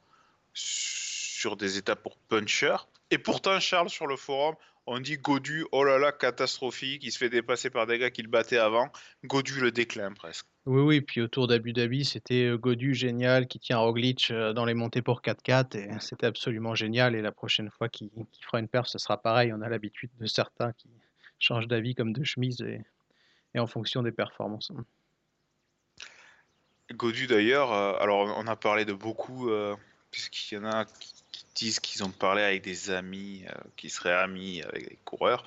sur 0.53 1.57
des 1.57 1.79
étapes 1.79 2.03
pour 2.03 2.17
puncher. 2.17 2.77
Et 3.11 3.19
pourtant, 3.19 3.59
Charles, 3.61 3.89
sur 3.89 4.07
le 4.07 4.17
forum, 4.17 4.55
on 4.87 4.99
dit 4.99 5.19
Godu, 5.19 5.67
oh 5.73 5.85
là 5.85 5.99
là, 5.99 6.13
catastrophique, 6.13 7.05
il 7.05 7.13
se 7.13 7.19
fait 7.19 7.29
dépasser 7.29 7.71
par 7.71 7.87
des 7.87 7.99
gars 7.99 8.11
qui 8.11 8.23
le 8.23 8.29
battaient 8.29 8.59
avant. 8.59 8.91
Godu 9.25 9.61
le 9.61 9.71
déclin 9.71 10.13
presque. 10.13 10.47
Oui, 10.67 10.83
oui, 10.83 11.01
puis 11.01 11.21
autour 11.21 11.47
d'Abu 11.47 11.73
Dhabi, 11.73 12.05
c'était 12.05 12.47
euh, 12.47 12.59
Godu 12.59 12.95
génial 12.95 13.47
qui 13.47 13.59
tient 13.59 13.79
Roglic 13.79 14.31
euh, 14.31 14.53
dans 14.53 14.65
les 14.65 14.75
montées 14.75 15.01
pour 15.01 15.23
4-4 15.23 15.77
et 15.77 16.01
c'était 16.01 16.27
absolument 16.27 16.75
génial. 16.75 17.15
Et 17.15 17.23
la 17.23 17.33
prochaine 17.33 17.71
fois 17.71 17.89
qu'il 17.89 18.11
fera 18.43 18.59
une 18.59 18.69
perf, 18.69 18.87
ce 18.87 18.99
sera 18.99 19.21
pareil. 19.21 19.53
On 19.53 19.63
a 19.63 19.69
l'habitude 19.69 20.11
de 20.19 20.27
certains 20.27 20.73
qui 20.73 20.89
changent 21.41 21.67
d'avis 21.67 21.97
comme 21.97 22.13
de 22.13 22.23
chemise 22.23 22.61
et, 22.63 22.85
en 23.59 23.67
fonction 23.67 24.03
des 24.03 24.13
performances. 24.13 24.71
Godu 26.93 27.27
d'ailleurs, 27.27 27.73
euh, 27.73 27.95
alors 28.01 28.33
on 28.37 28.47
a 28.47 28.57
parlé 28.57 28.85
de 28.85 28.93
beaucoup, 28.93 29.51
puisqu'il 30.11 30.55
y 30.55 30.59
en 30.59 30.65
a 30.65 30.85
qui 30.85 31.45
disent 31.55 31.81
qu'ils 31.81 32.05
ont 32.05 32.11
parlé 32.11 32.43
avec 32.43 32.63
des 32.63 32.91
amis 32.91 33.45
euh, 33.49 33.53
qui 33.77 33.91
seraient 33.91 34.15
amis 34.15 34.63
avec 34.63 34.89
des 34.89 34.99
coureurs. 35.05 35.45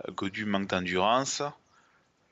Euh, 0.00 0.12
Godu 0.12 0.44
manque 0.44 0.68
d'endurance. 0.68 1.42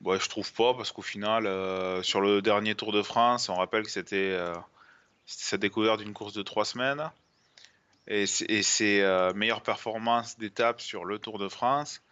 Bon, 0.00 0.18
je 0.18 0.28
trouve 0.28 0.52
pas 0.52 0.74
parce 0.74 0.92
qu'au 0.92 1.02
final, 1.02 1.46
euh, 1.46 2.02
sur 2.02 2.20
le 2.20 2.40
dernier 2.40 2.74
Tour 2.74 2.92
de 2.92 3.02
France, 3.02 3.48
on 3.48 3.54
rappelle 3.54 3.84
que 3.84 3.90
c'était 3.90 4.38
sa 5.26 5.58
découverte 5.58 6.00
d'une 6.00 6.14
course 6.14 6.32
de 6.32 6.42
trois 6.42 6.64
semaines 6.64 7.10
et 8.06 8.26
ses 8.26 9.30
meilleures 9.34 9.62
performances 9.62 10.38
d'étape 10.38 10.80
sur 10.80 11.04
le 11.04 11.18
Tour 11.18 11.38
de 11.38 11.48
France. 11.48 12.02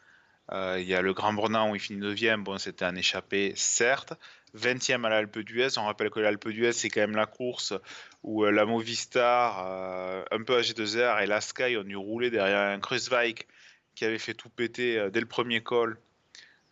Il 0.50 0.84
y 0.84 0.94
a 0.94 1.02
le 1.02 1.12
Grand 1.12 1.32
Brenan 1.32 1.70
où 1.70 1.74
il 1.74 1.80
finit 1.80 1.98
9 1.98 2.38
bon 2.38 2.56
c'était 2.58 2.84
un 2.84 2.96
échappé 2.96 3.52
certes, 3.54 4.14
20e 4.56 5.04
à 5.04 5.08
l'Alpe 5.08 5.38
d'Huez. 5.40 5.78
On 5.78 5.84
rappelle 5.84 6.10
que 6.10 6.20
l'Alpe 6.20 6.48
d'Huez, 6.48 6.72
c'est 6.72 6.88
quand 6.88 7.00
même 7.00 7.16
la 7.16 7.26
course 7.26 7.74
où 8.22 8.44
euh, 8.44 8.50
la 8.50 8.64
Movistar, 8.66 9.64
euh, 9.66 10.24
un 10.30 10.42
peu 10.42 10.60
AG2R 10.60 11.22
et 11.22 11.26
la 11.26 11.40
Sky 11.40 11.76
ont 11.76 11.84
dû 11.84 11.96
rouler 11.96 12.30
derrière 12.30 12.70
un 12.70 12.80
Kreuzweig 12.80 13.46
qui 13.94 14.04
avait 14.04 14.18
fait 14.18 14.34
tout 14.34 14.48
péter 14.48 14.98
euh, 14.98 15.10
dès 15.10 15.20
le 15.20 15.26
premier 15.26 15.62
col. 15.62 15.98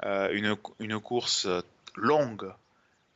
Une, 0.03 1.01
course 1.01 1.49
longue. 1.95 2.53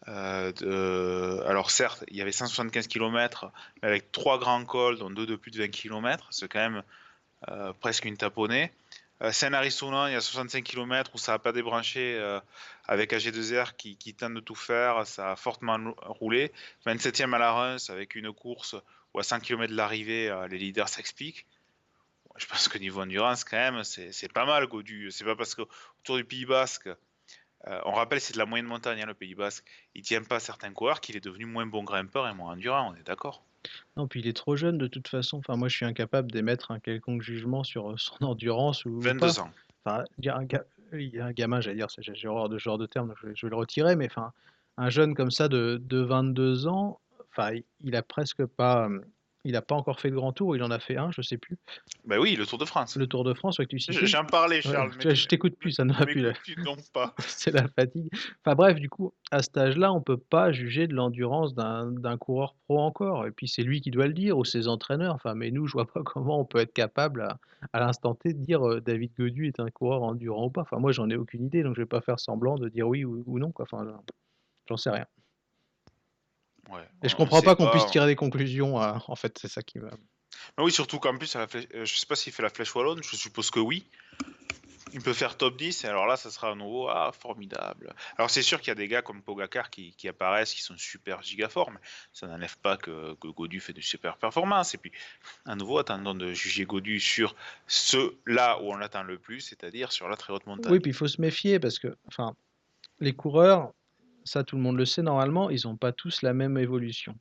Alors 0.07 1.71
certes, 1.71 2.05
il 2.09 2.17
y 2.17 2.23
avait 2.23 2.33
175 2.33 2.87
km, 2.87 3.53
mais 3.83 3.89
avec 3.89 4.13
trois 4.13 4.39
grands 4.39 4.65
cols, 4.65 4.99
dont 4.99 5.11
deux 5.11 5.27
de 5.27 5.37
plus 5.37 5.51
de 5.51 5.59
20 5.59 5.69
km, 5.69 6.29
c'est 6.31 6.49
quand 6.49 6.71
même 6.71 6.83
presque 7.81 8.07
une 8.07 8.17
taponnée. 8.17 8.73
Euh, 9.23 9.33
Saint-Lary-Soulan, 9.33 10.07
il 10.07 10.13
y 10.13 10.17
a 10.17 10.21
65 10.21 10.65
km 10.65 11.11
où 11.15 11.19
ça 11.19 11.33
n'a 11.33 11.39
pas 11.39 11.53
débranché 11.53 12.17
euh, 12.19 12.41
avec 12.87 13.13
AG2R 13.13 13.77
qui, 13.77 13.97
qui, 13.97 14.15
tente 14.15 14.35
de 14.35 14.41
tout 14.41 14.55
faire. 14.55 15.07
Ça 15.07 15.33
a 15.33 15.37
fortement 15.37 15.95
roulé. 16.03 16.53
27e 16.87 17.35
à 17.35 17.39
la 17.39 17.53
Reims 17.53 17.91
avec 17.91 18.15
une 18.15 18.33
course 18.33 18.77
où 19.13 19.19
à 19.19 19.23
100 19.23 19.41
km 19.41 19.71
de 19.71 19.77
l'arrivée, 19.77 20.31
euh, 20.31 20.49
les 20.49 20.59
leaders 20.59 20.89
s'expliquent. 20.89 21.47
Je 22.37 22.47
pense 22.47 22.69
que 22.69 22.79
niveau 22.79 23.03
endurance, 23.03 23.45
quand 23.45 23.59
même, 23.59 23.85
c'est 23.85 24.33
pas 24.33 24.47
mal, 24.47 24.67
Godu. 24.67 25.11
C'est 25.11 25.25
pas 25.25 25.37
parce 25.37 25.55
qu'autour 25.55 26.17
du 26.17 26.25
Pays 26.25 26.47
Basque, 26.47 26.89
on 27.67 27.93
rappelle, 27.93 28.21
c'est 28.21 28.33
de 28.33 28.39
la 28.39 28.47
moyenne 28.47 28.67
montagne, 28.67 29.03
hein, 29.03 29.07
le 29.07 29.13
Pays 29.13 29.35
Basque. 29.35 29.67
Il 29.95 30.03
tient 30.03 30.23
pas 30.23 30.41
certains 30.41 30.73
coureurs 30.73 31.03
qu'il 31.03 31.17
est 31.17 31.21
devenu 31.21 31.45
moins 31.45 31.67
bon 31.67 31.85
grimpeur 31.85 32.27
et 32.29 32.33
moins 32.33 32.53
endurant, 32.53 32.93
on 32.93 32.95
est 32.95 33.03
d'accord 33.03 33.45
non, 33.97 34.09
puis 34.09 34.21
il 34.21 34.27
est 34.27 34.37
trop 34.37 34.57
jeune 34.57 34.79
de 34.79 34.87
toute 34.87 35.09
façon. 35.09 35.39
Enfin, 35.39 35.57
moi, 35.57 35.69
je 35.69 35.77
suis 35.77 35.87
incapable 35.87 36.31
d'émettre 36.31 36.71
un 36.71 36.81
quelconque 36.81 37.23
jugement 37.23 37.65
sur 37.65 37.91
euh, 37.91 37.95
son 37.99 38.25
endurance 38.25 38.85
ou 38.85 39.01
22 39.01 39.41
ans. 39.41 39.51
Enfin, 39.85 40.05
il 40.19 40.27
y 40.27 40.29
a 40.29 40.37
un, 40.37 40.47
il 40.93 41.09
y 41.09 41.21
a 41.21 41.27
un 41.27 41.33
gamin, 41.33 41.61
j'allais 41.61 41.77
dire, 41.77 41.89
j'ai 41.99 42.29
horreur 42.29 42.49
de 42.49 42.59
ce 42.59 42.65
genre 42.65 42.79
de 42.79 42.87
terme, 42.87 43.09
donc 43.09 43.17
je 43.23 43.29
vais, 43.29 43.33
je 43.35 43.47
vais 43.47 43.51
le 43.51 43.57
retirer, 43.57 43.97
mais 43.97 44.07
enfin, 44.07 44.33
un 44.77 44.91
jeune 44.91 45.15
comme 45.15 45.31
ça 45.31 45.49
de, 45.49 45.81
de 45.83 45.99
22 45.99 46.67
ans, 46.67 47.01
enfin, 47.31 47.53
il 47.83 47.97
a 47.97 48.03
presque 48.03 48.45
pas, 48.45 48.89
il 49.45 49.53
n'a 49.53 49.63
pas 49.63 49.75
encore 49.75 50.01
fait 50.01 50.11
le 50.11 50.17
grand 50.17 50.33
tour, 50.33 50.55
il 50.55 50.63
en 50.63 50.71
a 50.71 50.79
fait 50.79 50.97
un, 50.97 51.11
je 51.13 51.23
sais 51.23 51.39
plus. 51.39 51.57
Ben 52.05 52.19
oui, 52.19 52.37
le 52.37 52.45
Tour 52.45 52.59
de 52.59 52.65
France. 52.65 52.97
Le 52.97 53.07
Tour 53.07 53.25
de 53.25 53.33
France, 53.33 53.59
ouais, 53.59 53.67
tu 53.67 53.79
sais. 53.79 53.93
J'en 53.93 54.25
parlais, 54.25 54.61
Charles. 54.61 54.93
je 55.01 55.27
t'écoute 55.27 55.57
plus, 55.57 55.73
ça 55.73 55.85
ne 55.85 55.95
va 55.95 56.05
plus. 56.05 56.23
pas. 56.93 57.15
C'est 57.19 57.53
la 57.53 57.67
fatigue. 57.69 58.11
Enfin 58.45 58.55
bref, 58.55 58.79
du 58.79 58.91
coup, 58.91 59.15
à 59.31 59.43
cet 59.43 59.57
âge-là, 59.57 59.93
on 59.93 60.03
peut 60.03 60.19
pas 60.19 60.53
juger 60.53 60.87
de 60.87 60.95
l'endurance 60.95 61.55
d'un 61.55 62.19
coureur 62.19 62.55
pro 62.67 62.81
encore. 62.81 63.27
Et 63.27 63.31
puis 63.31 63.49
c'est 63.49 63.63
lui 63.63 63.81
qui 63.81 63.91
doit 63.91 64.07
le 64.07 64.13
dire, 64.13 64.37
ou 64.37 64.45
ses 64.45 64.69
entraîneurs. 64.69 65.15
Enfin, 65.15 65.35
mais 65.35 65.51
nous, 65.51 65.67
je 65.67 65.73
vois 65.73 65.87
pas 65.87 66.03
comment 66.05 66.41
on 66.41 66.45
peut 66.45 66.59
être 66.59 66.75
capable 66.75 67.23
à, 67.73 67.81
l'instant 67.81 68.15
T 68.15 68.35
de 68.35 68.39
dire 68.39 68.67
euh, 68.67 68.81
David 68.81 69.13
Godu 69.19 69.47
est 69.47 69.61
un 69.61 69.71
coureur 69.71 70.03
endurant 70.03 70.47
ou 70.47 70.51
pas. 70.51 70.63
Enfin, 70.63 70.79
moi, 70.79 70.93
j'en 70.93 71.09
ai 71.09 71.17
aucune 71.17 71.45
idée, 71.45 71.63
donc 71.63 71.77
je 71.77 71.81
vais 71.81 71.87
pas 71.87 72.01
faire 72.01 72.21
semblant 72.21 72.59
de 72.59 72.69
dire 72.69 72.87
oui 72.89 73.05
ou, 73.05 73.39
non. 73.39 73.53
Quoi. 73.53 73.67
Enfin, 73.71 73.87
j'en 74.69 74.77
sais 74.77 74.91
rien 74.91 75.07
et 77.03 77.09
je 77.09 77.17
comprends 77.17 77.43
pas 77.43 77.57
qu'on 77.57 77.71
puisse 77.71 77.87
tirer 77.87 78.07
des 78.07 78.17
conclusions. 78.17 78.81
Euh, 78.83 78.93
en 79.07 79.17
fait, 79.17 79.39
c'est 79.39 79.49
ça 79.49 79.63
qui 79.63 79.79
va. 79.79 79.91
oui, 80.59 80.73
surtout 80.73 80.99
qu'en 80.99 81.17
plus, 81.17 81.35
à 81.37 81.41
la 81.41 81.47
euh, 81.75 81.85
je 81.85 81.95
sais 81.95 82.07
pas 82.07 82.17
s'il 82.17 82.33
fait 82.33 82.43
la 82.43 82.51
flèche 82.51 82.75
wallonne, 82.75 83.03
je 83.03 83.17
suppose 83.17 83.51
que 83.51 83.61
oui. 83.61 83.87
Il 84.93 85.01
peut 85.01 85.13
faire 85.13 85.37
top 85.37 85.57
10, 85.57 85.85
et 85.85 85.87
alors 85.87 86.07
là, 86.07 86.17
ça 86.17 86.31
sera 86.31 86.51
un 86.51 86.57
nouveau, 86.57 86.89
ah, 86.89 87.13
formidable. 87.17 87.95
Alors 88.17 88.29
c'est 88.29 88.43
sûr 88.43 88.59
qu'il 88.59 88.69
y 88.69 88.71
a 88.73 88.75
des 88.75 88.89
gars 88.89 89.03
comme 89.03 89.23
Pogacar 89.23 89.71
qui, 89.71 89.95
apparaissent, 90.09 90.53
qui 90.53 90.63
sont 90.63 90.77
super 90.77 91.23
gigaformes. 91.23 91.79
Ça 92.13 92.27
n'enlève 92.27 92.59
pas 92.59 92.77
que, 92.77 93.15
Godu 93.21 93.61
fait 93.61 93.73
de 93.73 93.81
super 93.81 94.17
performances. 94.17 94.75
Et 94.75 94.79
puis, 94.79 94.91
à 95.47 95.55
nouveau, 95.55 95.79
attendons 95.79 96.15
de 96.15 96.33
juger 96.33 96.65
Godu 96.65 96.99
sur 96.99 97.37
ce 97.69 98.17
là 98.27 98.61
où 98.61 98.73
on 98.73 98.77
l'attend 98.77 99.05
le 99.05 99.17
plus, 99.17 99.41
c'est-à-dire 99.41 99.93
sur 99.93 100.09
la 100.09 100.17
très 100.17 100.33
haute 100.33 100.47
montagne. 100.47 100.73
Oui, 100.73 100.81
puis 100.81 100.91
il 100.91 100.95
faut 100.95 101.07
se 101.07 101.21
méfier 101.21 101.61
parce 101.61 101.79
que, 101.79 101.97
enfin, 102.09 102.35
les 102.99 103.13
coureurs, 103.13 103.73
ça 104.31 104.45
tout 104.45 104.57
le 104.57 104.63
monde 104.63 104.77
le 104.77 104.85
sait 104.87 105.03
normalement, 105.03 105.51
ils 105.51 105.61
n'ont 105.65 105.77
pas 105.77 105.93
tous 105.93 106.23
la 106.23 106.33
même 106.33 106.57
évolution. 106.57 107.15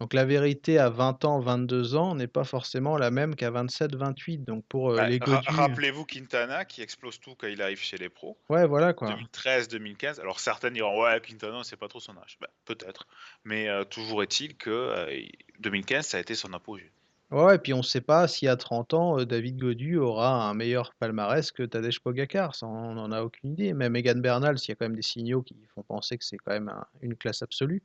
Donc 0.00 0.12
la 0.12 0.24
vérité 0.24 0.78
à 0.80 0.90
20 0.90 1.24
ans, 1.24 1.38
22 1.38 1.94
ans 1.94 2.16
n'est 2.16 2.26
pas 2.26 2.42
forcément 2.42 2.98
la 2.98 3.12
même 3.12 3.36
qu'à 3.36 3.52
27, 3.52 3.94
28. 3.94 4.38
Donc 4.44 4.64
pour 4.68 4.90
euh, 4.90 4.96
Bah, 4.96 5.08
les 5.08 5.18
ra- 5.18 5.36
Godu, 5.36 5.46
Rappelez-vous 5.56 6.04
Quintana 6.04 6.64
qui 6.64 6.82
explose 6.82 7.20
tout 7.20 7.36
quand 7.36 7.46
il 7.46 7.62
arrive 7.62 7.78
chez 7.78 7.96
les 7.96 8.08
pros. 8.08 8.36
ouais, 8.48 8.66
voilà 8.66 8.92
quoi. 8.92 9.08
2013, 9.08 9.68
2015. 9.68 10.18
Alors 10.18 10.40
certains 10.40 10.72
diront 10.72 11.00
ouais 11.04 11.20
Quintana 11.20 11.60
c'est 11.62 11.76
pas 11.76 11.86
trop 11.88 12.00
son 12.00 12.16
âge. 12.18 12.36
Ben, 12.40 12.48
Peut-être. 12.64 13.06
Mais 13.44 13.68
euh, 13.68 13.84
toujours 13.84 14.24
est-il 14.24 14.56
que 14.56 14.70
euh, 14.70 15.22
2015 15.60 16.04
ça 16.06 16.16
a 16.16 16.20
été 16.20 16.34
son 16.34 16.52
apogée. 16.52 16.90
Ouais, 17.30 17.56
et 17.56 17.58
puis 17.58 17.72
on 17.74 17.78
ne 17.78 17.82
sait 17.82 18.00
pas 18.00 18.28
si 18.28 18.46
à 18.46 18.56
30 18.56 18.94
ans, 18.94 19.18
euh, 19.18 19.26
David 19.26 19.56
Godu 19.58 19.96
aura 19.96 20.48
un 20.48 20.54
meilleur 20.54 20.94
palmarès 20.94 21.50
que 21.52 21.62
Tadej 21.64 22.00
Pogacar. 22.00 22.54
Ça, 22.54 22.66
on 22.66 22.94
n'en 22.94 23.10
a 23.12 23.22
aucune 23.22 23.52
idée. 23.52 23.72
Même 23.74 23.96
Egan 23.96 24.16
Bernal, 24.20 24.58
s'il 24.58 24.70
y 24.70 24.72
a 24.72 24.76
quand 24.76 24.84
même 24.84 24.94
des 24.94 25.02
signaux 25.02 25.42
qui 25.42 25.56
font 25.74 25.82
penser 25.82 26.16
que 26.16 26.24
c'est 26.24 26.36
quand 26.36 26.52
même 26.52 26.68
un- 26.68 26.86
une 27.00 27.16
classe 27.16 27.42
absolue, 27.42 27.82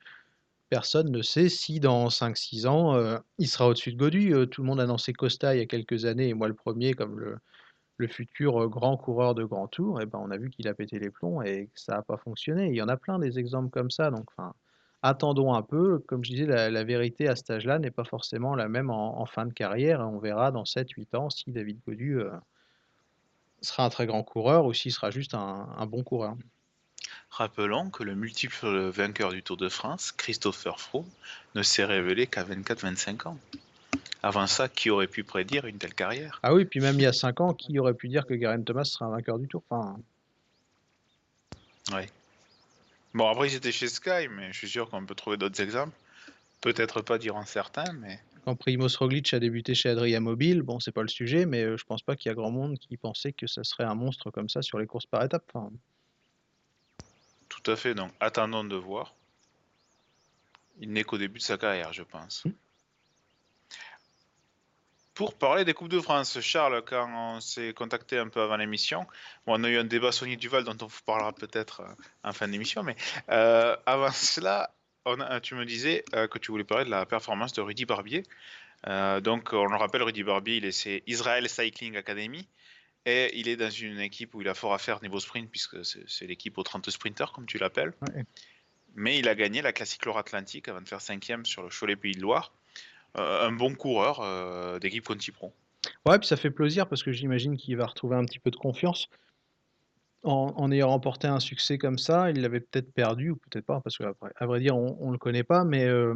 personne 0.69 1.11
ne 1.11 1.21
sait 1.23 1.49
si 1.49 1.79
dans 1.79 2.09
5-6 2.09 2.67
ans, 2.67 2.95
euh, 2.95 3.17
il 3.39 3.47
sera 3.47 3.67
au-dessus 3.69 3.93
de 3.93 3.97
Godu. 3.97 4.33
Euh, 4.33 4.45
tout 4.45 4.61
le 4.61 4.67
monde 4.67 4.79
a 4.81 4.83
annoncé 4.83 5.13
Costa 5.13 5.55
il 5.55 5.59
y 5.59 5.61
a 5.61 5.65
quelques 5.67 6.05
années, 6.05 6.29
et 6.29 6.33
moi 6.35 6.47
le 6.47 6.55
premier, 6.55 6.93
comme 6.93 7.19
le, 7.19 7.39
futur 8.09 8.69
grand 8.69 8.97
coureur 8.97 9.35
de 9.35 9.43
grand 9.45 9.67
tour. 9.67 10.01
Et 10.01 10.05
ben, 10.05 10.19
on 10.23 10.31
a 10.31 10.37
vu 10.37 10.49
qu'il 10.51 10.67
a 10.67 10.73
pété 10.73 10.99
les 10.99 11.11
plombs 11.11 11.41
et 11.43 11.67
que 11.67 11.79
ça 11.79 11.95
n'a 11.95 12.01
pas 12.03 12.17
fonctionné. 12.17 12.67
Il 12.69 12.75
y 12.75 12.81
en 12.81 12.89
a 12.89 12.97
plein 12.97 13.19
des 13.19 13.39
exemples 13.39 13.69
comme 13.71 13.91
ça. 13.91 14.11
Donc, 14.11 14.25
enfin, 14.37 14.53
attendons 15.01 15.53
un 15.53 15.61
peu. 15.61 15.99
Comme 15.99 16.23
je 16.23 16.31
disais, 16.31 16.45
la, 16.45 16.69
la 16.69 16.83
vérité 16.83 17.27
à 17.27 17.35
cet 17.35 17.49
âge-là 17.49 17.79
n'est 17.79 17.91
pas 17.91 18.03
forcément 18.03 18.55
la 18.55 18.67
même 18.67 18.89
en, 18.89 19.19
en 19.21 19.25
fin 19.25 19.45
de 19.45 19.53
carrière. 19.53 20.01
On 20.01 20.19
verra 20.19 20.51
dans 20.51 20.63
7-8 20.63 21.15
ans 21.15 21.29
si 21.29 21.51
David 21.51 21.79
Godu 21.87 22.19
euh, 22.19 22.31
sera 23.61 23.85
un 23.85 23.89
très 23.89 24.05
grand 24.05 24.23
coureur 24.23 24.65
ou 24.65 24.73
s'il 24.73 24.91
sera 24.91 25.11
juste 25.11 25.33
un, 25.33 25.69
un 25.77 25.85
bon 25.85 26.03
coureur. 26.03 26.35
Rappelons 27.31 27.89
que 27.89 28.03
le 28.03 28.15
multiple 28.15 28.89
vainqueur 28.89 29.31
du 29.31 29.43
Tour 29.43 29.57
de 29.57 29.69
France, 29.69 30.11
Christopher 30.11 30.79
Froome, 30.79 31.09
ne 31.55 31.63
s'est 31.63 31.85
révélé 31.85 32.27
qu'à 32.27 32.43
24-25 32.43 33.27
ans. 33.27 33.37
Avant 34.21 34.47
ça, 34.47 34.67
qui 34.67 34.89
aurait 34.89 35.07
pu 35.07 35.23
prédire 35.23 35.65
une 35.65 35.77
telle 35.77 35.93
carrière? 35.93 36.39
Ah 36.43 36.53
oui, 36.53 36.65
puis 36.65 36.81
même 36.81 36.95
il 36.95 37.03
y 37.03 37.05
a 37.05 37.13
5 37.13 37.39
ans, 37.39 37.53
qui 37.53 37.79
aurait 37.79 37.93
pu 37.93 38.09
dire 38.09 38.25
que 38.25 38.33
Garen 38.33 38.65
Thomas 38.65 38.83
sera 38.83 39.05
un 39.05 39.11
vainqueur 39.11 39.39
du 39.39 39.47
Tour? 39.47 39.63
Enfin, 39.69 39.97
Ouais. 41.91 42.09
Bon, 43.13 43.27
après, 43.27 43.49
ils 43.49 43.55
étaient 43.55 43.71
chez 43.71 43.87
Sky, 43.87 44.27
mais 44.29 44.51
je 44.51 44.57
suis 44.57 44.69
sûr 44.69 44.89
qu'on 44.89 45.05
peut 45.05 45.15
trouver 45.15 45.37
d'autres 45.37 45.61
exemples. 45.61 45.95
Peut-être 46.61 47.01
pas 47.01 47.17
diront 47.17 47.45
certains, 47.45 47.91
mais 47.93 48.19
Quand 48.45 48.55
Primoz 48.55 48.95
Roglic 48.97 49.33
a 49.33 49.39
débuté 49.39 49.73
chez 49.73 49.89
Adria 49.89 50.19
Mobile, 50.19 50.61
bon, 50.61 50.79
c'est 50.79 50.91
pas 50.91 51.01
le 51.01 51.07
sujet, 51.07 51.45
mais 51.45 51.63
euh, 51.63 51.77
je 51.77 51.85
pense 51.85 52.01
pas 52.01 52.15
qu'il 52.15 52.29
y 52.29 52.31
a 52.31 52.35
grand 52.35 52.51
monde 52.51 52.77
qui 52.77 52.97
pensait 52.97 53.33
que 53.33 53.47
ça 53.47 53.63
serait 53.63 53.85
un 53.85 53.95
monstre 53.95 54.29
comme 54.29 54.49
ça 54.49 54.61
sur 54.61 54.77
les 54.77 54.85
courses 54.85 55.05
par 55.05 55.23
étapes. 55.23 55.49
Enfin, 55.53 55.71
tout 57.47 57.71
à 57.71 57.75
fait. 57.75 57.95
Donc, 57.95 58.11
attendons 58.19 58.63
de 58.63 58.75
voir. 58.75 59.15
Il 60.79 60.91
n'est 60.91 61.03
qu'au 61.03 61.17
début 61.17 61.39
de 61.39 61.43
sa 61.43 61.57
carrière, 61.57 61.91
je 61.93 62.03
pense. 62.03 62.45
Mm. 62.45 62.51
Pour 65.19 65.33
parler 65.37 65.65
des 65.65 65.73
Coupes 65.73 65.89
de 65.89 65.99
France, 65.99 66.39
Charles, 66.39 66.81
quand 66.85 67.09
on 67.13 67.41
s'est 67.41 67.73
contacté 67.73 68.17
un 68.17 68.29
peu 68.29 68.39
avant 68.39 68.55
l'émission, 68.55 69.01
bon, 69.45 69.59
on 69.59 69.63
a 69.65 69.69
eu 69.69 69.77
un 69.77 69.83
débat 69.83 70.13
Sony 70.13 70.37
Duval 70.37 70.63
dont 70.63 70.77
on 70.81 70.85
vous 70.87 71.01
parlera 71.05 71.33
peut-être 71.33 71.81
euh, 71.81 71.93
en 72.23 72.31
fin 72.31 72.47
d'émission, 72.47 72.83
mais 72.83 72.95
euh, 73.29 73.75
avant 73.85 74.11
cela, 74.13 74.73
on 75.03 75.19
a- 75.19 75.41
tu 75.41 75.55
me 75.55 75.65
disais 75.65 76.05
euh, 76.15 76.29
que 76.29 76.39
tu 76.39 76.51
voulais 76.51 76.63
parler 76.63 76.85
de 76.85 76.89
la 76.89 77.05
performance 77.05 77.51
de 77.51 77.59
Rudy 77.59 77.83
Barbier. 77.83 78.23
Euh, 78.87 79.19
donc, 79.19 79.49
on 79.51 79.65
le 79.65 79.75
rappelle, 79.75 80.03
Rudy 80.03 80.23
Barbier, 80.23 80.55
il 80.55 80.63
est 80.65 80.71
chez 80.83 81.03
Israel 81.05 81.49
Cycling 81.49 81.97
Academy 81.97 82.47
et 83.05 83.37
il 83.37 83.49
est 83.49 83.57
dans 83.57 83.69
une 83.69 83.99
équipe 83.99 84.33
où 84.35 84.41
il 84.41 84.47
a 84.47 84.53
fort 84.53 84.73
à 84.73 84.77
faire 84.77 85.01
niveau 85.01 85.19
sprint, 85.19 85.51
puisque 85.51 85.83
c'est 85.83 86.27
l'équipe 86.27 86.57
aux 86.57 86.63
30 86.63 86.89
sprinters, 86.91 87.33
comme 87.33 87.45
tu 87.45 87.57
l'appelles. 87.57 87.91
ouais. 88.03 88.23
Mais 88.95 89.19
il 89.19 89.27
a 89.27 89.35
gagné 89.35 89.61
la 89.61 89.73
classique 89.73 90.05
Loire-Atlantique 90.05 90.69
avant 90.69 90.79
de 90.81 90.87
faire 90.87 91.01
cinquième 91.01 91.45
sur 91.45 91.61
le 91.61 91.69
Cholet 91.69 91.97
Pays 91.97 92.15
de 92.15 92.21
Loire. 92.21 92.53
Euh, 93.17 93.47
un 93.47 93.51
bon 93.51 93.73
coureur 93.73 94.21
euh, 94.21 94.79
d'équipe 94.79 95.03
Conti 95.03 95.31
Pro. 95.31 95.53
Ouais, 96.05 96.19
puis 96.19 96.27
ça 96.27 96.37
fait 96.37 96.51
plaisir 96.51 96.87
parce 96.87 97.03
que 97.03 97.11
j'imagine 97.11 97.57
qu'il 97.57 97.75
va 97.77 97.85
retrouver 97.85 98.15
un 98.15 98.25
petit 98.25 98.39
peu 98.39 98.51
de 98.51 98.55
confiance. 98.55 99.09
En, 100.23 100.69
ayant 100.69 100.89
remporté 100.89 101.27
un 101.27 101.39
succès 101.39 101.77
comme 101.77 101.97
ça, 101.97 102.29
il 102.29 102.41
l'avait 102.41 102.59
peut-être 102.59 102.91
perdu, 102.93 103.29
ou 103.29 103.35
peut-être 103.37 103.65
pas, 103.65 103.79
parce 103.79 103.97
qu'à 103.97 104.45
vrai 104.45 104.59
dire, 104.59 104.75
on 104.75 105.07
ne 105.07 105.11
le 105.13 105.17
connaît 105.17 105.45
pas, 105.45 105.63
mais 105.63 105.85
euh, 105.85 106.13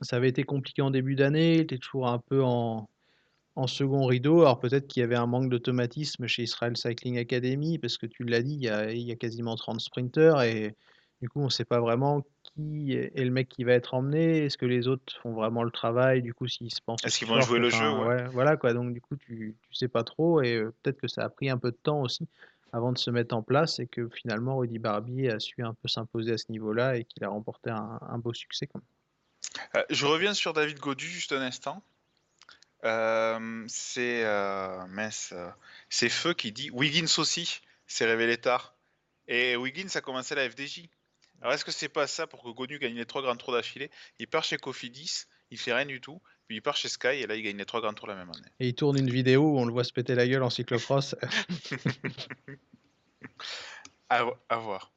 ça 0.00 0.16
avait 0.16 0.28
été 0.28 0.44
compliqué 0.44 0.80
en 0.80 0.92
début 0.92 1.16
d'année, 1.16 1.54
il 1.54 1.60
était 1.62 1.78
toujours 1.78 2.06
un 2.06 2.18
peu 2.18 2.42
en, 2.44 2.88
second 3.66 4.06
rideau. 4.06 4.42
Alors 4.42 4.60
peut-être 4.60 4.86
qu'il 4.86 5.00
y 5.00 5.04
avait 5.04 5.16
un 5.16 5.26
manque 5.26 5.50
d'automatisme 5.50 6.28
chez 6.28 6.44
Israel 6.44 6.76
Cycling 6.76 7.18
Academy, 7.18 7.78
parce 7.78 7.98
que 7.98 8.06
tu 8.06 8.22
l'as 8.22 8.42
dit, 8.42 8.54
il 8.54 8.62
y 8.62 9.12
a, 9.12 9.16
quasiment 9.16 9.56
30 9.56 9.80
sprinteurs, 9.80 10.42
et 10.42 10.76
du 11.22 11.28
coup, 11.28 11.40
on 11.40 11.44
ne 11.44 11.50
sait 11.50 11.64
pas 11.64 11.78
vraiment 11.78 12.26
qui 12.42 12.94
est 12.94 13.16
le 13.16 13.30
mec 13.30 13.48
qui 13.48 13.62
va 13.62 13.74
être 13.74 13.94
emmené. 13.94 14.44
Est-ce 14.44 14.58
que 14.58 14.66
les 14.66 14.88
autres 14.88 15.16
font 15.22 15.32
vraiment 15.32 15.62
le 15.62 15.70
travail? 15.70 16.20
Du 16.20 16.34
coup, 16.34 16.48
s'ils 16.48 16.74
se 16.74 16.80
pensent 16.80 16.98
Est-ce 17.04 17.20
qu'ils 17.20 17.28
vont 17.28 17.40
jouer 17.40 17.60
le 17.60 17.70
jeu, 17.70 17.90
ouais. 17.92 18.24
voilà 18.32 18.56
quoi. 18.56 18.74
Donc 18.74 18.92
du 18.92 19.00
coup, 19.00 19.14
tu, 19.14 19.54
tu 19.62 19.74
sais 19.74 19.86
pas 19.86 20.02
trop, 20.02 20.42
et 20.42 20.56
euh, 20.56 20.74
peut-être 20.82 21.00
que 21.00 21.06
ça 21.06 21.22
a 21.22 21.28
pris 21.28 21.48
un 21.48 21.58
peu 21.58 21.70
de 21.70 21.76
temps 21.80 22.00
aussi 22.00 22.26
avant 22.72 22.90
de 22.90 22.98
se 22.98 23.10
mettre 23.12 23.36
en 23.36 23.42
place, 23.42 23.78
et 23.78 23.86
que 23.86 24.08
finalement, 24.08 24.56
Rudy 24.56 24.80
Barbier 24.80 25.30
a 25.30 25.38
su 25.38 25.62
un 25.62 25.74
peu 25.74 25.86
s'imposer 25.86 26.32
à 26.32 26.38
ce 26.38 26.50
niveau-là, 26.50 26.96
et 26.96 27.04
qu'il 27.04 27.22
a 27.22 27.28
remporté 27.28 27.70
un, 27.70 28.00
un 28.00 28.18
beau 28.18 28.34
succès. 28.34 28.66
quoi. 28.66 28.80
Euh, 29.76 29.84
je 29.88 30.04
reviens 30.04 30.34
sur 30.34 30.52
David 30.54 30.80
Godu 30.80 31.06
juste 31.06 31.30
un 31.30 31.42
instant. 31.42 31.84
Euh, 32.84 33.64
c'est 33.68 34.24
mince, 34.88 35.32
c'est 35.88 36.08
Feu 36.08 36.34
qui 36.34 36.50
dit 36.50 36.70
Wiggins 36.72 37.14
aussi 37.18 37.60
s'est 37.86 38.06
révélé 38.06 38.38
tard. 38.38 38.74
Et 39.28 39.54
Wiggins 39.54 39.86
a 39.94 40.00
commencé 40.00 40.34
la 40.34 40.50
FDJ. 40.50 40.88
Alors 41.42 41.54
est-ce 41.54 41.64
que 41.64 41.72
c'est 41.72 41.88
pas 41.88 42.06
ça 42.06 42.26
pour 42.26 42.42
que 42.42 42.48
Godu 42.50 42.78
gagne 42.78 42.94
les 42.94 43.04
trois 43.04 43.20
grands 43.20 43.36
tours 43.36 43.52
d'affilée? 43.52 43.90
Il 44.20 44.28
part 44.28 44.44
chez 44.44 44.56
Cofidis, 44.56 45.24
il 45.50 45.58
fait 45.58 45.74
rien 45.74 45.86
du 45.86 46.00
tout, 46.00 46.22
puis 46.46 46.56
il 46.56 46.62
part 46.62 46.76
chez 46.76 46.88
Sky 46.88 47.08
et 47.08 47.26
là 47.26 47.34
il 47.34 47.42
gagne 47.42 47.56
les 47.56 47.64
trois 47.64 47.80
grands 47.80 47.92
tours 47.92 48.06
la 48.06 48.14
même 48.14 48.30
année. 48.30 48.48
Et 48.60 48.68
il 48.68 48.74
tourne 48.74 48.96
une 48.96 49.10
vidéo 49.10 49.42
où 49.42 49.58
on 49.58 49.64
le 49.64 49.72
voit 49.72 49.84
se 49.84 49.92
péter 49.92 50.14
la 50.14 50.26
gueule 50.26 50.42
en 50.42 50.50
cyclocross. 50.50 51.16
À, 54.08 54.26
à 54.50 54.58
voir. 54.58 54.92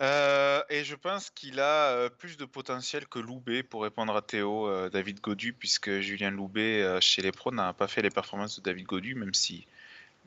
Euh, 0.00 0.62
et 0.68 0.84
je 0.84 0.94
pense 0.94 1.30
qu'il 1.30 1.58
a 1.58 1.90
euh, 1.90 2.08
plus 2.10 2.36
de 2.36 2.44
potentiel 2.44 3.06
que 3.06 3.18
Loubet 3.18 3.62
pour 3.62 3.82
répondre 3.82 4.14
à 4.14 4.20
Théo, 4.20 4.68
euh, 4.68 4.90
David 4.90 5.20
Godu, 5.20 5.54
puisque 5.54 6.00
Julien 6.00 6.30
Loubet 6.30 7.00
chez 7.00 7.22
les 7.22 7.32
pros 7.32 7.50
n'a 7.50 7.72
pas 7.72 7.88
fait 7.88 8.02
les 8.02 8.10
performances 8.10 8.58
de 8.58 8.62
David 8.62 8.84
Godu, 8.84 9.14
même 9.14 9.32
si 9.32 9.66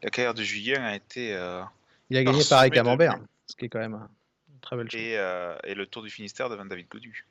la 0.01 0.09
carrière 0.09 0.33
de 0.33 0.41
Julien 0.41 0.83
a 0.83 0.95
été 0.95 1.29
Il 2.09 2.17
a 2.17 2.23
gagné 2.23 2.39
de 2.39 2.69
Camembert, 2.69 3.19
ce 3.45 3.55
qui 3.55 3.65
est 3.65 3.69
quand 3.69 3.79
même 3.79 4.07
très 4.62 4.76
belle 4.78 4.89
chose. 4.89 4.99
et, 4.99 5.18
euh, 5.18 5.57
et 5.64 5.74
le 5.76 5.86
Tour 5.88 6.03
du 6.03 6.09
Finistère 6.09 6.49
devant 6.49 6.66
David 6.66 6.88
Godu. 6.88 7.28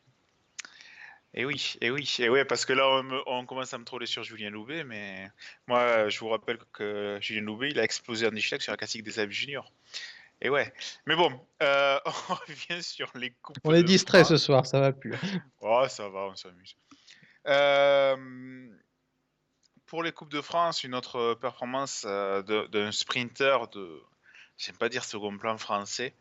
Et 1.33 1.45
oui, 1.45 1.77
et 1.81 1.91
oui, 1.93 2.13
et 2.19 2.29
ouais, 2.29 2.45
parce 2.45 2.65
que 2.65 2.73
là 2.73 2.89
on, 2.89 3.03
me- 3.05 3.23
on 3.29 3.47
commence 3.47 3.73
à 3.73 3.79
me 3.79 3.85
troller 3.85 4.07
sur 4.07 4.25
Julien 4.25 4.51
Loubet, 4.51 4.83
mais 4.83 5.31
moi 5.69 6.09
je 6.09 6.19
vous 6.19 6.29
rappelle 6.29 6.59
que 6.73 7.19
Julien 7.21 7.43
Loubet 7.43 7.71
il 7.71 7.79
a 7.79 7.85
explosé 7.85 8.27
en 8.27 8.35
échec 8.35 8.61
sur 8.61 8.73
la 8.73 8.77
classique 8.77 9.05
des 9.05 9.21
Alpes 9.21 9.31
Juniors. 9.31 9.71
Et 10.43 10.49
ouais, 10.49 10.73
mais 11.07 11.15
bon, 11.15 11.31
euh, 11.63 12.01
on 12.31 12.35
revient 12.35 12.83
sur 12.83 13.11
les 13.15 13.31
coupes. 13.43 13.59
On 13.63 13.73
est 13.75 13.85
distrait 13.85 14.25
ce 14.25 14.37
soir, 14.39 14.67
ça 14.67 14.81
va 14.81 14.91
plus. 14.93 15.15
Oh, 15.61 15.85
ça 15.89 16.09
va, 16.09 16.21
on 16.33 16.35
s'amuse. 16.35 16.75
Euh, 17.47 18.67
pour 19.87 20.03
les 20.03 20.13
Coupes 20.13 20.33
de 20.33 20.41
France, 20.41 20.83
une 20.85 20.95
autre 20.95 21.35
performance 21.35 22.05
euh, 22.09 22.43
d'un 22.69 22.91
sprinter 22.93 23.69
de, 23.69 24.01
j'aime 24.57 24.77
pas 24.77 24.89
dire 24.89 25.05
second 25.05 25.37
plan 25.37 25.59
français, 25.59 26.15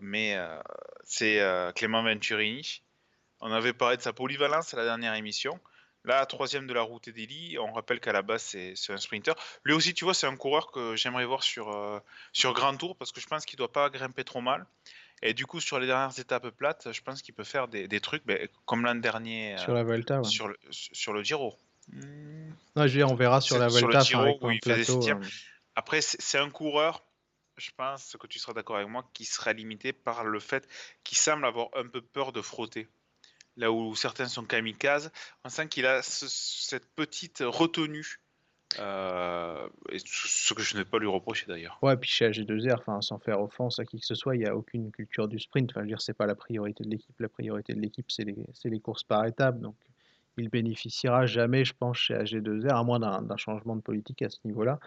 mais 0.00 0.34
euh, 0.36 0.60
c'est 1.04 1.40
euh, 1.40 1.72
Clément 1.72 2.02
Venturini. 2.02 2.82
On 3.40 3.52
avait 3.52 3.72
parlé 3.72 3.96
de 3.96 4.02
sa 4.02 4.12
polyvalence 4.12 4.72
à 4.72 4.76
la 4.76 4.84
dernière 4.84 5.14
émission. 5.14 5.58
Là, 6.04 6.26
troisième 6.26 6.66
de 6.66 6.74
la 6.74 6.82
route 6.82 7.08
d'Eli, 7.10 7.58
on 7.60 7.72
rappelle 7.72 8.00
qu'à 8.00 8.12
la 8.12 8.22
base, 8.22 8.42
c'est 8.42 8.72
c'est 8.74 8.92
un 8.92 8.96
sprinter. 8.96 9.34
Lui 9.64 9.72
aussi, 9.72 9.94
tu 9.94 10.04
vois, 10.04 10.14
c'est 10.14 10.26
un 10.26 10.36
coureur 10.36 10.72
que 10.72 10.96
j'aimerais 10.96 11.24
voir 11.24 11.42
sur, 11.44 11.70
euh, 11.72 12.00
sur 12.32 12.52
Grand 12.54 12.76
Tour 12.76 12.96
parce 12.96 13.12
que 13.12 13.20
je 13.20 13.26
pense 13.28 13.44
qu'il 13.44 13.56
doit 13.56 13.70
pas 13.70 13.88
grimper 13.88 14.24
trop 14.24 14.40
mal. 14.40 14.66
Et 15.22 15.34
du 15.34 15.46
coup, 15.46 15.60
sur 15.60 15.78
les 15.78 15.86
dernières 15.86 16.18
étapes 16.18 16.48
plates, 16.50 16.90
je 16.90 17.00
pense 17.02 17.22
qu'il 17.22 17.34
peut 17.34 17.44
faire 17.44 17.68
des, 17.68 17.86
des 17.86 18.00
trucs 18.00 18.26
ben, 18.26 18.48
comme 18.64 18.84
l'an 18.84 18.96
dernier 18.96 19.54
euh, 19.54 19.58
Sur 19.58 19.74
la 19.74 19.84
Vuelta, 19.84 20.18
ouais. 20.18 20.24
sur, 20.28 20.48
le, 20.48 20.56
sur 20.70 21.12
le 21.12 21.22
Giro. 21.22 21.56
Non, 21.92 22.02
je 22.76 22.82
veux 22.82 22.88
dire, 22.88 23.10
on 23.10 23.14
verra 23.14 23.40
sur 23.40 23.56
C'est 23.56 23.62
la 23.62 23.68
sur 23.68 23.86
le 23.86 23.92
Vuelta, 23.92 24.04
Giro 24.04 24.38
où 24.40 24.50
il 24.50 24.84
septième. 24.84 25.22
euh, 25.22 25.26
Après, 25.76 26.00
c'est 26.00 26.20
c'est 26.20 26.38
un 26.38 26.50
coureur, 26.50 27.04
je 27.56 27.70
pense 27.76 28.16
que 28.18 28.26
tu 28.26 28.38
seras 28.38 28.52
d'accord 28.52 28.76
avec 28.76 28.88
moi, 28.88 29.08
qui 29.12 29.24
sera 29.24 29.52
limité 29.52 29.92
par 29.92 30.24
le 30.24 30.40
fait 30.40 30.68
qu'il 31.04 31.18
semble 31.18 31.44
avoir 31.44 31.68
un 31.74 31.86
peu 31.86 32.00
peur 32.00 32.32
de 32.32 32.40
frotter. 32.42 32.88
Là 33.56 33.70
où 33.70 33.94
certains 33.94 34.28
sont 34.28 34.44
kamikazes, 34.44 35.12
on 35.44 35.48
sent 35.50 35.68
qu'il 35.68 35.84
a 35.86 36.02
ce- 36.02 36.28
cette 36.28 36.86
petite 36.94 37.42
retenue. 37.46 38.18
euh, 38.78 39.68
et 39.90 39.98
ce 39.98 40.54
que 40.54 40.62
je 40.62 40.74
ne 40.74 40.78
vais 40.82 40.88
pas 40.88 40.98
lui 40.98 41.06
reprocher 41.06 41.44
d'ailleurs. 41.44 41.78
Ouais, 41.82 41.94
puis 41.94 42.08
chez 42.08 42.24
AG2R, 42.24 42.78
enfin, 42.78 43.02
sans 43.02 43.18
faire 43.18 43.38
offense 43.42 43.78
à 43.78 43.84
qui 43.84 44.00
que 44.00 44.06
ce 44.06 44.14
soit, 44.14 44.34
il 44.34 44.38
n'y 44.38 44.46
a 44.46 44.56
aucune 44.56 44.90
culture 44.90 45.28
du 45.28 45.38
sprint. 45.38 45.70
Enfin, 45.70 45.80
je 45.80 45.84
veux 45.84 45.88
dire, 45.88 46.00
c'est 46.00 46.14
pas 46.14 46.24
la 46.24 46.34
priorité 46.34 46.82
de 46.82 46.88
l'équipe. 46.88 47.14
La 47.20 47.28
priorité 47.28 47.74
de 47.74 47.80
l'équipe, 47.80 48.10
c'est 48.10 48.24
les, 48.24 48.34
les 48.64 48.80
courses 48.80 49.04
par 49.04 49.26
étapes. 49.26 49.60
Donc, 49.60 49.76
il 50.38 50.48
bénéficiera 50.48 51.26
jamais, 51.26 51.66
je 51.66 51.74
pense, 51.74 51.98
chez 51.98 52.14
AG2R, 52.14 52.74
à 52.74 52.82
moins 52.82 52.98
d'un 52.98 53.36
changement 53.36 53.76
de 53.76 53.82
politique 53.82 54.22
à 54.22 54.30
ce 54.30 54.38
niveau-là. 54.46 54.80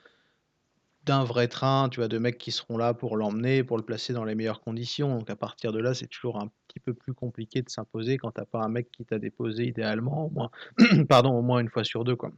D'un 1.06 1.24
vrai 1.24 1.48
train, 1.48 1.90
tu 1.90 2.00
vois, 2.00 2.08
de 2.08 2.18
mecs 2.18 2.38
qui 2.38 2.52
seront 2.52 2.78
là 2.78 2.94
pour 2.94 3.18
l'emmener, 3.18 3.64
pour 3.64 3.78
le 3.78 3.84
placer 3.84 4.14
dans 4.14 4.26
les 4.26 4.36
meilleures 4.36 4.62
conditions. 4.62 5.18
Donc 5.18 5.30
à 5.30 5.36
partir 5.36 5.72
de 5.72 5.80
là, 5.80 5.94
c'est 5.94 6.08
toujours 6.08 6.40
un 6.40 6.50
petit 6.68 6.80
peu 6.80 6.94
plus 6.94 7.14
compliqué 7.14 7.62
de 7.62 7.70
s'imposer 7.70 8.18
quand 8.18 8.32
t'as 8.32 8.46
pas 8.46 8.62
un 8.62 8.70
mec 8.70 8.92
qui 8.92 9.06
t'a 9.06 9.20
déposé 9.20 9.66
idéalement 9.66 10.26
au 10.26 10.30
moins, 10.30 10.52
pardon, 11.10 11.32
au 11.38 11.42
moins 11.42 11.60
une 11.60 11.70
fois 11.70 11.84
sur 11.84 12.04
deux, 12.04 12.16
quoi. 12.16 12.32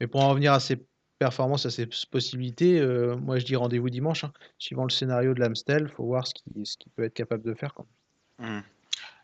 Mais 0.00 0.06
pour 0.06 0.22
en 0.22 0.30
revenir 0.30 0.52
à 0.52 0.60
ces 0.60 0.84
performances, 1.18 1.66
à 1.66 1.70
ces 1.70 1.88
possibilités, 2.10 2.80
euh, 2.80 3.16
moi 3.16 3.38
je 3.38 3.44
dis 3.44 3.56
rendez-vous 3.56 3.90
dimanche. 3.90 4.24
hein. 4.24 4.32
Suivant 4.58 4.84
le 4.84 4.90
scénario 4.90 5.34
de 5.34 5.40
l'Amstel, 5.40 5.88
faut 5.88 6.04
voir 6.04 6.26
ce 6.26 6.34
qu'il 6.34 6.66
ce 6.66 6.76
qu'il 6.76 6.92
peut 6.92 7.04
être 7.04 7.14
capable 7.14 7.44
de 7.44 7.54
faire. 7.54 7.72
Hmm. 8.38 8.60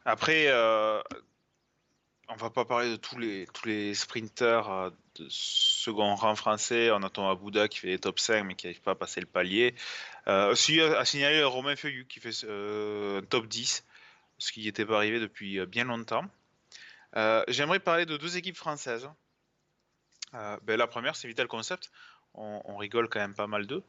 Après, 0.05 0.47
euh, 0.49 1.01
on 2.29 2.37
va 2.37 2.51
pas 2.51 2.65
parler 2.65 2.91
de 2.91 2.97
tous 2.97 3.19
les, 3.19 3.47
tous 3.53 3.67
les 3.67 3.95
sprinters 3.95 4.71
euh, 4.71 4.91
second 5.81 6.15
rang 6.15 6.35
français. 6.35 6.91
On 6.91 7.03
a 7.03 7.11
Thomas 7.11 7.35
Bouddha 7.35 7.69
qui 7.69 7.79
fait 7.81 7.89
les 7.89 7.99
top 7.99 8.19
5 8.19 8.45
mais 8.45 8.55
qui 8.55 8.67
n'arrive 8.67 8.83
pas 8.83 8.93
à 8.93 8.95
passer 8.95 9.21
le 9.21 9.27
palier. 9.27 9.75
Euh, 10.29 10.53
aussi 10.53 10.81
à 10.81 11.05
signaler 11.05 11.43
Romain 11.43 11.77
Feuillu 11.77 12.07
qui 12.07 12.21
fait 12.21 12.45
euh, 12.45 13.21
un 13.21 13.25
top 13.25 13.47
10, 13.47 13.85
ce 14.39 14.53
qui 14.53 14.65
n'était 14.65 14.85
pas 14.85 14.97
arrivé 14.97 15.19
depuis 15.19 15.59
euh, 15.59 15.67
bien 15.67 15.85
longtemps. 15.85 16.25
Euh, 17.17 17.43
J'aimerais 17.49 17.81
parler 17.81 18.07
de 18.07 18.17
deux 18.17 18.37
équipes 18.37 18.57
françaises. 18.57 19.09
Euh, 20.35 20.57
ben, 20.63 20.77
la 20.77 20.87
première, 20.87 21.17
c'est 21.17 21.27
Vital 21.29 21.49
Concept. 21.49 21.91
On, 22.35 22.77
rigole 22.77 23.09
quand 23.09 23.19
même 23.19 23.35
pas 23.35 23.49
mal 23.49 23.67
d'eux. 23.67 23.83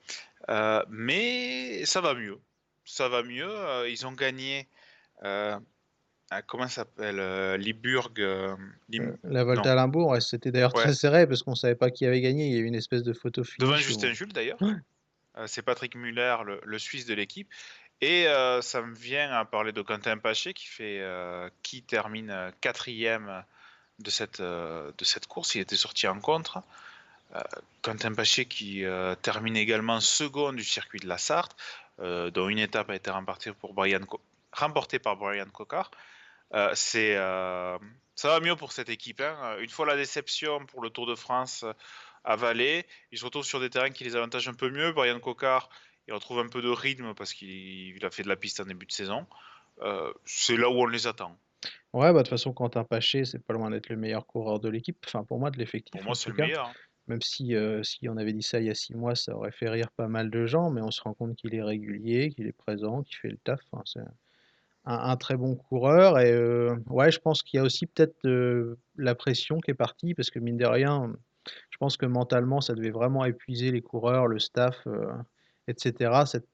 Euh, 0.49 0.83
mais 0.89 1.85
ça 1.85 2.01
va 2.01 2.15
mieux. 2.15 2.39
Ça 2.85 3.07
va 3.07 3.21
mieux. 3.21 3.47
Euh, 3.47 3.87
ils 3.87 4.07
ont 4.07 4.13
gagné. 4.13 4.67
euh, 5.23 5.59
ah, 6.31 6.41
comment 6.41 6.67
ça 6.67 6.75
s'appelle 6.83 7.19
euh, 7.19 7.57
Liburg. 7.57 8.19
euh, 8.19 8.55
Lim- 8.89 9.15
La 9.23 9.43
Volta 9.43 9.63
non. 9.65 9.69
à 9.71 9.75
Limbourg, 9.75 10.07
ouais, 10.09 10.21
c'était 10.21 10.51
d'ailleurs 10.51 10.73
Ouais. 10.75 10.83
très 10.83 10.93
serré 10.93 11.27
parce 11.27 11.43
qu'on 11.43 11.55
savait 11.55 11.75
pas 11.75 11.91
qui 11.91 12.05
avait 12.05 12.21
gagné. 12.21 12.47
Il 12.47 12.53
y 12.53 12.55
a 12.55 12.59
eu 12.59 12.65
une 12.65 12.75
espèce 12.75 13.03
de 13.03 13.13
photo 13.13 13.43
finish 13.43 13.59
Devant 13.59 13.75
Justin 13.77 14.13
Jules 14.13 14.33
d'ailleurs. 14.33 14.61
Ouais. 14.61 14.73
Euh, 15.37 15.45
c'est 15.47 15.61
Patrick 15.61 15.95
Muller, 15.95 16.37
le, 16.45 16.59
le 16.63 16.79
Suisse 16.79 17.05
de 17.05 17.13
l'équipe. 17.13 17.47
Et 18.01 18.27
euh, 18.27 18.61
ça 18.61 18.81
me 18.81 18.95
vient 18.95 19.31
à 19.31 19.45
parler 19.45 19.71
de 19.71 19.81
Quentin 19.83 20.17
Paché 20.17 20.53
qui 20.53 20.65
fait, 20.67 20.99
euh, 21.01 21.49
qui 21.61 21.83
termine 21.83 22.31
euh, 22.31 22.49
quatrième 22.59 23.43
de 23.99 24.09
cette, 24.09 24.39
euh, 24.39 24.91
de 24.97 25.05
cette 25.05 25.27
course. 25.27 25.53
Il 25.55 25.61
était 25.61 25.75
sorti 25.75 26.07
en 26.07 26.19
contre. 26.19 26.63
Euh, 27.35 27.39
Quentin 27.83 28.13
Paché 28.13 28.45
qui 28.45 28.83
euh, 28.83 29.13
termine 29.15 29.55
également 29.55 29.99
second 29.99 30.51
du 30.51 30.63
circuit 30.63 30.99
de 30.99 31.07
la 31.07 31.17
Sarthe, 31.19 31.55
euh, 31.99 32.31
dont 32.31 32.49
une 32.49 32.57
étape 32.59 32.89
a 32.89 32.95
été 32.95 33.11
remportée, 33.11 33.51
pour 33.53 33.73
Brian 33.73 33.99
Co- 34.05 34.19
remportée 34.51 34.97
par 34.99 35.15
Brian 35.15 35.45
Cocard. 35.53 35.91
Euh, 36.53 36.71
c'est, 36.75 37.15
euh, 37.15 37.77
ça 38.15 38.27
va 38.27 38.39
mieux 38.39 38.55
pour 38.55 38.71
cette 38.71 38.89
équipe. 38.89 39.21
hein. 39.21 39.57
Une 39.59 39.69
fois 39.69 39.85
la 39.85 39.95
déception 39.95 40.65
pour 40.65 40.81
le 40.81 40.89
Tour 40.89 41.07
de 41.07 41.15
France 41.15 41.63
euh, 41.63 42.35
Valais, 42.35 42.85
ils 43.11 43.17
se 43.17 43.25
retrouvent 43.25 43.45
sur 43.45 43.59
des 43.59 43.69
terrains 43.69 43.89
qui 43.89 44.03
les 44.03 44.15
avantagent 44.15 44.49
un 44.49 44.53
peu 44.53 44.69
mieux. 44.69 44.91
Brian 44.91 45.19
Cocard, 45.19 45.69
il 46.07 46.13
retrouve 46.13 46.39
un 46.39 46.47
peu 46.47 46.61
de 46.61 46.69
rythme 46.69 47.13
parce 47.13 47.33
qu'il 47.33 47.49
il 47.49 48.05
a 48.05 48.09
fait 48.11 48.23
de 48.23 48.27
la 48.29 48.35
piste 48.35 48.59
en 48.59 48.65
début 48.65 48.85
de 48.85 48.91
saison. 48.91 49.25
Euh, 49.81 50.13
c'est 50.25 50.57
là 50.57 50.69
où 50.69 50.73
on 50.73 50.85
les 50.87 51.07
attend. 51.07 51.37
Ouais, 51.93 52.11
bah 52.11 52.13
de 52.13 52.17
toute 52.19 52.29
façon, 52.29 52.53
Quentin 52.53 52.83
Paché, 52.83 53.25
c'est 53.25 53.39
pas 53.39 53.53
loin 53.53 53.69
d'être 53.69 53.89
le 53.89 53.97
meilleur 53.97 54.25
coureur 54.25 54.59
de 54.59 54.69
l'équipe. 54.69 54.97
Enfin, 55.05 55.23
pour 55.23 55.39
moi, 55.39 55.51
de 55.51 55.57
l'effectif. 55.57 55.91
Pour 55.91 56.03
moi, 56.03 56.15
c'est 56.15 56.29
le 56.29 56.35
cas. 56.35 56.43
meilleur. 56.43 56.67
hein. 56.67 56.73
Même 57.07 57.21
si, 57.21 57.55
euh, 57.55 57.81
si 57.83 58.07
on 58.07 58.15
avait 58.15 58.31
dit 58.31 58.43
ça 58.43 58.59
il 58.59 58.67
y 58.67 58.69
a 58.69 58.75
six 58.75 58.93
mois, 58.93 59.15
ça 59.15 59.35
aurait 59.35 59.51
fait 59.51 59.67
rire 59.69 59.89
pas 59.91 60.07
mal 60.07 60.29
de 60.29 60.45
gens, 60.45 60.69
mais 60.69 60.81
on 60.81 60.91
se 60.91 61.01
rend 61.01 61.13
compte 61.13 61.35
qu'il 61.35 61.53
est 61.55 61.63
régulier, 61.63 62.29
qu'il 62.29 62.47
est 62.47 62.51
présent, 62.53 63.03
qu'il 63.03 63.17
fait 63.17 63.29
le 63.29 63.37
taf. 63.37 63.59
Un, 64.85 65.17
très 65.17 65.37
bon 65.37 65.55
coureur. 65.55 66.19
Et 66.19 66.31
euh, 66.31 66.75
ouais, 66.89 67.11
je 67.11 67.19
pense 67.19 67.43
qu'il 67.43 67.57
y 67.57 67.61
a 67.61 67.63
aussi 67.63 67.85
peut-être 67.85 68.25
euh, 68.25 68.77
la 68.97 69.15
pression 69.15 69.59
qui 69.59 69.71
est 69.71 69.75
partie, 69.75 70.13
parce 70.13 70.29
que 70.29 70.39
mine 70.39 70.57
de 70.57 70.65
rien, 70.65 71.13
je 71.69 71.77
pense 71.77 71.97
que 71.97 72.05
mentalement, 72.05 72.61
ça 72.61 72.73
devait 72.73 72.91
vraiment 72.91 73.25
épuiser 73.25 73.71
les 73.71 73.81
coureurs, 73.81 74.27
le 74.27 74.39
staff, 74.39 74.75
euh, 74.87 75.11
etc. 75.67 76.23
Cette 76.25 76.47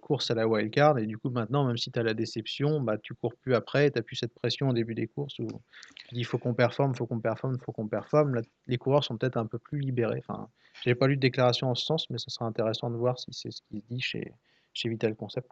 course 0.00 0.30
à 0.30 0.34
la 0.34 0.46
wildcard. 0.46 0.98
Et 0.98 1.06
du 1.06 1.18
coup, 1.18 1.30
maintenant, 1.30 1.66
même 1.66 1.76
si 1.76 1.90
tu 1.90 1.98
as 1.98 2.04
la 2.04 2.14
déception, 2.14 2.80
bah, 2.80 2.96
tu 2.96 3.12
cours 3.14 3.34
plus 3.34 3.54
après, 3.54 3.90
tu 3.90 4.00
plus 4.04 4.14
cette 4.14 4.32
pression 4.32 4.68
au 4.68 4.72
début 4.72 4.94
des 4.94 5.08
courses 5.08 5.40
où 5.40 5.48
tu 6.08 6.14
dis 6.14 6.22
faut 6.22 6.38
qu'on 6.38 6.54
performe, 6.54 6.94
faut 6.94 7.06
qu'on 7.06 7.18
performe, 7.18 7.58
faut 7.58 7.72
qu'on 7.72 7.88
performe. 7.88 8.40
Les 8.68 8.78
coureurs 8.78 9.02
sont 9.02 9.16
peut-être 9.16 9.36
un 9.36 9.46
peu 9.46 9.58
plus 9.58 9.80
libérés. 9.80 10.22
Enfin, 10.28 10.48
j'ai 10.84 10.94
pas 10.94 11.08
lu 11.08 11.16
de 11.16 11.20
déclaration 11.20 11.70
en 11.70 11.74
ce 11.74 11.84
sens, 11.84 12.08
mais 12.08 12.18
ça 12.18 12.30
sera 12.30 12.46
intéressant 12.46 12.88
de 12.88 12.96
voir 12.96 13.18
si 13.18 13.32
c'est 13.32 13.50
ce 13.50 13.62
qui 13.62 13.80
se 13.80 13.86
dit 13.92 14.00
chez, 14.00 14.32
chez 14.74 14.88
Vital 14.88 15.16
Concept. 15.16 15.50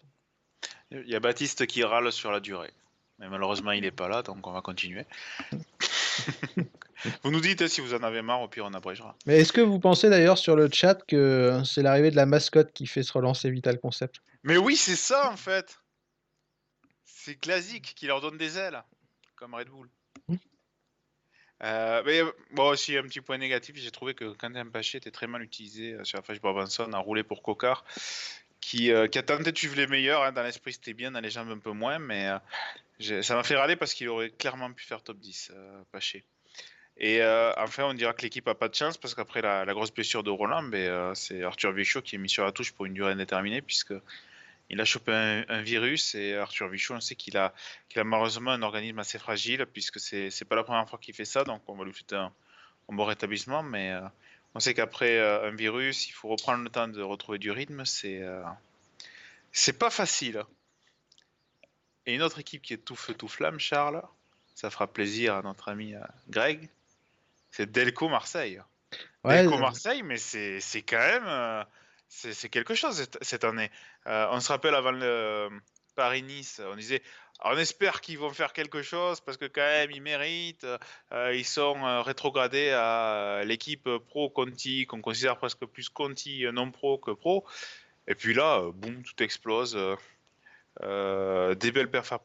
Il 0.93 1.09
y 1.09 1.15
a 1.15 1.21
Baptiste 1.21 1.67
qui 1.67 1.83
râle 1.85 2.13
sur 2.13 2.31
la 2.31 2.41
durée. 2.41 2.73
Mais 3.19 3.29
malheureusement, 3.29 3.73
il 3.73 3.83
n'est 3.83 3.91
pas 3.91 4.09
là, 4.09 4.23
donc 4.23 4.47
on 4.47 4.53
va 4.53 4.63
continuer. 4.63 5.07
vous 7.23 7.31
nous 7.31 7.41
dites 7.41 7.69
si 7.69 7.81
vous 7.81 7.95
en 7.95 8.03
avez 8.03 8.23
marre, 8.23 8.43
au 8.43 8.49
pire 8.49 8.65
on 8.65 8.75
abrégera. 8.75 9.17
Mais 9.27 9.41
est-ce 9.41 9.53
que 9.53 9.61
vous 9.61 9.79
pensez 9.79 10.11
d'ailleurs 10.11 10.39
sur 10.39 10.57
le 10.57 10.69
chat 10.73 11.05
que 11.07 11.63
c'est 11.65 11.83
l'arrivée 11.83 12.11
de 12.11 12.17
la 12.17 12.27
mascotte 12.27 12.73
qui 12.73 12.87
fait 12.87 13.03
se 13.03 13.13
relancer 13.13 13.51
Vital 13.51 13.79
Concept? 13.79 14.17
Mais 14.43 14.57
oui, 14.57 14.77
c'est 14.77 14.97
ça 14.97 15.31
en 15.31 15.37
fait. 15.37 15.79
C'est 17.05 17.37
classique 17.37 17.95
qui 17.95 18.07
leur 18.07 18.21
donne 18.21 18.37
des 18.37 18.59
ailes, 18.59 18.83
comme 19.37 19.55
Red 19.55 19.69
Bull. 19.69 19.89
Mm. 20.29 20.37
Euh, 21.63 22.03
mais 22.05 22.23
bon, 22.51 22.71
aussi 22.71 22.97
un 22.97 23.05
petit 23.05 23.21
point 23.21 23.39
négatif, 23.39 23.77
j'ai 23.77 23.93
trouvé 23.93 24.15
que 24.15 24.33
Quentin 24.33 24.67
Paché 24.67 24.99
était 24.99 25.13
très 25.13 25.29
mal 25.29 25.43
utilisé 25.43 25.93
euh, 25.93 26.03
sur 26.03 26.19
la 26.19 26.23
Flèche 26.23 26.41
Brabanson, 26.41 26.93
à 26.93 26.99
rouler 26.99 27.23
pour 27.23 27.43
Cocard, 27.43 27.85
qui, 28.63 28.93
euh, 28.93 29.09
qui 29.09 29.19
a 29.19 29.23
tenté 29.23 29.53
de 29.53 29.59
suivre 29.59 29.77
les 29.77 29.87
meilleurs. 29.87 30.23
hein, 30.23 30.33
dans 30.33 30.43
l'esprit, 30.43 30.73
c'était 30.73 30.95
bien, 30.95 31.11
dans 31.11 31.21
les 31.21 31.29
jambes 31.29 31.51
un 31.51 31.59
peu 31.59 31.73
moins, 31.73 31.99
mais 31.99 32.29
euh, 33.11 33.23
ça 33.23 33.35
m'a 33.35 33.43
fait 33.43 33.57
râler 33.57 33.77
parce 33.77 33.93
qu'il 33.93 34.09
aurait 34.09 34.31
clairement 34.31 34.73
pu 34.73 34.85
faire 34.85 35.03
top 35.03 35.19
10, 35.19 35.53
euh, 35.55 35.83
Paché. 35.91 36.25
Et 36.97 37.21
euh, 37.21 37.53
enfin, 37.57 37.85
on 37.85 37.95
dira 37.95 38.13
que 38.13 38.23
l'équipe 38.23 38.47
a 38.49 38.55
pas 38.55 38.69
de 38.69 38.75
chance 38.75 38.97
parce 38.97 39.15
qu'après 39.15 39.43
la, 39.43 39.67
grosse 39.67 39.93
blessure 39.93 40.23
de 40.23 40.31
Roland, 40.31 40.63
ben, 40.63 41.15
c'est 41.15 41.43
Arthur 41.43 41.73
Vichot 41.73 42.03
qui 42.03 42.15
est 42.15 42.19
mis 42.19 42.29
sur 42.29 42.45
la 42.45 42.53
touche 42.53 42.73
pour 42.73 42.87
une 42.87 42.95
durée 42.95 43.13
indéterminée 43.13 43.63
puisque 43.63 43.95
il 44.71 44.81
a 44.81 44.85
chopé 44.85 45.13
un, 45.13 45.63
virus 45.63 46.15
et 46.15 46.37
Arthur 46.37 46.69
Vichot, 46.69 46.95
on 46.95 47.01
sait 47.01 47.17
qu'il 47.17 47.37
a, 47.37 47.55
qu'il 47.89 48.01
a 48.01 48.05
malheureusement 48.05 48.53
un 48.53 48.63
organisme 48.63 48.99
assez 48.99 49.19
fragile 49.19 49.67
puisque 49.73 49.99
c'est 49.99 50.31
c'est 50.31 50.45
pas 50.45 50.55
la 50.55 50.65
première 50.65 50.89
fois 50.89 50.99
qu'il 50.99 51.15
fait 51.15 51.25
ça, 51.25 51.45
donc 51.45 51.63
on 51.67 51.75
va 51.75 51.85
lui 51.85 51.95
souhaiter 51.95 52.17
un, 52.17 52.33
bon 52.91 53.05
rétablissement. 53.07 53.63
Mais 53.63 53.93
on 54.55 54.61
sait 54.61 54.75
qu'après 54.75 55.19
euh, 55.19 55.49
un 55.49 55.55
virus, 55.55 56.09
il 56.09 56.13
faut 56.13 56.29
reprendre 56.29 56.65
le 56.65 56.71
temps 56.71 56.89
de 56.89 57.03
retrouver 57.03 57.39
du 57.39 57.51
rythme. 57.51 57.85
C'est 57.85 58.23
euh, 58.23 58.43
c'est 59.53 59.79
pas 59.79 59.91
facile. 59.91 60.43
Et 62.07 62.15
une 62.15 62.23
autre 62.23 62.39
équipe 62.41 62.63
qui 62.63 62.75
est 62.75 62.79
tout 62.79 62.97
feu 62.97 63.15
tout 63.15 63.29
flamme, 63.29 63.61
Charles, 63.61 64.03
ça 64.55 64.71
fera 64.71 64.87
plaisir 64.87 65.37
à 65.37 65.43
notre 65.43 65.69
ami 65.69 65.95
euh, 65.95 66.01
Greg, 66.29 66.69
c'est 67.51 67.71
Delco 67.71 68.09
Marseille. 68.09 68.61
Ouais, 69.25 69.43
Delco 69.43 69.57
euh, 69.57 69.61
Marseille, 69.61 70.03
mais 70.03 70.19
c'est 70.19 70.61
quand 70.83 70.99
même 70.99 71.65
c'est 72.13 72.49
quelque 72.51 72.75
chose 72.75 72.97
cette, 72.97 73.19
cette 73.23 73.45
année. 73.45 73.71
Euh, 74.07 74.27
on 74.31 74.41
se 74.41 74.49
rappelle 74.49 74.75
avant 74.75 74.93
le 74.93 75.49
Paris-Nice, 75.95 76.61
on 76.65 76.77
disait 76.77 77.03
on 77.45 77.57
espère 77.59 78.01
qu'ils 78.01 78.19
vont 78.19 78.31
faire 78.31 78.53
quelque 78.53 78.83
chose 78.83 79.21
parce 79.21 79.37
que 79.37 79.47
quand 79.47 79.61
même 79.61 79.91
ils 79.91 80.03
méritent. 80.03 80.67
Euh, 81.13 81.35
ils 81.35 81.45
sont 81.45 81.85
euh, 81.85 82.03
rétrogradés 82.03 82.71
à 82.71 83.15
euh, 83.15 83.45
l'équipe 83.45 83.89
pro 84.09 84.31
Conti 84.31 84.87
qu'on 84.87 85.01
considère 85.01 85.39
presque 85.39 85.65
plus 85.67 85.89
Conti 85.89 86.45
non 86.53 86.71
pro 86.71 86.99
que 86.99 87.11
pro. 87.11 87.45
Et 88.09 88.15
puis 88.15 88.35
là, 88.35 88.71
boum, 88.75 89.03
tout 89.03 89.23
explose. 89.23 89.79
Des 90.81 91.73
belles 91.73 91.91
perfs 91.91 92.13
à 92.13 92.19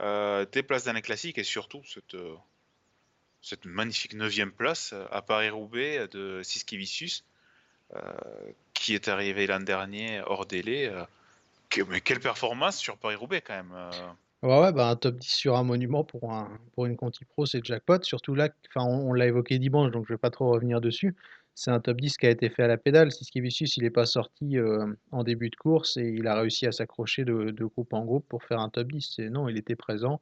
euh, 0.00 0.46
des 0.46 0.62
places 0.62 0.84
dans 0.84 0.94
les 0.94 1.02
classiques 1.02 1.38
et 1.38 1.44
surtout 1.44 1.82
cette, 1.84 3.64
magnifique 3.64 4.14
neuvième 4.14 4.52
place 4.52 4.94
à 5.10 5.20
Paris-Roubaix 5.20 6.08
de 6.08 6.40
Siskevicius, 6.42 7.24
euh, 7.94 8.00
qui 8.72 8.94
est 8.94 9.08
arrivé 9.08 9.46
l'an 9.46 9.60
dernier 9.60 10.22
hors 10.26 10.46
délai. 10.46 10.90
Mais 11.88 12.00
quelle 12.00 12.20
performance 12.20 12.76
sur 12.76 12.96
Paris-Roubaix 12.98 13.40
quand 13.40 13.54
même. 13.54 13.72
euh. 13.74 13.90
Ouais, 14.42 14.60
ouais, 14.60 14.72
bah 14.72 14.88
un 14.88 14.96
top 14.96 15.18
10 15.18 15.28
sur 15.28 15.56
un 15.56 15.62
monument 15.62 16.02
pour, 16.02 16.32
un, 16.32 16.58
pour 16.74 16.86
une 16.86 16.96
Conti 16.96 17.24
Pro, 17.24 17.46
c'est 17.46 17.64
jackpot. 17.64 18.02
Surtout 18.02 18.34
là, 18.34 18.48
on, 18.74 18.80
on 18.82 19.12
l'a 19.12 19.26
évoqué 19.28 19.58
dimanche, 19.60 19.92
donc 19.92 20.04
je 20.08 20.14
vais 20.14 20.18
pas 20.18 20.30
trop 20.30 20.50
revenir 20.50 20.80
dessus. 20.80 21.14
C'est 21.54 21.70
un 21.70 21.78
top 21.80 22.00
10 22.00 22.16
qui 22.16 22.26
a 22.26 22.30
été 22.30 22.48
fait 22.50 22.64
à 22.64 22.66
la 22.66 22.76
pédale. 22.76 23.12
Siskevicius, 23.12 23.76
il 23.76 23.84
n'est 23.84 23.90
pas 23.90 24.06
sorti 24.06 24.58
euh, 24.58 24.86
en 25.12 25.22
début 25.22 25.48
de 25.50 25.54
course 25.56 25.96
et 25.96 26.08
il 26.08 26.26
a 26.26 26.34
réussi 26.34 26.66
à 26.66 26.72
s'accrocher 26.72 27.24
de, 27.24 27.52
groupe 27.64 27.92
en 27.92 28.04
groupe 28.04 28.26
pour 28.28 28.42
faire 28.42 28.58
un 28.58 28.68
top 28.68 28.90
10. 28.90 29.12
C'est- 29.16 29.30
Non, 29.30 29.48
il 29.48 29.56
était 29.56 29.76
présent 29.76 30.20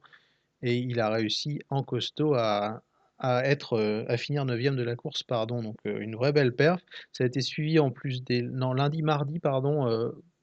et 0.61 0.75
il 0.75 0.99
a 0.99 1.09
réussi 1.09 1.61
en 1.69 1.81
costaud 1.83 2.35
à, 2.35 2.83
à 3.17 3.43
être, 3.45 3.73
euh, 3.73 4.05
à 4.07 4.17
finir 4.17 4.45
9 4.45 4.75
de 4.75 4.83
la 4.83 4.95
course, 4.95 5.23
pardon. 5.23 5.63
Donc 5.63 5.77
une 5.85 6.15
vraie 6.15 6.33
belle 6.33 6.53
perf. 6.55 6.81
Ça 7.11 7.23
a 7.23 7.27
été 7.27 7.41
suivi 7.41 7.79
en 7.79 7.89
plus 7.89 8.23
des, 8.23 8.43
non, 8.43 8.73
lundi, 8.73 9.01
mardi, 9.01 9.39
pardon, 9.39 9.87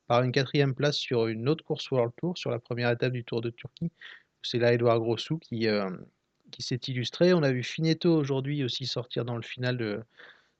par 0.08 0.22
une 0.24 0.32
quatrième 0.32 0.74
place 0.74 0.96
sur 0.96 1.26
une 1.28 1.48
autre 1.48 1.64
course 1.64 1.90
World 1.92 2.12
Tour, 2.16 2.36
sur 2.36 2.50
la 2.50 2.58
première 2.58 2.90
étape 2.90 3.12
du 3.12 3.24
Tour 3.24 3.40
de 3.42 3.50
Turquie. 3.50 3.92
C'est 4.42 4.58
là 4.58 4.72
Edouard 4.72 4.98
Grossou 5.00 5.38
qui, 5.38 5.68
euh, 5.68 5.90
qui 6.50 6.62
s'est 6.62 6.80
illustré. 6.88 7.34
On 7.34 7.42
a 7.42 7.52
vu 7.52 7.62
Finetto 7.62 8.12
aujourd'hui 8.16 8.64
aussi 8.64 8.86
sortir 8.86 9.24
dans 9.24 9.36
le 9.36 9.42
final 9.42 9.76
de, 9.76 10.02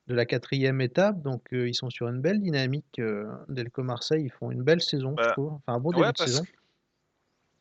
de 0.07 0.13
la 0.13 0.25
quatrième 0.25 0.81
étape. 0.81 1.21
Donc 1.21 1.51
euh, 1.53 1.67
ils 1.67 1.73
sont 1.75 1.89
sur 1.89 2.07
une 2.07 2.21
belle 2.21 2.41
dynamique. 2.41 2.99
Euh, 2.99 3.25
Delco 3.49 3.83
Marseille, 3.83 4.23
ils 4.25 4.31
font 4.31 4.51
une 4.51 4.63
belle 4.63 4.81
saison, 4.81 5.15
je 5.19 5.25
Bah, 5.25 5.31
trouve. 5.33 5.53
Enfin 5.53 5.73
un 5.73 5.79
bon 5.79 5.93
ouais, 5.93 5.95
début 5.95 6.13
de 6.13 6.17
parce 6.17 6.31
saison. 6.31 6.45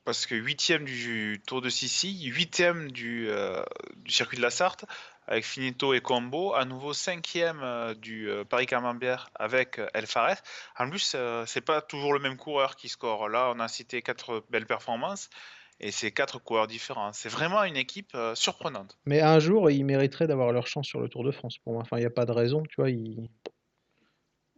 parce 0.04 0.26
que 0.26 0.34
huitième 0.34 0.84
du 0.84 1.42
Tour 1.46 1.60
de 1.60 1.68
Sicile, 1.68 2.32
huitième 2.34 2.90
du, 2.90 3.28
euh, 3.28 3.62
du 3.96 4.10
circuit 4.12 4.36
de 4.38 4.42
la 4.42 4.50
Sarthe 4.50 4.84
avec 5.28 5.44
Finito 5.44 5.94
et 5.94 6.00
Combo, 6.00 6.54
à 6.54 6.64
nouveau 6.64 6.92
cinquième 6.92 7.60
euh, 7.62 7.94
du 7.94 8.28
euh, 8.28 8.44
Paris 8.44 8.66
Camembert 8.66 9.30
avec 9.34 9.80
El 9.94 10.06
Fares. 10.06 10.42
En 10.78 10.88
plus, 10.90 11.14
c'est 11.46 11.60
pas 11.60 11.80
toujours 11.82 12.12
le 12.12 12.18
même 12.18 12.36
coureur 12.36 12.74
qui 12.76 12.88
score. 12.88 13.28
Là, 13.28 13.52
on 13.54 13.60
a 13.60 13.68
cité 13.68 14.02
quatre 14.02 14.42
belles 14.50 14.66
performances 14.66 15.30
et 15.80 15.92
c'est 15.92 16.10
quatre 16.10 16.38
coureurs 16.38 16.66
différents. 16.66 17.12
C'est 17.12 17.28
vraiment 17.28 17.62
une 17.62 17.76
équipe 17.76 18.16
surprenante. 18.34 18.98
Mais 19.06 19.20
un 19.20 19.38
jour, 19.38 19.70
ils 19.70 19.84
mériteraient 19.84 20.26
d'avoir 20.26 20.52
leur 20.52 20.66
chance 20.66 20.86
sur 20.86 21.00
le 21.00 21.08
Tour 21.08 21.24
de 21.24 21.30
France. 21.30 21.58
Pour 21.58 21.74
moi, 21.74 21.82
enfin, 21.82 21.98
il 21.98 22.00
n'y 22.00 22.06
a 22.06 22.10
pas 22.10 22.26
de 22.26 22.32
raison. 22.32 22.62
Tu 22.64 22.76
vois, 22.78 22.90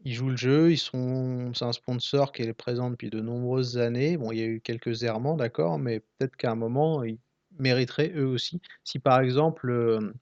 ils 0.05 0.14
jouent 0.14 0.31
le 0.31 0.37
jeu, 0.37 0.73
ils 0.73 0.79
sont 0.79 1.53
c'est 1.55 1.64
un 1.64 1.73
sponsor 1.73 2.33
qui 2.33 2.43
est 2.43 2.53
présent 2.53 2.91
depuis 2.91 3.11
de 3.11 3.21
nombreuses 3.21 3.79
années. 3.79 4.16
Bon, 4.16 4.33
il 4.33 4.39
y 4.39 4.43
a 4.43 4.47
eu 4.47 4.61
quelques 4.61 5.03
errements, 5.03 5.37
d'accord, 5.37 5.79
mais 5.79 6.01
peut-être 6.01 6.37
qu'à 6.37 6.53
un 6.53 6.57
moment, 6.57 7.05
ils 7.05 7.18
mériteraient 7.59 8.12
eux 8.14 8.27
aussi. 8.27 8.61
Si 8.85 8.99
par 8.99 9.21
exemple, 9.21 9.68
euh, 9.71 10.12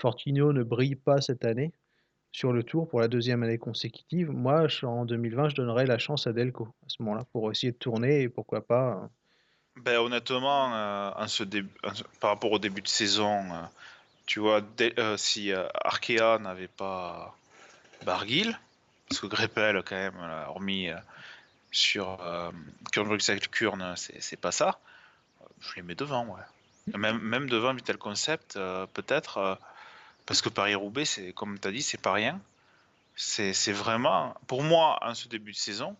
Fortino 0.00 0.52
ne 0.52 0.62
brille 0.62 0.96
pas 0.96 1.20
cette 1.20 1.44
année 1.44 1.72
sur 2.32 2.52
le 2.52 2.62
Tour 2.62 2.88
pour 2.88 3.00
la 3.00 3.08
deuxième 3.08 3.42
année 3.42 3.58
consécutive, 3.58 4.30
moi, 4.30 4.66
en 4.84 5.04
2020, 5.04 5.48
je 5.48 5.56
donnerais 5.56 5.86
la 5.86 5.98
chance 5.98 6.26
à 6.26 6.32
Delco 6.32 6.68
à 6.84 6.88
ce 6.88 7.02
moment-là 7.02 7.24
pour 7.32 7.50
essayer 7.50 7.72
de 7.72 7.76
tourner 7.76 8.22
et 8.22 8.28
pourquoi 8.28 8.64
pas. 8.64 8.92
Euh, 8.92 9.06
ben, 9.82 9.98
honnêtement, 9.98 10.72
euh, 10.74 11.10
par 12.20 12.30
rapport 12.30 12.52
au 12.52 12.58
début 12.58 12.82
de 12.82 12.88
saison, 12.88 13.42
tu 14.26 14.38
vois, 14.38 14.62
si 15.16 15.52
Arkea 15.52 16.38
n'avait 16.40 16.68
pas 16.68 17.36
Barguil, 18.04 18.56
parce 19.08 19.20
que 19.20 19.26
Greppel, 19.26 19.82
quand 19.84 19.96
même, 19.96 20.16
hormis 20.46 20.88
euh, 20.88 20.96
sur 21.72 22.20
euh, 22.22 22.50
Kurn 22.92 23.18
c'est 23.96 24.40
pas 24.40 24.52
ça. 24.52 24.78
Je 25.60 25.74
les 25.76 25.82
mets 25.82 25.96
devant, 25.96 26.26
ouais. 26.26 26.96
Même, 26.96 27.18
même 27.18 27.48
devant 27.48 27.74
Vital 27.74 27.98
Concept, 27.98 28.56
euh, 28.56 28.86
peut-être, 28.94 29.38
euh, 29.38 29.54
parce 30.26 30.42
que 30.42 30.48
Paris-Roubaix, 30.48 31.04
c'est 31.04 31.32
comme 31.32 31.58
tu 31.58 31.68
as 31.68 31.72
dit, 31.72 31.82
c'est 31.82 32.00
pas 32.00 32.12
rien. 32.12 32.40
C'est 33.16 33.72
vraiment, 33.72 34.34
pour 34.46 34.62
moi, 34.62 34.98
en 35.02 35.14
ce 35.14 35.28
début 35.28 35.52
de 35.52 35.56
saison, 35.56 35.96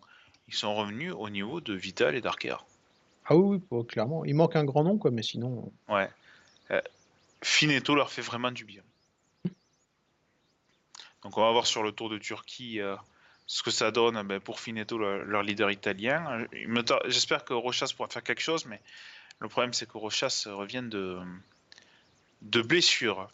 ils 0.47 0.55
sont 0.55 0.73
revenus 0.73 1.13
au 1.15 1.29
niveau 1.29 1.61
de 1.61 1.73
Vital 1.73 2.15
et 2.15 2.21
d'Arkea. 2.21 2.57
Ah 3.25 3.35
oui, 3.35 3.61
oui, 3.69 3.85
clairement. 3.85 4.25
Il 4.25 4.35
manque 4.35 4.55
un 4.55 4.63
grand 4.63 4.83
nom, 4.83 4.97
quoi, 4.97 5.11
mais 5.11 5.21
sinon. 5.21 5.71
Ouais. 5.87 6.09
Finetto 7.43 7.95
leur 7.95 8.11
fait 8.11 8.21
vraiment 8.21 8.51
du 8.51 8.65
bien. 8.65 8.81
Donc 11.23 11.37
on 11.37 11.41
va 11.41 11.51
voir 11.51 11.67
sur 11.67 11.83
le 11.83 11.91
Tour 11.91 12.09
de 12.09 12.17
Turquie 12.17 12.79
euh, 12.79 12.95
ce 13.45 13.63
que 13.63 13.71
ça 13.71 13.91
donne 13.91 14.21
ben, 14.23 14.39
pour 14.39 14.59
Finetto, 14.59 14.97
leur 14.97 15.43
leader 15.43 15.71
italien. 15.71 16.45
J'espère 17.05 17.45
que 17.45 17.53
Rochas 17.53 17.93
pourra 17.95 18.09
faire 18.09 18.23
quelque 18.23 18.41
chose, 18.41 18.65
mais 18.65 18.81
le 19.39 19.47
problème 19.47 19.73
c'est 19.73 19.87
que 19.87 19.97
Rochas 19.97 20.45
revient 20.47 20.83
de, 20.83 21.19
de 22.41 22.61
blessure. 22.61 23.29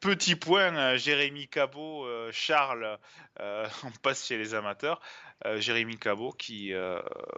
Petit 0.00 0.36
point, 0.36 0.74
euh, 0.76 0.96
Jérémy 0.96 1.48
Cabot, 1.48 2.04
euh, 2.04 2.30
Charles, 2.32 2.98
on 3.40 3.90
passe 4.02 4.26
chez 4.26 4.38
les 4.38 4.54
amateurs. 4.54 5.00
Jérémy 5.56 5.98
Cabot 5.98 6.32
qui 6.32 6.72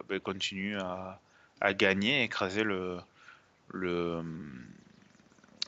ben, 0.09 0.21
continue 0.21 0.79
à, 0.79 1.75
gagner, 1.75 2.23
écraser 2.23 2.63
le, 2.63 2.99
le, 3.73 4.23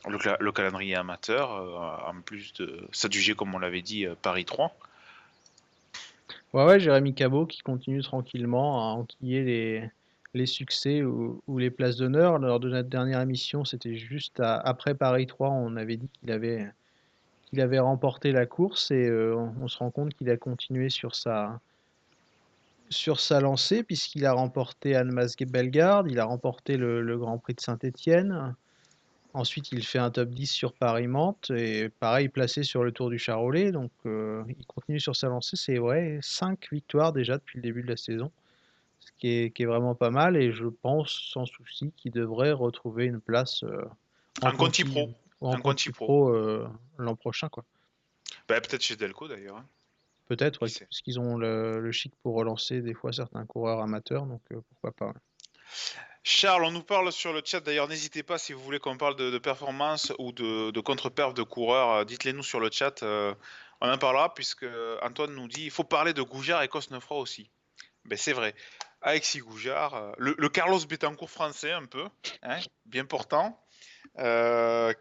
le, 0.08 0.52
calendrier 0.52 0.94
amateur, 0.94 1.52
euh, 1.52 2.10
en 2.10 2.20
plus 2.22 2.52
de 2.54 2.80
s'adjuger, 2.92 3.34
comme 3.34 3.54
on 3.54 3.58
l'avait 3.58 3.82
dit, 3.82 4.06
euh, 4.06 4.14
Paris 4.20 4.44
3. 4.44 4.74
Ouais, 6.52 6.64
ouais, 6.64 6.80
Jérémy 6.80 7.14
Cabot 7.14 7.46
qui 7.46 7.60
continue 7.60 8.02
tranquillement 8.02 8.80
à 8.80 8.94
enquiller 8.94 9.42
les, 9.44 9.90
les 10.34 10.46
succès 10.46 11.02
ou, 11.02 11.40
les 11.58 11.70
places 11.70 11.96
d'honneur. 11.96 12.38
Lors 12.38 12.60
de 12.60 12.68
notre 12.70 12.88
dernière 12.88 13.20
émission, 13.20 13.64
c'était 13.64 13.96
juste 13.96 14.40
après 14.40 14.94
Paris 14.94 15.26
3, 15.26 15.50
on 15.50 15.76
avait 15.76 15.96
dit 15.96 16.08
qu'il 16.18 16.30
avait, 16.32 16.68
qu'il 17.50 17.60
avait 17.60 17.78
remporté 17.78 18.32
la 18.32 18.46
course 18.46 18.90
et 18.90 19.06
euh, 19.06 19.36
on, 19.60 19.68
se 19.68 19.78
rend 19.78 19.90
compte 19.90 20.14
qu'il 20.14 20.30
a 20.30 20.36
continué 20.36 20.88
sur 20.88 21.14
sa, 21.14 21.60
sur 22.88 23.20
sa 23.20 23.40
lancée 23.40 23.82
puisqu'il 23.82 24.24
a 24.24 24.32
remporté 24.32 24.94
Annemasse 24.94 25.36
Bellegarde, 25.36 26.06
il 26.10 26.18
a 26.20 26.24
remporté 26.24 26.76
le, 26.76 27.02
le 27.02 27.18
Grand 27.18 27.38
Prix 27.38 27.54
de 27.54 27.60
Saint-Étienne. 27.60 28.54
Ensuite, 29.32 29.70
il 29.70 29.84
fait 29.84 29.98
un 29.98 30.10
top 30.10 30.30
10 30.30 30.50
sur 30.50 30.72
Paris-Mantes 30.72 31.52
et 31.54 31.88
pareil 31.88 32.28
placé 32.28 32.64
sur 32.64 32.82
le 32.82 32.90
Tour 32.90 33.10
du 33.10 33.18
Charolais. 33.18 33.70
Donc, 33.70 33.92
euh, 34.06 34.42
il 34.48 34.66
continue 34.66 34.98
sur 34.98 35.14
sa 35.14 35.28
lancée. 35.28 35.56
C'est 35.56 35.78
ouais, 35.78 36.18
5 36.20 36.68
victoires 36.72 37.12
déjà 37.12 37.38
depuis 37.38 37.58
le 37.58 37.62
début 37.62 37.82
de 37.82 37.88
la 37.88 37.96
saison, 37.96 38.32
ce 38.98 39.10
qui 39.18 39.28
est, 39.28 39.50
qui 39.54 39.62
est 39.62 39.66
vraiment 39.66 39.94
pas 39.94 40.10
mal. 40.10 40.36
Et 40.36 40.50
je 40.50 40.66
pense 40.66 41.12
sans 41.32 41.46
souci 41.46 41.92
qu'il 41.96 42.10
devrait 42.10 42.50
retrouver 42.50 43.04
une 43.04 43.20
place 43.20 43.62
euh, 43.62 43.84
en 44.42 44.48
un 44.48 44.52
Conti 44.52 44.82
Pro, 44.82 45.12
en 45.40 45.60
Conti 45.60 45.90
Pro, 45.90 46.30
euh, 46.30 46.68
l'an 46.98 47.16
prochain. 47.16 47.48
quoi. 47.48 47.64
Bah, 48.48 48.60
peut-être 48.60 48.82
chez 48.82 48.96
Delco 48.96 49.28
d'ailleurs. 49.28 49.56
Hein. 49.56 49.66
Peut-être, 50.26 50.60
parce 50.60 51.00
qu'ils 51.02 51.18
ont 51.18 51.36
le, 51.36 51.80
le, 51.80 51.92
chic 51.92 52.14
pour 52.22 52.36
relancer 52.36 52.82
des 52.82 52.94
fois 52.94 53.12
certains 53.12 53.44
coureurs 53.46 53.80
amateurs, 53.80 54.26
donc 54.26 54.42
pourquoi 54.68 54.92
pas. 54.92 55.12
Charles, 56.22 56.64
on 56.64 56.70
nous 56.70 56.82
parle 56.82 57.10
sur 57.12 57.32
le 57.32 57.40
chat. 57.44 57.60
D'ailleurs, 57.60 57.88
n'hésitez 57.88 58.22
pas 58.22 58.38
si 58.38 58.52
vous 58.52 58.62
voulez 58.62 58.78
qu'on 58.78 58.96
parle 58.96 59.16
de, 59.16 59.38
performance 59.38 60.12
ou 60.18 60.32
de, 60.32 60.80
contre-perf 60.80 61.34
de 61.34 61.42
coureurs. 61.42 61.90
Euh, 61.90 62.04
dites-les 62.04 62.32
nous 62.32 62.42
sur 62.42 62.60
le 62.60 62.70
chat. 62.70 63.02
Euh, 63.02 63.34
on 63.80 63.90
en 63.90 63.98
parlera 63.98 64.34
puisque 64.34 64.66
Antoine 65.02 65.34
nous 65.34 65.48
dit 65.48 65.64
il 65.64 65.70
faut 65.70 65.84
parler 65.84 66.12
de 66.12 66.22
Goujard 66.22 66.62
et 66.62 66.68
Cosnefroy 66.68 67.18
aussi. 67.18 67.50
Ben, 68.04 68.18
c'est 68.18 68.34
vrai. 68.34 68.54
Alexis 69.02 69.38
Goujard, 69.38 69.94
euh, 69.94 70.12
le, 70.18 70.48
Carlos 70.50 70.78
Betancourt 70.86 71.30
français 71.30 71.72
un 71.72 71.86
peu, 71.86 72.06
hein, 72.42 72.58
bien 72.84 73.06
portant, 73.06 73.58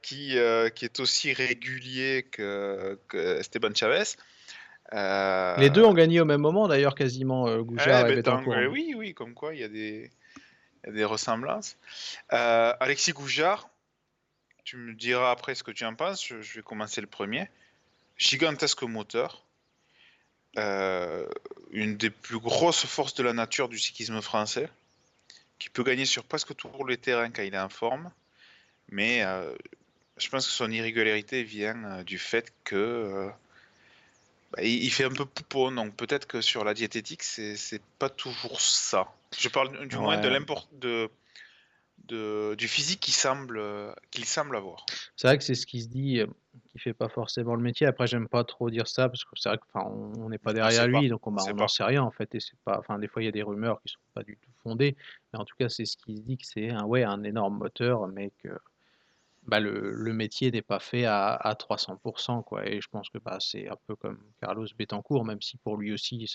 qui, 0.02 0.38
qui 0.76 0.86
est 0.86 1.00
aussi 1.00 1.34
régulier 1.34 2.26
que, 2.32 2.98
Esteban 3.40 3.74
Chavez. 3.76 4.16
Les 4.92 5.70
deux 5.70 5.84
ont 5.84 5.94
gagné 5.94 6.22
au 6.22 6.26
même 6.26 6.42
moment 6.42 6.68
d'ailleurs 6.68 6.96
quasiment, 6.96 7.58
Goujard 7.62 8.08
eh, 8.08 8.14
et 8.14 8.16
Betancourt. 8.16 8.56
Hein. 8.56 8.68
Oui, 8.68 8.94
oui, 8.96 9.14
comme 9.14 9.34
quoi 9.34 9.54
il 9.54 9.62
y 9.62 9.64
a 9.64 9.68
des 9.68 10.10
il 10.84 10.88
y 10.88 10.90
a 10.92 10.94
des 10.94 11.06
ressemblances. 11.06 11.78
Euh, 12.34 12.74
Alexis 12.80 13.12
Goujard, 13.12 13.70
tu 14.64 14.78
me 14.78 14.94
diras 14.94 15.32
après 15.32 15.56
ce 15.56 15.64
que 15.64 15.72
tu 15.72 15.86
en 15.86 15.96
penses. 15.96 16.26
Je, 16.26 16.36
vais 16.36 16.62
commencer 16.62 17.02
le 17.02 17.08
premier. 17.08 17.50
Gigantesque 18.18 18.84
moteur. 18.84 19.44
Euh, 20.58 21.28
une 21.72 21.96
des 21.96 22.10
plus 22.10 22.40
grosses 22.40 22.86
forces 22.86 23.14
de 23.14 23.24
la 23.24 23.34
nature 23.34 23.70
du 23.70 23.78
cyclisme 23.78 24.22
français. 24.22 24.70
Qui 25.58 25.70
peut 25.70 25.84
gagner 25.84 26.06
sur 26.06 26.24
presque 26.24 26.56
tous 26.56 26.86
les 26.86 26.98
terrains 26.98 27.30
quand 27.30 27.44
il 27.44 27.54
est 27.54 27.60
en 27.60 27.70
forme. 27.70 28.12
Mais 28.92 29.24
euh, 29.24 29.54
je 30.18 30.30
pense 30.30 30.46
que 30.46 30.52
son 30.52 30.72
irrégularité 30.72 31.44
vient 31.44 32.04
du 32.04 32.18
fait 32.18 32.54
que 32.64 33.30
bah, 34.52 34.64
il 34.64 34.90
fait 34.90 35.04
un 35.04 35.12
peu 35.12 35.26
poupon, 35.26 35.72
donc 35.72 35.96
peut-être 35.96 36.26
que 36.26 36.42
sur 36.42 36.64
la 36.64 36.74
diététique, 36.74 37.24
c'est 37.24 37.82
pas 38.00 38.10
toujours 38.10 38.62
ça. 38.62 39.08
Je 39.38 39.48
parle 39.48 39.88
du 39.88 39.98
moins 39.98 40.18
de 40.18 40.28
l'import 40.28 40.68
de, 40.74 41.10
de, 42.10 42.56
du 42.56 42.68
physique 42.68 43.00
qu'il 43.00 43.14
semble, 43.14 43.62
qu'il 44.12 44.26
semble 44.26 44.56
avoir. 44.56 44.86
C'est 45.16 45.28
vrai 45.28 45.38
que 45.38 45.44
c'est 45.44 45.56
ce 45.56 45.68
qui 45.68 45.82
se 45.82 45.88
dit, 45.88 46.20
euh, 46.20 46.28
qui 46.72 46.80
fait 46.80 46.94
pas 46.94 47.10
forcément 47.10 47.56
le 47.56 47.62
métier. 47.62 47.86
Après, 47.88 48.08
j'aime 48.08 48.28
pas 48.28 48.44
trop 48.44 48.70
dire 48.70 48.88
ça 48.88 49.08
parce 49.08 49.24
que 49.24 49.30
c'est 49.36 49.50
vrai 49.50 49.60
qu'on 49.72 50.30
n'est 50.30 50.38
pas 50.38 50.54
derrière 50.54 50.88
lui, 50.88 51.10
donc 51.10 51.26
on 51.28 51.32
n'en 51.32 51.68
sait 51.68 51.84
rien 51.84 52.04
en 52.04 52.12
fait. 52.12 52.34
Et 52.36 52.40
c'est 52.40 52.58
pas, 52.66 52.80
enfin, 52.80 53.00
des 53.00 53.08
fois 53.08 53.22
il 53.22 53.26
y 53.26 53.30
a 53.30 53.32
des 53.32 53.44
rumeurs 53.44 53.80
qui 53.84 53.94
sont 53.94 54.00
pas 54.14 54.24
du 54.24 54.36
tout 54.36 54.50
fondées, 54.64 54.96
mais 55.32 55.40
en 55.40 55.46
tout 55.46 55.56
cas, 55.58 55.70
c'est 55.70 55.86
ce 55.86 55.98
qui 55.98 56.18
se 56.18 56.22
dit 56.22 56.38
que 56.38 56.46
c'est 56.46 56.70
un, 56.70 56.86
ouais, 56.86 57.04
un 57.04 57.24
énorme 57.24 57.58
moteur, 57.58 58.08
mais 58.08 58.32
que 58.44 58.50
bah, 59.44 59.60
le, 59.60 60.14
métier 60.14 60.52
n'est 60.52 60.62
pas 60.62 60.80
fait 60.80 61.06
à, 61.06 61.34
à 61.34 61.54
300%. 61.54 62.44
Quoi. 62.44 62.68
Et 62.68 62.82
je 62.82 62.88
pense 62.90 63.10
que 63.10 63.18
bah, 63.18 63.38
c'est 63.40 63.68
un 63.68 63.78
peu 63.88 63.96
comme 63.96 64.20
Carlos 64.42 64.68
Betancourt, 64.78 65.26
même 65.26 65.42
si 65.42 65.58
pour 65.58 65.78
lui 65.78 65.92
aussi, 65.94 66.26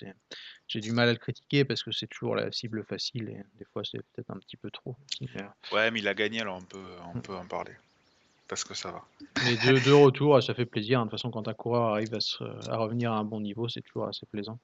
j'ai 0.66 0.80
du 0.80 0.92
mal 0.92 1.08
à 1.08 1.12
le 1.12 1.18
critiquer 1.18 1.64
parce 1.64 1.82
que 1.82 1.92
c'est 1.92 2.06
toujours 2.06 2.36
la 2.36 2.50
cible 2.52 2.84
facile 2.84 3.28
et 3.28 3.42
des 3.58 3.64
fois 3.72 3.82
c'est 3.84 3.98
peut-être 3.98 4.30
un 4.30 4.38
petit 4.38 4.56
peu 4.56 4.70
trop. 4.70 4.96
Ouais, 5.72 5.90
mais 5.90 6.00
il 6.00 6.08
a 6.08 6.14
gagné, 6.14 6.40
alors 6.40 6.56
on 6.56 6.64
peut, 6.64 6.96
on 7.14 7.20
peut 7.20 7.34
en 7.34 7.46
parler. 7.46 7.72
Parce 8.48 8.64
que 8.64 8.74
ça 8.74 8.90
va. 8.90 9.04
Les 9.46 9.56
deux, 9.56 9.80
deux 9.80 9.94
retours, 9.94 10.42
ça 10.42 10.54
fait 10.54 10.66
plaisir. 10.66 11.00
De 11.00 11.04
toute 11.04 11.12
façon, 11.12 11.30
quand 11.30 11.48
un 11.48 11.54
coureur 11.54 11.94
arrive 11.94 12.14
à, 12.14 12.76
revenir 12.76 13.12
à 13.12 13.16
un 13.16 13.24
bon 13.24 13.40
niveau, 13.40 13.68
c'est 13.68 13.80
toujours 13.80 14.06
assez 14.06 14.26
plaisant. 14.26 14.58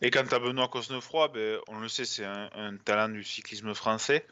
Et 0.00 0.10
quant 0.10 0.26
à 0.30 0.38
Benoît 0.38 0.68
Cosnefroy, 0.68 1.28
ben, 1.28 1.58
on 1.68 1.78
le 1.78 1.88
sait, 1.88 2.04
c'est 2.04 2.24
un, 2.24 2.76
talent 2.84 3.10
du 3.10 3.24
cyclisme 3.24 3.74
français 3.74 4.26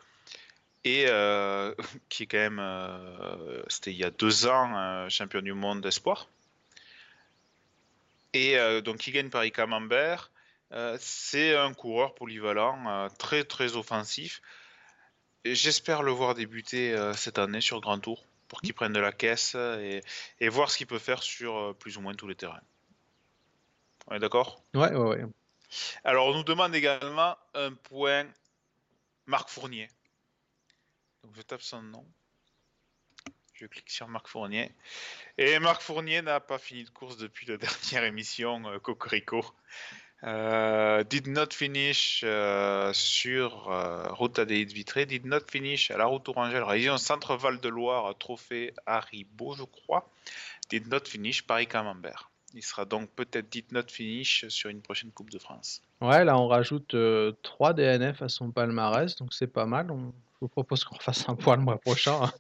et 0.85 1.07
euh, 1.09 1.75
qui 2.09 2.25
est 2.25 2.27
quand 2.27 2.39
même, 2.39 2.61
euh, 2.61 3.63
c'était 3.69 3.93
il 3.93 3.97
y 3.97 4.05
a 4.05 4.11
deux 4.11 4.47
ans, 4.47 5.09
champion 5.09 5.41
du 5.41 5.53
monde 5.53 5.81
d'espoir. 5.81 6.29
Et 8.33 8.59
euh, 8.59 8.81
donc 8.81 9.07
il 9.07 9.13
gagne 9.13 9.31
Paris 9.31 9.53
Camembert. 9.53 10.31
c'est 10.99 11.57
un 11.57 11.73
coureur 11.73 12.15
polyvalent, 12.15 13.09
très 13.19 13.45
très 13.45 13.77
offensif. 13.77 14.43
J'espère 15.45 16.03
le 16.03 16.11
voir 16.11 16.35
débuter 16.35 16.97
cette 17.17 17.39
année 17.39 17.61
sur 17.61 17.81
Grand 17.81 17.99
Tour 17.99 18.25
pour 18.49 18.61
qu'il 18.61 18.75
prenne 18.75 18.93
de 18.93 19.01
la 19.01 19.13
caisse 19.13 19.55
et, 19.55 20.01
et 20.41 20.49
voir 20.49 20.71
ce 20.71 20.79
qu'il 20.79 20.87
peut 20.87 20.99
faire 20.99 21.23
sur 21.23 21.75
plus 21.79 21.97
ou 21.99 22.01
moins 22.01 22.15
tous 22.15 22.27
les 22.27 22.35
terrains. 22.35 22.63
On 24.09 24.15
est 24.15 24.19
d'accord? 24.19 24.63
Ouais, 24.75 24.93
ouais, 24.93 25.09
ouais. 25.17 25.25
Alors 26.03 26.29
on 26.29 26.35
nous 26.35 26.45
demande 26.45 26.75
également 26.75 27.37
un 27.55 27.73
point 27.73 28.27
Marc 29.27 29.51
Fournier. 29.51 29.89
Donc 31.25 31.33
je 31.37 31.43
tape 31.43 31.63
son 31.63 31.81
nom. 31.81 32.05
Je 33.55 33.67
clique 33.67 33.89
sur 33.89 34.09
Marc 34.09 34.29
Fournier. 34.29 34.73
Et 35.39 35.59
Marc 35.59 35.81
Fournier 35.81 36.21
n'a 36.21 36.39
pas 36.39 36.59
fini 36.59 36.85
de 36.85 36.91
course 36.91 37.17
depuis 37.17 37.47
la 37.47 37.57
dernière 37.93 38.05
émission 38.05 38.63
euh, 38.69 38.79
Cocorico. 38.79 39.43
Euh, 40.25 41.03
did 41.05 41.29
not 41.29 41.51
finish 41.53 42.23
euh, 42.25 42.93
sur 42.93 43.65
Route 44.17 44.39
ADI 44.39 44.67
de 44.67 44.73
Vitré, 44.73 45.07
did 45.07 45.25
not 45.27 45.41
finish 45.51 45.91
à 45.91 45.99
la 45.99 46.07
route 46.07 46.29
Orangelle, 46.29 46.63
région 46.63 46.97
Centre-Val 46.97 47.61
de 47.61 47.69
Loire, 47.69 48.17
trophée 48.19 48.75
Haribo, 48.87 49.55
je 49.55 49.65
crois. 49.65 50.11
Did 50.71 50.89
not 50.89 51.05
finish 51.07 51.47
Paris-Camembert. 51.47 52.31
Il 52.55 52.63
sera 52.63 52.85
donc 52.85 53.11
peut-être 53.11 53.51
did 53.51 53.71
not 53.73 53.89
finish 53.89 54.47
sur 54.49 54.71
une 54.71 54.81
prochaine 54.81 55.11
Coupe 55.11 55.31
de 55.31 55.39
France. 55.39 55.83
Ouais, 56.01 56.25
là 56.25 56.39
on 56.39 56.49
rajoute 56.49 56.97
3 57.43 57.73
DNF 57.75 58.23
à 58.23 58.29
son 58.29 58.51
palmarès, 58.51 59.15
donc 59.17 59.35
c'est 59.35 59.53
pas 59.53 59.67
mal. 59.67 59.91
Je 60.45 60.47
vous 60.47 60.53
propose 60.53 60.85
qu'on 60.85 60.99
fasse 60.99 61.27
un 61.27 61.37
point 61.37 61.57
le 61.57 61.63
mois 61.63 61.79
prochain. 61.79 62.31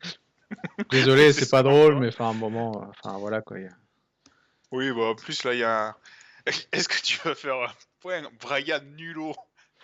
Désolé, 0.90 1.32
c'est 1.32 1.48
pas 1.50 1.62
drôle, 1.62 1.98
mais 1.98 2.08
enfin 2.08 2.28
un 2.28 2.34
moment, 2.34 2.86
enfin 2.90 3.16
voilà 3.16 3.40
quoi. 3.40 3.58
il 3.58 3.64
y 3.64 3.66
a- 3.66 3.76
Oui, 4.72 4.92
bah 4.92 5.04
en 5.04 5.14
plus 5.14 5.42
là, 5.44 5.54
il 5.54 5.60
y 5.60 5.64
a. 5.64 5.86
un- 5.88 5.94
Est-ce 6.72 6.86
que 6.86 7.00
tu 7.00 7.18
vas 7.24 7.34
faire 7.34 7.54
un 7.54 7.72
point 8.00 8.20
Brian 8.42 8.80
Nulot? 8.94 9.34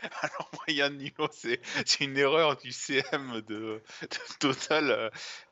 Alors, 0.23 0.51
Brian 0.53 0.91
Nulot, 0.91 1.29
c'est 1.33 1.61
c'est 1.87 2.05
une 2.05 2.17
erreur 2.17 2.57
du 2.57 2.73
CM 2.73 3.41
de, 3.43 3.83
de 4.03 4.39
Total 4.39 4.91
euh, 4.91 5.11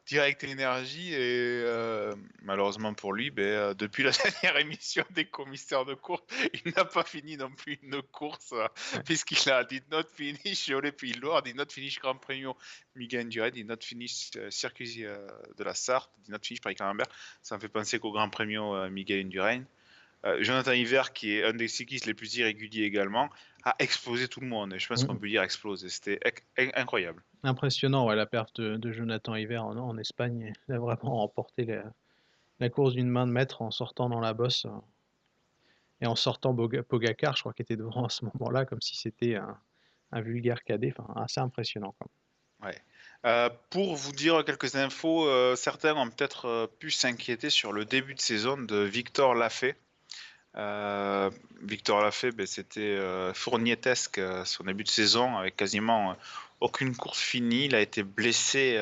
Direct 0.09 0.43
Energy. 0.45 1.13
Et 1.13 1.63
euh, 1.65 2.15
malheureusement 2.43 2.95
pour 2.95 3.13
lui, 3.13 3.31
ben, 3.31 3.45
euh, 3.45 3.75
depuis 3.75 4.03
la 4.03 4.11
dernière 4.43 4.57
émission 4.57 5.05
des 5.11 5.27
commissaires 5.27 5.85
de 5.85 5.95
course, 5.95 6.23
il 6.65 6.73
n'a 6.75 6.85
pas 6.85 7.05
fini 7.05 7.37
non 7.37 7.51
plus 7.51 7.79
une 7.83 8.03
course, 8.03 8.53
euh, 8.53 8.67
puisqu'il 9.05 9.51
a 9.51 9.65
did 9.65 9.85
not 9.91 10.05
finish 10.15 10.69
de 10.69 11.21
Loire, 11.21 11.43
did 11.43 11.57
not 11.57 11.67
finish 11.71 11.99
Grand 12.01 12.17
Premio 12.17 12.57
Miguel 12.95 13.27
Indurain, 13.27 13.51
did 13.51 13.67
not 13.67 13.83
finish 13.83 14.31
Circuit 14.51 15.05
de 15.05 15.65
la 15.65 15.75
Sarthe, 15.75 16.11
did 16.25 16.33
not 16.33 16.39
finish 16.43 16.61
Paris-Camembert. 16.61 17.07
Ça 17.43 17.57
me 17.57 17.61
fait 17.61 17.69
penser 17.69 17.99
qu'au 17.99 18.11
Grand 18.11 18.31
Premio 18.31 18.89
Miguel 18.89 19.27
Indurain. 19.27 19.65
Euh, 20.25 20.43
Jonathan 20.43 20.73
Hiver, 20.73 21.12
qui 21.12 21.33
est 21.37 21.45
un 21.45 21.53
des 21.53 21.69
cyclistes 21.69 22.07
les 22.07 22.14
plus 22.14 22.35
irréguliers 22.37 22.85
également, 22.85 23.29
a 23.64 23.75
explosé 23.79 24.27
tout 24.29 24.41
le 24.41 24.47
monde. 24.49 24.73
Et 24.75 24.79
je 24.79 24.89
pense 24.89 25.03
Mhm. 25.03 25.09
qu'on 25.09 25.16
peut 25.16 25.29
dire 25.29 25.43
explosé. 25.43 25.89
C'était 25.89 26.19
incroyable. 26.75 27.23
Impressionnant, 27.45 28.07
ouais, 28.07 28.16
la 28.16 28.27
perte 28.27 28.61
de, 28.61 28.77
de 28.77 28.93
Jonathan 28.93 29.35
Hiver 29.37 29.64
en, 29.64 29.77
en 29.77 29.97
Espagne. 29.99 30.53
Il 30.69 30.75
a 30.75 30.79
vraiment 30.79 31.16
remporté 31.19 31.64
la, 31.64 31.85
la 32.59 32.69
course 32.69 32.95
d'une 32.95 33.09
main 33.09 33.27
de 33.27 33.33
maître 33.33 33.62
en 33.62 33.71
sortant 33.71 34.09
dans 34.09 34.21
la 34.21 34.35
bosse. 34.35 34.64
euh, 34.64 34.71
Et 36.01 36.07
en 36.07 36.16
sortant 36.16 36.55
Pogacar, 36.55 37.37
je 37.37 37.43
crois 37.43 37.53
qu'il 37.53 37.62
était 37.62 37.77
devant 37.77 38.05
à 38.05 38.09
ce 38.09 38.25
moment-là, 38.25 38.64
comme 38.64 38.81
si 38.83 38.97
c'était 38.97 39.37
un, 39.37 39.57
un 40.12 40.21
vulgaire 40.21 40.62
cadet. 40.64 40.93
Enfin, 40.97 41.12
assez 41.23 41.41
impressionnant. 41.41 41.95
quoi. 41.99 42.09
Euh, 43.25 43.51
pour 43.71 43.95
vous 43.97 44.12
dire 44.12 44.45
quelques 44.45 44.75
infos, 44.77 45.27
euh, 45.29 45.55
certains 45.57 45.97
ont 45.97 46.09
peut-être 46.09 46.47
euh, 46.47 46.66
pu 46.66 46.91
s'inquiéter 46.91 47.51
sur 47.51 47.73
le 47.73 47.85
début 47.85 48.14
de 48.14 48.21
saison 48.21 48.57
de 48.57 48.77
Victor 48.79 49.35
Lafay. 49.35 49.77
Euh, 50.59 51.31
Victor 51.63 52.03
Lafay, 52.03 52.33
ben, 52.33 52.47
c'était 52.47 52.81
euh, 52.81 53.33
fournietesque 53.35 54.19
euh, 54.19 54.45
son 54.45 54.65
début 54.65 54.85
de 54.85 54.89
saison 54.89 55.37
avec 55.37 55.57
quasiment 55.57 56.13
euh, 56.13 56.15
aucune 56.61 56.97
course 56.97 57.21
finie. 57.21 57.67
Il 57.67 57.75
a 57.75 57.81
été 57.81 58.03
blessé 58.03 58.81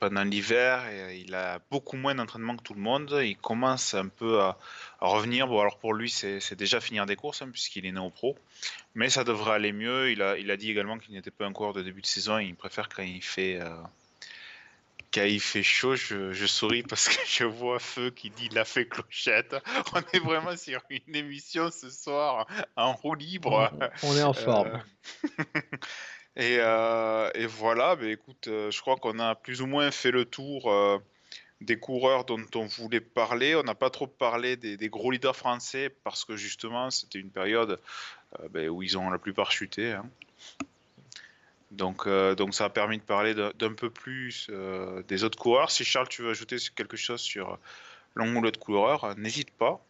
pendant 0.00 0.24
l'hiver 0.24 0.86
et 0.88 1.18
il 1.18 1.34
a 1.34 1.60
beaucoup 1.70 1.96
moins 1.96 2.14
d'entraînement 2.14 2.56
que 2.56 2.62
tout 2.62 2.74
le 2.74 2.80
monde. 2.80 3.18
Il 3.22 3.36
commence 3.36 3.94
un 3.94 4.08
peu 4.08 4.40
à, 4.40 4.58
revenir. 5.00 5.46
Bon, 5.46 5.60
alors 5.60 5.78
pour 5.78 5.94
lui, 5.94 6.10
c'est 6.10 6.54
déjà 6.54 6.80
finir 6.80 7.06
des 7.06 7.16
courses 7.16 7.42
hein, 7.42 7.48
puisqu'il 7.50 7.86
est 7.86 7.92
né 7.92 8.00
au 8.00 8.10
pro. 8.10 8.36
Mais 8.94 9.08
ça 9.10 9.24
devrait 9.24 9.52
aller 9.52 9.72
mieux. 9.72 10.10
Il 10.10 10.22
a, 10.22 10.56
dit 10.56 10.70
également 10.70 10.98
qu'il 10.98 11.14
n'était 11.14 11.30
pas 11.30 11.46
un 11.46 11.52
coureur 11.52 11.74
de 11.74 11.82
début 11.82 12.02
de 12.02 12.06
saison. 12.06 12.38
Il 12.38 12.54
préfère 12.54 12.88
quand 12.88 13.02
il 13.02 13.22
fait, 13.22 13.60
quand 15.14 15.24
il 15.24 15.40
fait 15.40 15.62
chaud. 15.62 15.94
Je, 15.94 16.32
je 16.32 16.46
souris 16.46 16.82
parce 16.82 17.08
que 17.08 17.20
je 17.26 17.44
vois 17.44 17.78
Feu 17.78 18.10
qui 18.10 18.30
dit 18.30 18.48
il 18.50 18.58
a 18.58 18.64
fait 18.64 18.86
clochette. 18.86 19.54
On 19.94 20.00
est 20.12 20.18
vraiment 20.18 20.56
sur 20.56 20.82
une 20.90 21.14
émission 21.14 21.70
ce 21.70 21.88
soir 21.90 22.46
en 22.76 22.92
roue 22.94 23.14
libre. 23.14 23.70
On, 24.02 24.16
est 24.16 24.22
en 24.22 24.32
forme. 24.32 24.82
Et, 26.36 26.56
euh, 26.58 27.30
et 27.36 27.46
voilà, 27.46 27.96
écoute, 28.02 28.48
euh, 28.48 28.68
je 28.68 28.80
crois 28.80 28.96
qu'on 28.96 29.20
a 29.20 29.36
plus 29.36 29.62
ou 29.62 29.66
moins 29.66 29.92
fait 29.92 30.10
le 30.10 30.24
tour 30.24 30.68
euh, 30.68 30.98
des 31.60 31.78
coureurs 31.78 32.24
dont 32.24 32.42
on 32.56 32.66
voulait 32.66 33.00
parler. 33.00 33.54
On 33.54 33.62
n'a 33.62 33.76
pas 33.76 33.88
trop 33.88 34.08
parlé 34.08 34.56
des, 34.56 34.76
des 34.76 34.88
gros 34.88 35.12
leaders 35.12 35.36
français 35.36 35.94
parce 36.02 36.24
que 36.24 36.36
justement, 36.36 36.90
c'était 36.90 37.20
une 37.20 37.30
période 37.30 37.78
euh, 38.40 38.48
bah, 38.48 38.66
où 38.66 38.82
ils 38.82 38.98
ont 38.98 39.10
la 39.10 39.18
plupart 39.18 39.52
chuté. 39.52 39.92
hein. 39.92 40.04
Donc, 41.74 42.06
euh, 42.06 42.34
donc 42.34 42.54
ça 42.54 42.66
a 42.66 42.70
permis 42.70 42.98
de 42.98 43.02
parler 43.02 43.34
d'un 43.34 43.74
peu 43.74 43.90
plus 43.90 44.48
euh, 44.50 45.02
des 45.08 45.24
autres 45.24 45.38
coureurs. 45.38 45.70
Si 45.70 45.84
Charles, 45.84 46.08
tu 46.08 46.22
veux 46.22 46.30
ajouter 46.30 46.56
quelque 46.74 46.96
chose 46.96 47.20
sur 47.20 47.58
l'ong 48.14 48.36
ou 48.36 48.40
l'autre 48.40 48.60
coureur, 48.60 49.04
euh, 49.04 49.14
n'hésite 49.16 49.50
pas. 49.50 49.84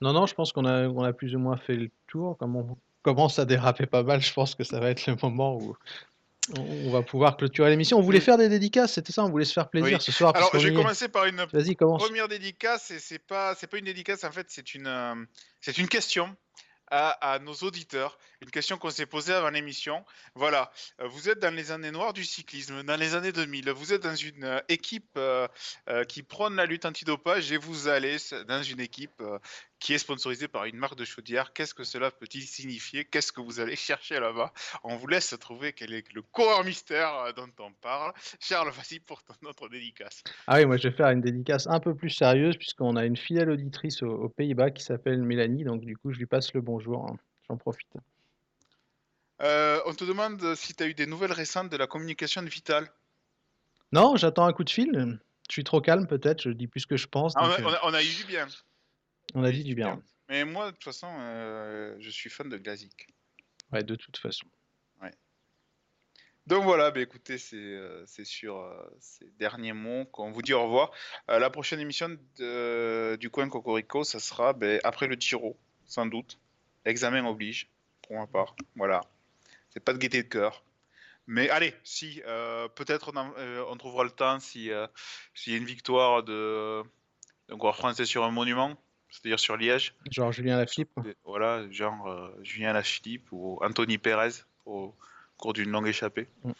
Non, 0.00 0.12
non, 0.12 0.26
je 0.26 0.34
pense 0.34 0.52
qu'on 0.52 0.64
a, 0.64 0.88
on 0.88 1.02
a 1.02 1.12
plus 1.12 1.34
ou 1.34 1.38
moins 1.38 1.56
fait 1.56 1.74
le 1.74 1.90
tour. 2.06 2.36
Comme 2.38 2.56
on 2.56 2.76
commence 3.02 3.38
à 3.38 3.44
déraper 3.44 3.86
pas 3.86 4.02
mal, 4.02 4.20
je 4.20 4.32
pense 4.32 4.54
que 4.54 4.64
ça 4.64 4.80
va 4.80 4.90
être 4.90 5.06
le 5.06 5.16
moment 5.22 5.56
où 5.56 5.76
on 6.56 6.90
va 6.90 7.02
pouvoir 7.02 7.36
clôturer 7.36 7.70
l'émission. 7.70 7.98
On 7.98 8.02
voulait 8.02 8.20
faire 8.20 8.38
des 8.38 8.48
dédicaces, 8.48 8.94
c'était 8.94 9.12
ça, 9.12 9.24
on 9.24 9.30
voulait 9.30 9.44
se 9.44 9.52
faire 9.52 9.68
plaisir 9.68 9.98
Oui. 9.98 10.00
ce 10.02 10.12
soir. 10.12 10.32
Alors, 10.34 10.50
je 10.54 10.66
vais 10.66 10.72
est. 10.72 10.76
commencer 10.76 11.08
par 11.08 11.26
une. 11.26 11.44
Première 11.76 12.28
dédicace, 12.28 12.90
et 12.90 12.98
c'est 12.98 13.18
pas 13.18 13.54
c'est 13.54 13.66
pas 13.66 13.78
une 13.78 13.84
dédicace 13.84 14.24
en 14.24 14.32
fait, 14.32 14.46
c'est 14.48 14.74
une 14.74 14.86
euh, 14.86 15.14
c'est 15.60 15.78
une 15.78 15.88
question 15.88 16.34
à, 16.90 17.38
nos 17.40 17.54
auditeurs, 17.54 18.18
une 18.40 18.50
question 18.50 18.78
qu'on 18.78 18.90
s'est 18.90 19.06
posée 19.06 19.34
avant 19.34 19.50
l'émission. 19.50 20.04
Voilà, 20.34 20.70
euh, 21.00 21.08
vous 21.08 21.28
êtes 21.28 21.38
dans 21.38 21.54
les 21.54 21.70
années 21.70 21.90
noires 21.90 22.12
du 22.12 22.24
cyclisme, 22.24 22.82
dans 22.82 22.96
les 22.96 23.14
années 23.14 23.32
2000, 23.32 23.70
vous 23.70 23.92
êtes 23.92 24.02
dans 24.02 24.14
une 24.14 24.44
euh, 24.44 24.60
équipe 24.68 25.16
euh, 25.16 25.46
qui 26.08 26.22
prône 26.22 26.56
la 26.56 26.66
lutte 26.66 26.84
antidopage 26.84 27.52
et 27.52 27.56
vous 27.56 27.88
allez 27.88 28.16
dans 28.46 28.62
une 28.62 28.80
équipe 28.80 29.22
qui 29.80 29.94
est 29.94 29.98
sponsorisée 29.98 30.48
par 30.48 30.64
une 30.64 30.76
marque 30.76 30.96
de 30.96 31.04
chaudière. 31.04 31.52
Qu'est-ce 31.52 31.72
que 31.74 31.84
cela 31.84 32.10
peut-il 32.10 32.42
signifier? 32.42 33.04
Qu'est-ce 33.04 33.30
que 33.32 33.40
vous 33.40 33.60
allez 33.60 33.76
chercher 33.76 34.18
là-bas? 34.20 34.52
On 34.82 34.96
vous 34.96 35.06
laisse 35.06 35.36
trouver 35.40 35.72
quel 35.72 35.92
est 35.94 36.12
le 36.12 36.22
coureur 36.22 36.64
mystère 36.64 37.14
euh, 37.14 37.32
dont 37.32 37.48
on 37.60 37.72
parle. 37.72 38.12
Charles, 38.40 38.70
vas-y 38.70 39.00
pour 39.00 39.22
ton 39.22 39.34
autre 39.48 39.68
dédicace. 39.68 40.22
Ah 40.46 40.56
oui, 40.58 40.66
moi 40.66 40.76
je 40.76 40.88
vais 40.88 40.94
faire 40.96 41.10
une 41.10 41.20
dédicace 41.20 41.66
un 41.68 41.80
peu 41.80 41.94
plus 41.94 42.10
sérieuse 42.10 42.56
puisqu'on 42.56 42.96
a 42.96 43.04
une 43.04 43.16
fidèle 43.16 43.50
auditrice 43.50 44.02
aux, 44.02 44.10
aux 44.10 44.28
Pays-Bas 44.28 44.70
qui 44.70 44.82
s'appelle 44.82 45.22
Mélanie, 45.22 45.64
donc 45.64 45.84
du 45.84 45.96
coup 45.96 46.12
je 46.12 46.18
lui 46.18 46.26
passe 46.26 46.52
le 46.54 46.60
bonjour, 46.60 47.06
hein. 47.08 47.16
j'en 47.48 47.56
profite. 47.56 47.88
Euh, 49.40 49.80
on 49.86 49.94
te 49.94 50.04
demande 50.04 50.54
si 50.56 50.74
tu 50.74 50.82
as 50.82 50.86
eu 50.86 50.94
des 50.94 51.06
nouvelles 51.06 51.32
récentes 51.32 51.70
de 51.70 51.76
la 51.76 51.86
communication 51.86 52.42
de 52.42 52.48
Vital. 52.48 52.88
Non, 53.92 54.16
j'attends 54.16 54.46
un 54.46 54.52
coup 54.52 54.64
de 54.64 54.70
fil. 54.70 55.18
Je 55.48 55.52
suis 55.52 55.64
trop 55.64 55.80
calme 55.80 56.06
peut-être, 56.06 56.42
je 56.42 56.50
dis 56.50 56.66
plus 56.66 56.84
que 56.86 56.96
je 56.96 57.06
pense. 57.06 57.34
Ah, 57.36 57.48
donc, 57.48 57.60
euh, 57.60 57.62
on 57.64 57.72
a- 57.72 57.80
on 57.84 57.94
a 57.94 58.02
eu 58.02 58.14
du 58.14 58.24
bien. 58.24 58.46
On 59.34 59.44
a 59.44 59.50
dit 59.52 59.64
du 59.64 59.74
bien. 59.74 60.02
Mais 60.28 60.44
moi, 60.44 60.66
de 60.66 60.72
toute 60.72 60.84
façon, 60.84 61.08
euh, 61.20 61.96
je 62.00 62.10
suis 62.10 62.30
fan 62.30 62.48
de 62.48 62.56
Glazik. 62.58 63.08
Ouais, 63.72 63.82
de 63.82 63.94
toute 63.96 64.16
façon. 64.18 64.46
Donc 66.46 66.64
voilà, 66.64 66.90
bah 66.90 67.00
écoutez, 67.00 67.36
c'est 67.36 67.56
euh, 67.56 68.06
c'est 68.06 68.24
sur 68.24 68.56
euh, 68.56 68.82
ces 69.00 69.26
derniers 69.38 69.74
mots 69.74 70.06
qu'on 70.06 70.30
vous 70.32 70.40
dit 70.40 70.54
au 70.54 70.62
revoir. 70.62 70.90
Euh, 71.28 71.38
la 71.38 71.50
prochaine 71.50 71.78
émission 71.78 72.08
de- 72.38 73.16
du 73.20 73.28
coin 73.28 73.50
Cocorico, 73.50 74.02
ça 74.02 74.18
sera 74.18 74.54
bah, 74.54 74.78
après 74.82 75.08
le 75.08 75.16
Giro, 75.20 75.58
sans 75.84 76.06
doute. 76.06 76.38
Examen 76.86 77.26
oblige, 77.26 77.68
pour 78.00 78.16
ma 78.16 78.26
part. 78.26 78.56
Voilà. 78.76 79.02
C'est 79.68 79.80
pas 79.84 79.92
de 79.92 79.98
gaieté 79.98 80.22
de 80.22 80.28
cœur. 80.28 80.64
Mais 81.26 81.50
allez, 81.50 81.74
si, 81.84 82.22
euh, 82.26 82.66
peut-être 82.68 83.12
on, 83.14 83.34
euh, 83.36 83.74
trouvera 83.74 84.04
le 84.04 84.10
temps 84.10 84.40
si, 84.40 84.70
euh, 84.70 84.86
s'il 85.34 85.52
y 85.52 85.56
a 85.56 85.58
une 85.58 85.66
victoire 85.66 86.22
de 86.22 86.82
d'un 87.50 87.58
coureur 87.58 87.76
français 87.76 88.06
sur 88.06 88.24
un 88.24 88.30
monument, 88.30 88.74
c'est-à-dire 89.10 89.40
sur 89.40 89.56
Liège. 89.56 89.94
Genre 90.10 90.32
Julien 90.32 90.56
Lafilippe. 90.58 90.98
Voilà, 91.24 91.68
genre 91.70 92.08
euh, 92.08 92.28
Julien 92.42 92.72
Lafilippe 92.72 93.28
ou 93.32 93.58
Anthony 93.62 93.98
Pérez 93.98 94.42
au 94.66 94.94
cours 95.36 95.52
d'une 95.52 95.70
longue 95.70 95.86
échappée. 95.88 96.28
Mm. 96.44 96.52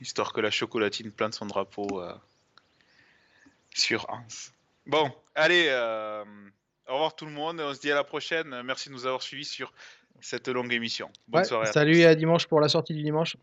Histoire 0.00 0.32
que 0.32 0.40
la 0.40 0.50
chocolatine 0.50 1.10
plante 1.10 1.34
son 1.34 1.46
drapeau 1.46 2.02
euh, 2.02 2.12
sur 3.74 4.08
Hans. 4.10 4.26
Bon, 4.86 5.10
allez, 5.34 5.66
euh, 5.70 6.24
au 6.86 6.92
revoir 6.92 7.16
tout 7.16 7.24
le 7.26 7.32
monde. 7.32 7.60
On 7.60 7.72
se 7.74 7.80
dit 7.80 7.90
à 7.90 7.94
la 7.94 8.04
prochaine. 8.04 8.62
Merci 8.62 8.90
de 8.90 8.94
nous 8.94 9.06
avoir 9.06 9.22
suivis 9.22 9.46
sur 9.46 9.72
cette 10.20 10.48
longue 10.48 10.72
émission. 10.72 11.10
Bonne 11.28 11.40
Ouais, 11.40 11.44
soirée. 11.48 11.68
à 11.68 11.72
salut 11.72 11.96
et 11.96 12.06
à 12.06 12.14
dimanche 12.14 12.46
pour 12.46 12.60
la 12.60 12.68
sortie 12.68 12.94
du 12.94 13.02
dimanche. 13.02 13.36